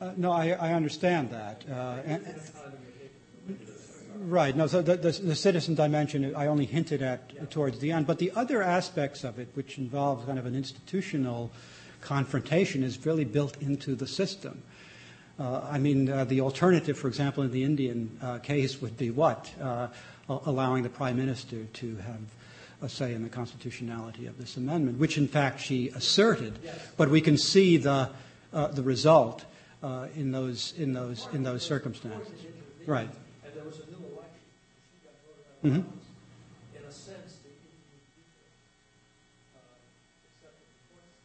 Uh. 0.00 0.10
Uh, 0.10 0.12
no, 0.16 0.32
I, 0.32 0.50
I 0.50 0.74
understand 0.74 1.30
that. 1.30 1.64
Uh, 1.70 2.02
and, 2.04 2.24
Kind 2.24 2.36
of 2.36 2.80
behavior. 3.48 3.66
Right. 4.18 4.56
No, 4.56 4.66
so 4.66 4.82
the, 4.82 4.96
the, 4.96 5.12
the 5.12 5.34
citizen 5.34 5.74
dimension 5.74 6.34
I 6.34 6.46
only 6.46 6.66
hinted 6.66 7.02
at 7.02 7.50
towards 7.50 7.78
the 7.78 7.92
end, 7.92 8.06
but 8.06 8.18
the 8.18 8.32
other 8.34 8.62
aspects 8.62 9.24
of 9.24 9.38
it, 9.38 9.48
which 9.54 9.78
involves 9.78 10.24
kind 10.24 10.38
of 10.38 10.46
an 10.46 10.54
institutional 10.54 11.50
confrontation, 12.00 12.82
is 12.82 13.04
really 13.04 13.24
built 13.24 13.60
into 13.60 13.94
the 13.94 14.06
system. 14.06 14.62
Uh, 15.38 15.60
I 15.70 15.78
mean, 15.78 16.08
uh, 16.08 16.24
the 16.24 16.40
alternative, 16.40 16.98
for 16.98 17.08
example, 17.08 17.42
in 17.42 17.52
the 17.52 17.62
Indian 17.64 18.18
uh, 18.22 18.38
case 18.38 18.80
would 18.80 18.96
be 18.96 19.10
what? 19.10 19.50
Uh, 19.60 19.88
allowing 20.28 20.82
the 20.82 20.88
prime 20.88 21.16
minister 21.16 21.64
to 21.64 21.96
have 21.96 22.20
a 22.82 22.88
say 22.88 23.14
in 23.14 23.22
the 23.22 23.28
constitutionality 23.28 24.26
of 24.26 24.38
this 24.38 24.56
amendment, 24.56 24.98
which 24.98 25.16
in 25.16 25.28
fact 25.28 25.60
she 25.60 25.88
asserted. 25.90 26.58
But 26.96 27.10
we 27.10 27.20
can 27.20 27.38
see 27.38 27.76
the, 27.76 28.10
uh, 28.52 28.68
the 28.68 28.82
result 28.82 29.44
uh, 29.82 30.08
in, 30.16 30.32
those, 30.32 30.74
in, 30.76 30.92
those, 30.92 31.28
in 31.32 31.42
those 31.42 31.62
circumstances. 31.62 32.28
Right. 32.86 33.08
And 33.44 33.54
there 33.54 33.64
was 33.64 33.76
a 33.76 33.86
new 33.86 34.04
election. 34.08 34.40
She 34.90 35.04
got 35.04 35.14
voted 35.24 35.34
out 35.34 35.34
of 35.34 35.34
Mhm. 35.34 35.34
office. 35.34 35.42
In 35.62 35.72
a 35.72 36.92
sense, 36.92 37.40
the 37.42 37.50
Indian 37.50 38.00
people 38.12 38.46
uh, 39.56 39.62
the 40.22 40.30
court's 40.38 40.62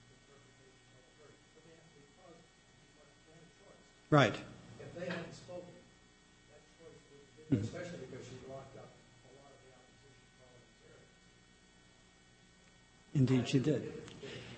interpretation 0.09 0.81
of 0.97 1.03
the 1.05 1.21
verdict. 1.21 1.45
But 1.53 1.61
they 1.67 1.75
had, 1.75 1.85
because, 1.93 2.41
because 2.41 3.11
they 3.27 3.35
had 3.37 3.45
a 3.45 3.53
choice. 3.61 4.09
Right. 4.09 4.37
If 4.81 4.91
they 4.97 5.05
hadn't 5.05 5.35
spoken, 5.35 5.77
that 6.49 6.63
choice 6.79 6.97
would 6.97 7.21
have 7.21 7.53
been, 7.53 7.61
especially 7.69 8.07
because 8.07 8.25
she 8.25 8.39
locked 8.49 8.73
up 8.81 8.89
a 8.89 9.31
lot 9.37 9.53
of 9.53 9.61
the 9.61 9.77
opposition 9.77 10.25
parliamentarians. 10.41 11.13
Indeed, 13.13 13.45
she 13.45 13.59
did. 13.59 13.93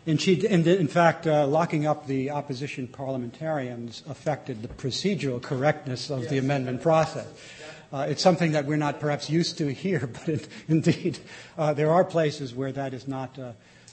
And 0.06 0.20
she, 0.20 0.46
and 0.48 0.68
in 0.68 0.90
fact, 0.90 1.28
uh, 1.28 1.48
locking 1.48 1.88
up 1.88 2.08
the 2.08 2.32
opposition 2.32 2.88
parliamentarians 2.88 4.04
affected 4.08 4.62
the 4.62 4.68
procedural 4.68 5.42
correctness 5.42 6.10
of 6.10 6.28
the 6.28 6.38
amendment 6.38 6.82
process. 6.82 7.26
Uh, 7.94 8.08
it's 8.10 8.24
something 8.24 8.54
that 8.54 8.66
we're 8.66 8.76
not 8.76 9.00
perhaps 9.00 9.30
used 9.30 9.60
to 9.60 9.72
here, 9.72 10.08
but 10.26 10.48
indeed, 10.68 11.20
uh, 11.60 11.74
there 11.74 11.92
are 11.92 12.04
places 12.04 12.56
where 12.56 12.72
that 12.72 12.92
is 12.92 13.08
not 13.08 13.38
uh, 13.38 13.52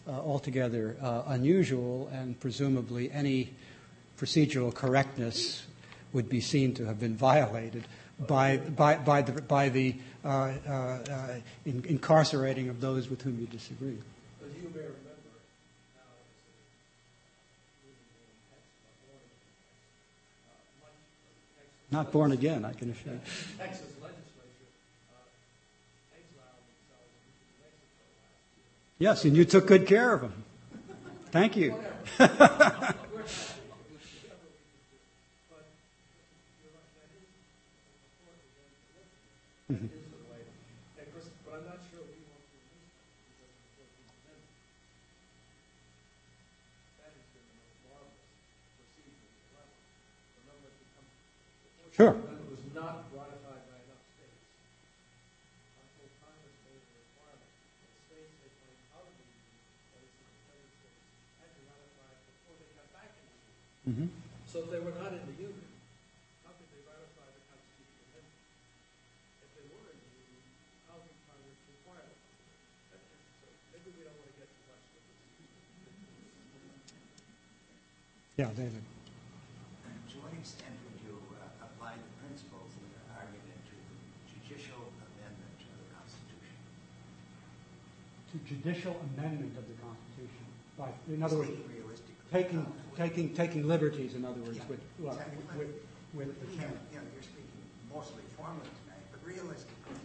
altogether 0.08 0.96
unusual, 1.26 2.08
and 2.12 2.40
presumably 2.40 3.12
any 3.12 3.50
procedural 4.18 4.74
correctness 4.74 5.66
would 6.14 6.30
be 6.30 6.40
seen 6.40 6.72
to 6.74 6.86
have 6.86 6.98
been 6.98 7.14
violated 7.14 7.84
by, 8.26 8.56
the, 8.56 9.94
incarcerating 11.64 12.70
of 12.70 12.80
those 12.80 13.10
with 13.10 13.20
whom 13.20 13.38
you 13.38 13.46
disagree. 13.46 13.98
But 14.40 14.48
you 14.56 14.70
may 14.70 14.80
remember 14.80 15.10
Not 21.90 22.12
born 22.12 22.30
again, 22.32 22.64
I 22.64 22.72
can 22.72 22.90
assure 22.90 23.12
you. 23.14 23.20
Texas 23.58 23.88
legislature 24.00 24.70
uh, 25.10 25.16
exiled 26.14 26.62
themselves 26.70 27.10
into 27.26 27.44
Mexico. 27.58 28.06
Yes, 28.98 29.24
and 29.24 29.36
you 29.36 29.44
took 29.44 29.66
good 29.66 29.86
care 29.86 30.12
of 30.12 30.20
them. 30.20 30.44
Thank 31.32 31.56
you. 31.56 31.74
That 32.18 32.96
is 39.70 39.78
the 39.78 40.22
way. 40.26 40.42
And 40.98 41.06
of 41.06 41.14
course, 41.14 41.30
but 41.46 41.54
I'm 41.54 41.66
not 41.70 41.78
sure 41.90 42.02
we 42.02 42.18
want 42.26 42.42
to 42.42 42.58
use 42.58 42.90
that 42.90 43.06
because 43.30 43.46
of 43.46 43.62
the 43.62 43.70
Fourteenth 43.78 44.10
Amendment. 44.26 44.50
That 46.98 47.14
has 47.14 47.26
been 47.30 47.46
the 47.46 47.58
most 47.62 47.78
marvelous 47.86 48.26
procedure 48.74 49.30
ever. 49.54 49.70
Remember, 50.42 50.66
it 50.66 50.74
become, 50.82 51.06
the 51.06 51.70
Sure. 51.70 51.78
Fourteenth 51.78 51.78
Amendment 51.78 51.78
was 51.78 51.78
not 51.78 51.78
ratified 51.78 51.78
by 51.78 51.78
enough 51.78 51.78
states 51.78 51.78
until 51.78 51.78
Congress 51.78 51.78
made 51.78 51.78
a 51.78 51.78
requirement 51.78 51.78
that 51.78 51.78
states 51.78 51.78
they 51.78 51.78
claim 51.78 51.78
out 51.78 51.78
of 51.78 51.78
the 51.78 51.78
Union, 51.78 51.78
that 51.78 51.78
is, 51.78 51.78
the 51.78 51.78
Confederate 51.78 51.78
States, 51.78 51.78
had 51.78 51.78
to 51.78 51.78
ratify 51.78 51.78
it 51.78 51.78
before 51.78 51.78
they 51.78 51.78
got 51.78 51.78
back 51.78 51.78
in 51.80 51.88
the 52.00 52.06
Union. 52.06 52.30
Mm-hmm. 63.90 64.06
So 64.46 64.62
if 64.62 64.70
they 64.70 64.78
were 64.78 64.94
not 65.02 65.10
in 65.10 65.18
the 65.26 65.34
Union, 65.40 65.66
how 66.46 66.54
could 66.54 66.70
they 66.70 66.78
ratify 66.86 67.26
the 67.26 67.42
Constitutional 67.50 68.06
Amendment? 68.06 68.38
If 69.42 69.50
they 69.58 69.66
were 69.66 69.90
in 69.90 69.98
the 69.98 70.10
Union, 70.14 70.46
how 70.86 71.02
could 71.02 71.16
Congress 71.26 71.58
require 71.74 72.06
them? 72.06 72.14
to 72.14 72.38
do 72.38 73.10
it? 73.10 73.18
So 73.42 73.50
maybe 73.74 73.88
we 73.98 74.06
don't 74.06 74.14
want 74.14 74.30
to 74.30 74.36
get 74.38 74.46
too 74.46 74.62
much. 74.70 74.84
Yeah, 78.38 78.54
David. 78.54 78.84
To 78.86 80.14
what 80.22 80.38
extent 80.38 80.76
would 80.86 81.02
you 81.02 81.18
uh, 81.40 81.66
apply 81.66 81.98
the 81.98 82.10
principles 82.22 82.70
of 82.78 82.84
your 82.94 83.04
argument 83.16 83.58
to 83.74 83.76
judicial 84.30 84.86
amendment 85.02 85.54
to 85.66 85.70
the 85.82 85.86
Constitution? 85.98 86.58
To 88.30 88.38
judicial 88.46 88.94
amendment 89.18 89.58
of 89.58 89.66
the 89.66 89.74
Constitution. 89.82 90.44
By, 90.78 90.90
in 91.12 91.20
other 91.22 91.38
words, 91.38 91.50
taking, 92.30 92.64
taking, 92.96 93.34
taking 93.34 93.66
liberties, 93.66 94.14
in 94.14 94.24
other 94.24 94.38
words, 94.40 94.58
Yeah, 94.58 94.70
with, 94.70 94.80
well, 95.00 95.18
exactly. 95.18 95.58
with, 95.58 95.74
with 96.14 96.30
the 96.38 96.46
You 96.46 96.54
know, 96.54 96.62
chairman. 96.62 96.78
you 96.94 96.98
know, 97.02 97.10
you're 97.10 97.26
speaking 97.26 97.58
mostly 97.90 98.22
formally 98.38 98.70
tonight, 98.86 99.02
but 99.10 99.18
realistically, 99.26 99.98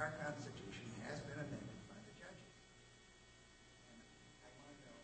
our 0.00 0.08
Constitution 0.24 0.88
has 1.04 1.20
been 1.28 1.36
amended 1.36 1.76
by 1.84 2.00
the 2.00 2.12
judges. 2.16 2.48
And 3.92 4.00
I 4.40 4.48
want 4.56 4.72
to 4.72 4.88
know, 4.88 4.96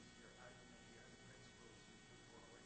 is 0.00 0.08
your 0.16 0.32
argument 0.40 0.80
here, 0.96 1.04
the 1.12 1.20
principles 1.28 1.76
you 1.76 1.92
put 2.08 2.40
forward, 2.40 2.64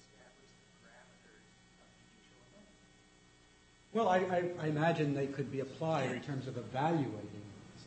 establish 0.00 0.48
the 0.48 0.80
parameters 0.80 1.44
of 1.44 1.88
judicial 2.08 2.40
amendment? 2.56 3.92
Well, 3.92 4.08
I, 4.08 4.24
I, 4.32 4.40
I 4.64 4.66
imagine 4.72 5.12
they 5.12 5.28
could 5.28 5.52
be 5.52 5.60
applied 5.60 6.08
in 6.16 6.24
terms 6.24 6.48
of 6.48 6.56
evaluating 6.56 7.39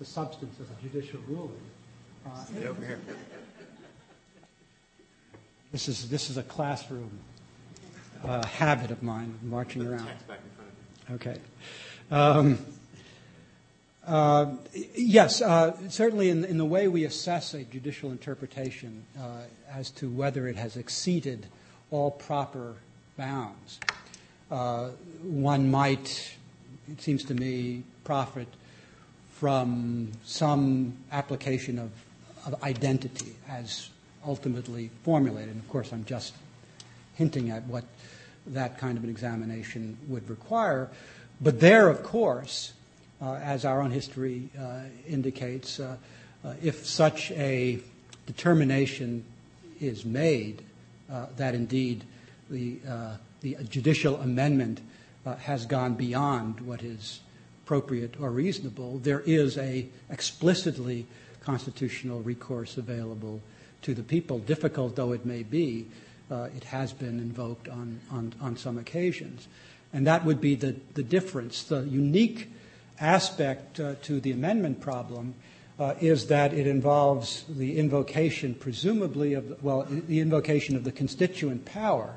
the 0.03 0.09
substance 0.09 0.59
of 0.59 0.65
a 0.69 0.81
judicial 0.81 1.21
ruling. 1.29 1.61
Uh, 2.25 2.43
Stay 2.43 2.67
over 2.67 2.85
here. 2.85 2.99
This 5.71 5.87
is, 5.87 6.09
this 6.09 6.29
is 6.29 6.35
a 6.35 6.43
classroom 6.43 7.09
uh, 8.25 8.45
habit 8.45 8.91
of 8.91 9.01
mine, 9.01 9.33
marching 9.43 9.87
around. 9.87 10.09
Okay. 11.09 11.37
Um, 12.11 12.57
uh, 14.05 14.51
yes, 14.93 15.41
uh, 15.41 15.73
certainly 15.87 16.29
in, 16.29 16.43
in 16.43 16.57
the 16.57 16.65
way 16.65 16.89
we 16.89 17.05
assess 17.05 17.53
a 17.53 17.63
judicial 17.63 18.11
interpretation 18.11 19.05
uh, 19.17 19.43
as 19.71 19.89
to 19.91 20.09
whether 20.09 20.49
it 20.49 20.57
has 20.57 20.75
exceeded 20.75 21.45
all 21.91 22.11
proper 22.11 22.75
bounds, 23.15 23.79
uh, 24.51 24.89
one 25.21 25.71
might, 25.71 26.35
it 26.91 27.01
seems 27.01 27.23
to 27.23 27.33
me, 27.33 27.83
profit 28.03 28.49
from 29.43 30.09
some 30.23 30.93
application 31.11 31.77
of, 31.77 31.91
of 32.45 32.63
identity 32.63 33.35
as 33.49 33.89
ultimately 34.25 34.89
formulated. 35.03 35.49
And 35.49 35.59
of 35.59 35.67
course, 35.67 35.91
I'm 35.91 36.05
just 36.05 36.33
hinting 37.15 37.49
at 37.49 37.65
what 37.65 37.83
that 38.47 38.77
kind 38.77 38.97
of 38.97 39.03
an 39.03 39.09
examination 39.09 39.97
would 40.07 40.29
require. 40.29 40.89
But 41.41 41.59
there, 41.59 41.89
of 41.89 42.03
course, 42.03 42.71
uh, 43.21 43.33
as 43.33 43.65
our 43.65 43.81
own 43.81 43.91
history 43.91 44.47
uh, 44.57 44.83
indicates, 45.05 45.77
uh, 45.77 45.97
uh 46.45 46.53
if 46.63 46.85
such 46.85 47.29
a 47.31 47.81
determination 48.25 49.25
is 49.81 50.05
made 50.05 50.63
uh, 51.11 51.25
that 51.35 51.53
indeed 51.53 52.05
the, 52.49 52.77
uh, 52.87 53.17
the 53.41 53.57
judicial 53.69 54.15
amendment 54.21 54.79
has 55.39 55.65
gone 55.65 55.95
beyond 55.95 56.61
what 56.61 56.81
is 56.81 57.19
appropriate 57.63 58.19
or 58.19 58.29
reasonable, 58.29 58.99
there 58.99 59.21
is 59.21 59.57
a 59.57 59.87
explicitly 60.09 61.05
constitutional 61.41 62.21
recourse 62.21 62.77
available 62.77 63.41
to 63.81 63.93
the 63.93 64.03
people, 64.03 64.39
difficult 64.39 64.95
though 64.95 65.13
it 65.13 65.25
may 65.25 65.43
be, 65.43 65.87
uh, 66.31 66.49
it 66.55 66.63
has 66.63 66.91
been 66.93 67.19
invoked 67.19 67.69
on, 67.69 68.55
some 68.57 68.77
occasions. 68.77 69.47
And 69.93 70.07
that 70.07 70.25
would 70.25 70.41
be 70.41 70.55
the, 70.55 70.73
difference. 71.03 71.63
The 71.63 71.81
unique 71.81 72.49
aspect 72.99 73.79
uh, 73.79 73.95
to 74.03 74.19
the 74.19 74.31
amendment 74.31 74.81
problem 74.81 75.35
uh, 75.79 75.95
is 75.99 76.27
that 76.27 76.53
it 76.53 76.67
involves 76.67 77.45
the 77.49 77.77
invocation, 77.77 78.55
presumably, 78.55 79.33
of, 79.33 79.63
well, 79.63 79.85
the 79.89 80.19
invocation 80.19 80.75
of 80.75 80.83
the 80.83 80.91
constituent 80.91 81.65
power, 81.65 82.15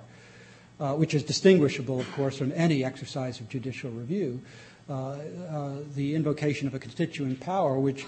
which 0.78 1.14
is 1.14 1.22
distinguishable, 1.22 1.98
of 2.00 2.10
course, 2.12 2.36
from 2.36 2.52
any 2.54 2.84
exercise 2.84 3.40
of 3.40 3.48
judicial 3.48 3.90
review. 3.90 4.40
Uh, 4.88 5.18
uh, 5.50 5.72
the 5.96 6.14
invocation 6.14 6.68
of 6.68 6.74
a 6.74 6.78
constituent 6.78 7.40
power, 7.40 7.76
which 7.76 8.06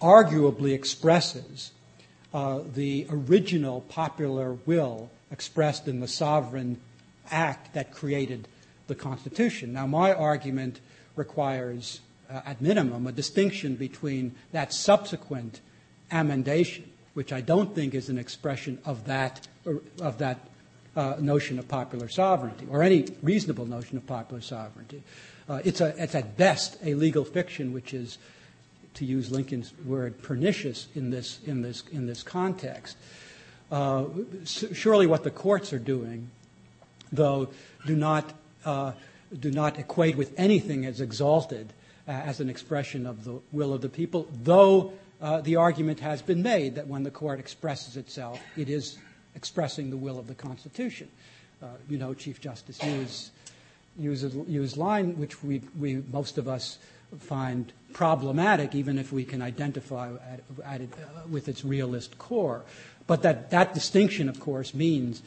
arguably 0.00 0.72
expresses 0.72 1.72
uh, 2.32 2.60
the 2.72 3.04
original 3.10 3.80
popular 3.80 4.52
will 4.64 5.10
expressed 5.32 5.88
in 5.88 5.98
the 5.98 6.06
sovereign 6.06 6.80
act 7.32 7.74
that 7.74 7.92
created 7.92 8.46
the 8.86 8.94
Constitution. 8.94 9.72
Now, 9.72 9.88
my 9.88 10.12
argument 10.12 10.78
requires, 11.16 12.00
at 12.28 12.60
minimum, 12.60 13.08
a 13.08 13.12
distinction 13.12 13.74
between 13.74 14.36
that 14.52 14.72
subsequent 14.72 15.60
amendation, 16.12 16.88
which 17.14 17.32
I 17.32 17.40
don't 17.40 17.74
think 17.74 17.92
is 17.92 18.08
an 18.08 18.18
expression 18.18 18.78
of 18.84 19.06
that, 19.06 19.48
of 20.00 20.18
that 20.18 20.38
notion 20.96 21.58
of 21.58 21.68
popular 21.68 22.08
sovereignty, 22.08 22.66
or 22.70 22.82
any 22.82 23.06
reasonable 23.22 23.66
notion 23.66 23.96
of 23.96 24.06
popular 24.06 24.40
sovereignty. 24.40 25.02
Uh, 25.48 25.60
it's, 25.64 25.80
at 25.80 26.36
best 26.36 26.76
a 26.84 26.94
legal 26.94 27.24
fiction, 27.24 27.72
which 27.72 27.92
is 27.92 28.18
to 28.94 29.04
use 29.04 29.30
Lincoln's 29.30 29.72
word, 29.84 30.20
pernicious 30.22 30.88
in 30.94 31.10
this, 31.10 31.40
context. 32.22 32.96
Uh, 33.70 34.04
surely 34.44 35.06
what 35.06 35.24
the 35.24 35.30
courts 35.30 35.72
are 35.72 35.78
doing, 35.78 36.30
though, 37.12 37.48
do 37.86 37.96
not, 37.96 38.32
uh, 38.64 38.92
do 39.38 39.50
not 39.50 39.78
equate 39.78 40.16
with 40.16 40.32
anything 40.36 40.86
as 40.86 41.00
exalted 41.00 41.72
uh, 42.06 42.12
as 42.12 42.40
an 42.40 42.50
expression 42.50 43.06
of 43.06 43.24
the 43.24 43.40
will 43.52 43.72
of 43.72 43.80
the 43.80 43.88
people, 43.88 44.28
though 44.42 44.92
uh, 45.20 45.40
the 45.40 45.56
argument 45.56 46.00
has 46.00 46.22
been 46.22 46.42
made 46.42 46.74
that 46.74 46.86
when 46.86 47.02
the 47.02 47.10
court 47.10 47.38
expresses 47.38 47.96
itself, 47.96 48.40
it 48.56 48.68
is 48.68 48.98
expressing 49.40 49.88
the 49.88 49.96
will 49.96 50.18
of 50.18 50.26
the 50.26 50.34
Constitution. 50.34 51.08
Uh, 51.62 51.66
you 51.88 51.96
know, 51.96 52.12
Chief 52.12 52.42
Justice 52.42 52.78
Hughes 52.78 53.30
used 53.96 54.76
line, 54.76 55.16
which 55.16 55.42
we, 55.42 55.62
we, 55.78 56.02
most 56.12 56.36
of 56.36 56.46
us 56.46 56.76
find 57.18 57.72
problematic, 57.94 58.74
even 58.74 58.98
if 58.98 59.12
we 59.12 59.24
can 59.24 59.40
identify 59.40 60.12
at, 60.12 60.40
at 60.62 60.80
it, 60.82 60.90
uh, 60.92 61.26
with 61.30 61.48
its 61.48 61.64
realist 61.64 62.18
core. 62.18 62.62
But 63.06 63.22
that, 63.22 63.50
that 63.50 63.72
distinction, 63.72 64.28
of 64.28 64.38
course, 64.40 64.74
means 64.74 65.22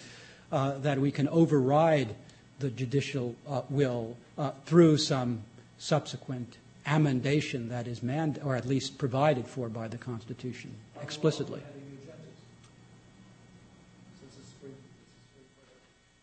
uh, 0.52 0.78
that 0.80 1.00
we 1.00 1.12
can 1.12 1.28
override 1.30 2.16
the 2.60 2.70
judicial 2.70 3.36
uh, 3.50 3.64
will 3.70 4.16
uh, 4.38 4.52
through 4.66 4.98
some 4.98 5.42
subsequent 5.80 6.58
amendation 6.86 7.70
that 7.70 7.88
is 7.88 8.04
mand, 8.04 8.40
or 8.44 8.56
at 8.56 8.68
least 8.68 8.98
provided 9.00 9.48
for 9.48 9.70
by 9.70 9.88
the 9.88 9.98
Constitution 9.98 10.72
explicitly. 11.02 11.60
Adding 11.60 11.82
new 11.90 11.98
judges. 12.06 12.40
Since 14.20 14.36
the 14.36 14.46
Supreme, 14.48 14.76
the 14.76 15.12
Supreme 15.28 15.48
Court 15.56 15.72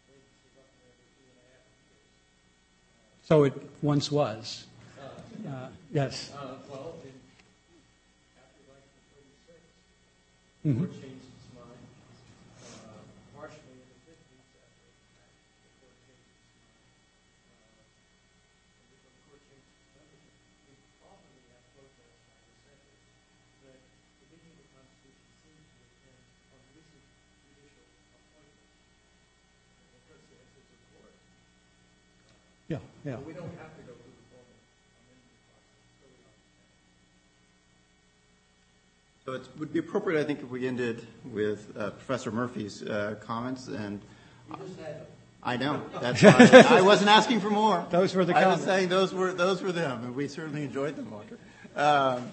vacancies 0.09 0.57
up 0.57 0.69
there 0.81 0.93
every 0.93 1.13
two 1.17 1.29
and 1.29 1.37
a 1.37 1.49
half 1.53 1.65
years. 1.93 2.09
So 3.31 3.45
it 3.45 3.55
once 3.81 4.11
was. 4.11 4.67
Uh, 5.47 5.69
yes. 5.95 6.33
Uh, 6.35 6.59
well, 6.67 6.99
in, 7.07 7.15
after 8.35 8.59
the 8.67 8.75
36, 9.47 9.63
Mhm. 10.67 10.75
the 10.75 10.91
court 10.91 10.91
changed 10.99 11.31
its 11.31 11.47
mind. 11.55 11.79
Uh, 11.79 13.07
partially 13.39 13.71
in 13.71 13.87
the 13.87 14.03
50s, 14.03 14.43
after 14.59 14.83
the 14.83 15.71
court 15.79 15.95
changed 16.11 16.27
its 16.27 16.43
mind. 16.59 16.83
Uh, 17.55 17.87
and 18.83 18.99
when 18.99 19.15
the 19.15 19.23
court 19.31 19.43
changed 19.47 19.71
its 19.79 19.95
membership, 19.95 20.35
we 20.67 20.75
often 21.07 21.31
we 21.31 21.47
have 21.55 21.63
protests 21.71 22.19
by 22.27 22.35
dissenters 22.51 22.99
that 23.63 23.79
the 23.79 24.27
reading 24.35 24.59
of 24.59 24.67
the 24.67 24.69
Constitution 24.75 25.23
seems 25.47 25.71
to 25.71 25.87
depend 25.87 26.19
on 26.51 26.59
recent 26.75 27.07
judicial 27.47 27.87
appointments. 28.11 28.75
And 28.75 29.87
the 29.95 30.03
president 30.11 30.51
is 30.51 30.67
a 30.67 30.79
court. 30.99 31.15
Yeah, 33.05 33.13
yeah. 33.13 33.17
But 33.17 33.27
we 33.27 33.33
don't 33.33 33.43
have 33.59 33.75
to 33.77 33.83
go 33.83 33.93
through 33.93 34.13
the 34.13 34.27
formal 34.31 34.55
amendment 35.01 35.41
process, 35.49 35.81
so 36.01 36.07
we 39.25 39.33
understand. 39.35 39.49
So 39.49 39.55
it 39.55 39.59
would 39.59 39.73
be 39.73 39.79
appropriate, 39.79 40.21
I 40.21 40.25
think, 40.25 40.41
if 40.41 40.51
we 40.51 40.67
ended 40.67 41.07
with 41.25 41.77
uh, 41.77 41.91
Professor 41.91 42.31
Murphy's 42.31 42.83
uh, 42.83 43.17
comments, 43.25 43.69
and 43.69 44.01
You 44.51 44.57
just 44.67 44.79
had 44.81 44.95
them. 44.97 45.07
I 45.43 45.57
know 45.57 45.83
that's 46.03 46.23
why 46.23 46.77
I 46.79 46.83
wasn't 46.83 47.09
asking 47.11 47.41
for 47.41 47.49
more. 47.51 47.87
Those 47.91 48.15
were 48.15 48.27
the 48.27 48.35
I 48.35 48.41
was 48.47 48.61
comments. 48.61 48.65
saying 48.65 48.89
those 48.91 49.15
were 49.15 49.33
those 49.33 49.63
were 49.63 49.73
them, 49.73 50.05
and 50.05 50.15
we 50.15 50.29
certainly 50.29 50.65
enjoyed 50.65 50.97
them, 50.97 51.11
Walter. 51.11 51.39
Um, 51.75 52.31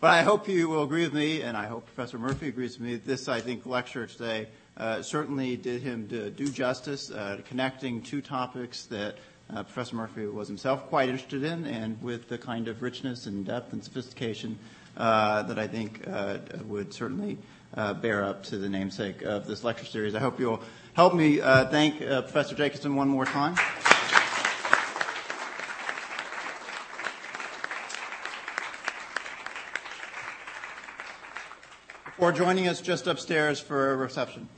but 0.00 0.10
I 0.10 0.22
hope 0.22 0.48
you 0.48 0.68
will 0.68 0.82
agree 0.82 1.04
with 1.04 1.12
me, 1.12 1.42
and 1.42 1.56
I 1.56 1.66
hope 1.66 1.84
Professor 1.86 2.18
Murphy 2.18 2.48
agrees 2.48 2.78
with 2.78 2.88
me. 2.88 2.96
This, 2.96 3.28
I 3.28 3.40
think, 3.40 3.66
lecture 3.66 4.06
today 4.06 4.48
uh, 4.76 5.02
certainly 5.02 5.56
did 5.56 5.82
him 5.82 6.08
to 6.08 6.30
do 6.30 6.48
justice, 6.48 7.10
uh, 7.10 7.40
connecting 7.48 8.00
two 8.02 8.20
topics 8.22 8.84
that 8.86 9.16
uh, 9.54 9.62
Professor 9.62 9.96
Murphy 9.96 10.26
was 10.26 10.48
himself 10.48 10.88
quite 10.88 11.08
interested 11.08 11.44
in, 11.44 11.66
and 11.66 12.00
with 12.02 12.28
the 12.28 12.38
kind 12.38 12.68
of 12.68 12.82
richness 12.82 13.26
and 13.26 13.44
depth 13.46 13.72
and 13.72 13.82
sophistication 13.82 14.58
uh, 14.96 15.42
that 15.44 15.58
I 15.58 15.66
think 15.66 16.06
uh, 16.08 16.38
would 16.66 16.92
certainly 16.92 17.38
uh, 17.74 17.94
bear 17.94 18.24
up 18.24 18.42
to 18.44 18.58
the 18.58 18.68
namesake 18.68 19.22
of 19.22 19.46
this 19.46 19.62
lecture 19.62 19.84
series. 19.84 20.14
I 20.14 20.20
hope 20.20 20.40
you'll 20.40 20.62
help 20.94 21.14
me 21.14 21.40
uh, 21.40 21.66
thank 21.66 22.02
uh, 22.02 22.22
Professor 22.22 22.54
Jacobsohn 22.54 22.96
one 22.96 23.08
more 23.08 23.24
time. 23.24 23.54
Before 32.04 32.32
joining 32.32 32.66
us 32.66 32.80
just 32.80 33.06
upstairs 33.06 33.60
for 33.60 33.92
a 33.92 33.96
reception. 33.96 34.48